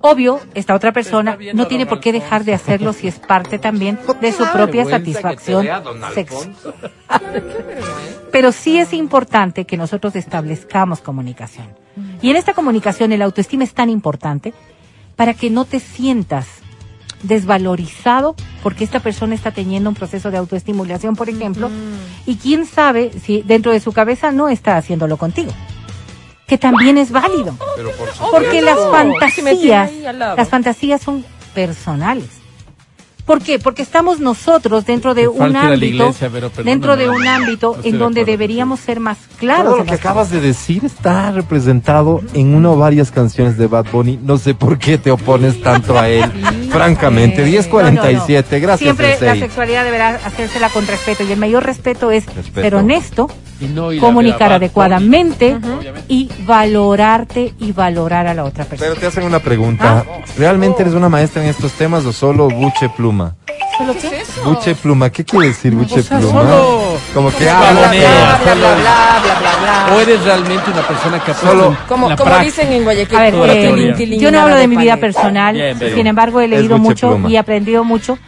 Obvio, 0.02 0.40
esta 0.54 0.74
otra 0.74 0.92
persona 0.92 1.36
no 1.54 1.66
tiene 1.66 1.84
por 1.84 2.00
qué 2.00 2.12
dejar 2.12 2.44
de 2.44 2.54
hacerlo 2.54 2.92
si 2.92 3.06
es 3.06 3.18
parte 3.18 3.58
también 3.58 3.98
de 4.20 4.32
su 4.32 4.46
propia 4.46 4.84
satisfacción 4.86 5.66
sexual. 6.14 6.54
Pero 8.32 8.52
sí 8.52 8.78
es 8.78 8.92
importante 8.92 9.66
que 9.66 9.76
nosotros 9.76 10.16
establezcamos 10.16 11.00
comunicación. 11.00 11.66
Y 12.22 12.30
en 12.30 12.36
esta 12.36 12.54
comunicación 12.54 13.12
el 13.12 13.22
autoestima 13.22 13.64
es 13.64 13.74
tan 13.74 13.90
importante 13.90 14.54
para 15.16 15.34
que 15.34 15.50
no 15.50 15.66
te 15.66 15.80
sientas 15.80 16.46
desvalorizado 17.22 18.34
porque 18.62 18.84
esta 18.84 19.00
persona 19.00 19.34
está 19.34 19.50
teniendo 19.50 19.90
un 19.90 19.96
proceso 19.96 20.30
de 20.30 20.38
autoestimulación, 20.38 21.16
por 21.16 21.28
ejemplo, 21.28 21.70
y 22.26 22.36
quién 22.36 22.64
sabe 22.64 23.10
si 23.12 23.42
dentro 23.42 23.72
de 23.72 23.80
su 23.80 23.92
cabeza 23.92 24.32
no 24.32 24.48
está 24.48 24.76
haciéndolo 24.76 25.16
contigo, 25.16 25.52
que 26.50 26.58
también 26.58 26.98
es 26.98 27.12
válido. 27.12 27.54
Pero 27.76 27.92
por 27.92 28.08
Porque 28.32 28.60
las 28.60 28.76
fantasías, 28.90 29.90
las 30.36 30.48
fantasías 30.48 31.00
son 31.00 31.24
personales. 31.54 32.26
¿Por 33.24 33.40
qué? 33.40 33.60
Porque 33.60 33.82
estamos 33.82 34.18
nosotros 34.18 34.84
dentro 34.84 35.14
de 35.14 35.28
un 35.28 35.54
ámbito, 35.54 35.84
iglesia, 35.86 36.28
pero 36.32 36.48
perdóname. 36.50 36.70
dentro 36.72 36.96
de 36.96 37.08
un 37.08 37.24
ámbito 37.28 37.76
No 37.76 37.84
en 37.84 37.92
de 37.92 37.98
donde 37.98 38.20
acuerdo 38.22 38.32
deberíamos 38.32 38.80
ser 38.80 38.98
más 38.98 39.18
claros. 39.38 39.66
Todo 39.66 39.76
lo 39.78 39.84
que 39.84 39.94
acabas 39.94 40.30
de 40.30 40.40
decir 40.40 40.84
está 40.84 41.30
representado 41.30 42.20
en 42.34 42.52
una 42.56 42.70
o 42.72 42.76
varias 42.76 43.12
canciones 43.12 43.56
de 43.56 43.68
Bad 43.68 43.86
Bunny. 43.92 44.18
No 44.20 44.36
sé 44.36 44.54
por 44.54 44.76
qué 44.78 44.98
te 44.98 45.12
opones 45.12 45.62
tanto 45.62 45.96
a 45.96 46.08
él. 46.08 46.24
Francamente, 46.70 47.42
No, 47.42 47.46
1047. 47.46 48.48
no, 48.50 48.56
no. 48.58 48.62
Gracias, 48.66 48.96
Siempre 48.96 49.16
la 49.24 49.36
sexualidad 49.36 49.84
deberá 49.84 50.08
hacérsela 50.24 50.68
con 50.70 50.84
respeto 50.88 51.22
y 51.22 51.30
el 51.30 51.38
mayor 51.38 51.62
respeto 51.64 52.10
es 52.10 52.26
Respeto. 52.26 52.60
ser 52.62 52.74
honesto, 52.74 53.28
Y 53.60 53.66
no 53.66 53.92
ir 53.92 54.00
a 54.00 54.02
ver 54.02 54.10
comunicar 54.12 54.52
a 54.52 54.56
adecuadamente 54.56 55.58
y 56.08 56.28
valorarte 56.44 57.52
y 57.60 57.72
valorar 57.72 58.26
a 58.26 58.34
la 58.34 58.44
otra 58.44 58.64
persona. 58.64 58.88
Pero 58.90 59.00
te 59.00 59.06
hacen 59.06 59.24
una 59.24 59.38
pregunta. 59.40 60.04
¿Realmente 60.38 60.82
eres 60.82 60.94
una 60.94 61.08
maestra 61.08 61.42
en 61.42 61.48
estos 61.50 61.72
temas 61.72 62.04
o 62.06 62.12
solo 62.12 62.48
buche 62.48 62.88
pluma? 62.88 63.34
¿Solo 63.76 63.92
¿Qué 63.94 64.00
qué? 64.10 64.20
es 64.20 64.28
eso? 64.28 64.42
Buche 64.44 64.74
pluma, 64.74 65.10
¿qué 65.10 65.24
quiere 65.24 65.48
decir 65.48 65.74
buche 65.74 66.00
O 66.00 66.02
sea, 66.02 66.18
pluma? 66.18 66.42
solo- 66.42 66.98
Como 67.14 67.30
que 67.34 67.48
habla, 67.48 67.70
Bla, 67.72 67.90
bla, 67.90 67.90
bla, 67.90 68.54
bla, 68.54 68.54
bla, 68.54 69.86
bla. 69.88 69.94
O 69.96 70.00
eres 70.00 70.22
realmente 70.24 70.70
una 70.70 70.82
persona 70.86 71.24
que 71.24 71.34
Solo- 71.34 71.76
Como, 71.88 72.08
la 72.10 72.16
como 72.16 72.38
dicen 72.38 72.72
en 72.72 72.84
Guayaquil. 72.84 73.16
A 73.16 73.22
ver, 73.22 73.34
eh, 73.50 74.18
yo 74.18 74.30
no 74.30 74.40
hablo 74.40 74.56
de 74.56 74.66
mi 74.68 74.76
vida 74.76 74.96
personal, 74.98 75.54
Bien, 75.54 75.78
sin 75.94 76.06
embargo 76.06 76.40
he 76.40 76.48
leído 76.48 76.78
mucho 76.78 77.08
pluma. 77.10 77.28
y 77.30 77.36
aprendido 77.36 77.84
mucho. 77.84 78.18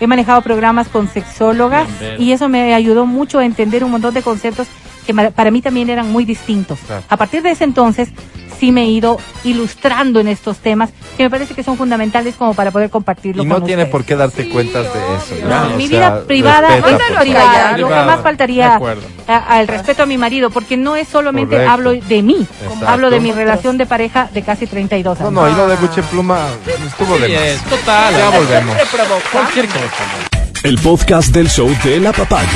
He 0.00 0.06
manejado 0.06 0.42
programas 0.42 0.88
con 0.88 1.08
sexólogas 1.08 1.88
Bien, 1.98 2.20
y 2.20 2.32
eso 2.32 2.48
me 2.48 2.74
ayudó 2.74 3.06
mucho 3.06 3.38
a 3.38 3.44
entender 3.44 3.84
un 3.84 3.90
montón 3.90 4.14
de 4.14 4.22
conceptos 4.22 4.68
que 5.06 5.14
para 5.14 5.50
mí 5.50 5.60
también 5.60 5.90
eran 5.90 6.10
muy 6.10 6.24
distintos. 6.24 6.78
Claro. 6.86 7.04
A 7.08 7.16
partir 7.16 7.42
de 7.42 7.50
ese 7.50 7.64
entonces 7.64 8.10
sí 8.58 8.72
me 8.72 8.82
he 8.82 8.86
ido 8.86 9.18
ilustrando 9.44 10.20
en 10.20 10.28
estos 10.28 10.58
temas 10.58 10.90
que 11.16 11.22
me 11.24 11.30
parece 11.30 11.54
que 11.54 11.62
son 11.62 11.76
fundamentales 11.76 12.34
como 12.36 12.54
para 12.54 12.70
poder 12.70 12.90
compartirlo 12.90 13.42
Y 13.42 13.46
no 13.46 13.56
con 13.56 13.64
tiene 13.64 13.82
ustedes. 13.82 13.92
por 13.92 14.04
qué 14.04 14.16
darte 14.16 14.44
Sí, 14.44 14.48
cuentas 14.48 14.84
de 14.92 15.00
eso. 15.36 15.46
No, 15.48 15.68
No, 15.70 15.76
mi 15.76 15.86
sea, 15.88 15.98
vida 15.98 16.22
privada 16.26 16.68
respeta, 16.68 17.20
privada, 17.20 17.68
lo 17.70 17.74
Privada, 17.86 18.00
que 18.02 18.06
más 18.06 18.16
de 18.18 18.22
faltaría 18.22 18.80
al 19.26 19.68
respeto 19.68 20.02
a 20.02 20.06
mi 20.06 20.18
marido, 20.18 20.50
porque 20.50 20.76
no 20.76 20.96
es 20.96 21.08
solamente 21.08 21.54
Correcto. 21.56 21.72
hablo 21.72 21.92
de 21.92 22.22
mí, 22.22 22.46
Exacto. 22.62 22.88
hablo 22.88 23.10
de 23.10 23.20
mi 23.20 23.32
relación 23.32 23.78
de 23.78 23.86
pareja 23.86 24.28
de 24.32 24.42
casi 24.42 24.66
32 24.66 25.20
No, 25.20 25.26
años. 25.28 25.32
no, 25.42 25.48
y 25.50 25.54
lo 25.54 25.68
de 25.68 25.76
buche 25.76 26.02
pluma 26.04 26.38
estuvo 26.86 27.18
de 27.18 27.26
Sí, 27.26 27.32
más. 27.32 27.42
es 27.42 27.62
total. 27.64 28.14
Ya 28.16 28.30
volvemos. 28.30 28.76
Cualquier 29.32 29.66
cosa. 29.66 30.04
El 30.62 30.78
podcast 30.78 31.28
del 31.34 31.48
show 31.48 31.70
de 31.84 32.00
la 32.00 32.12
papaya. 32.12 32.48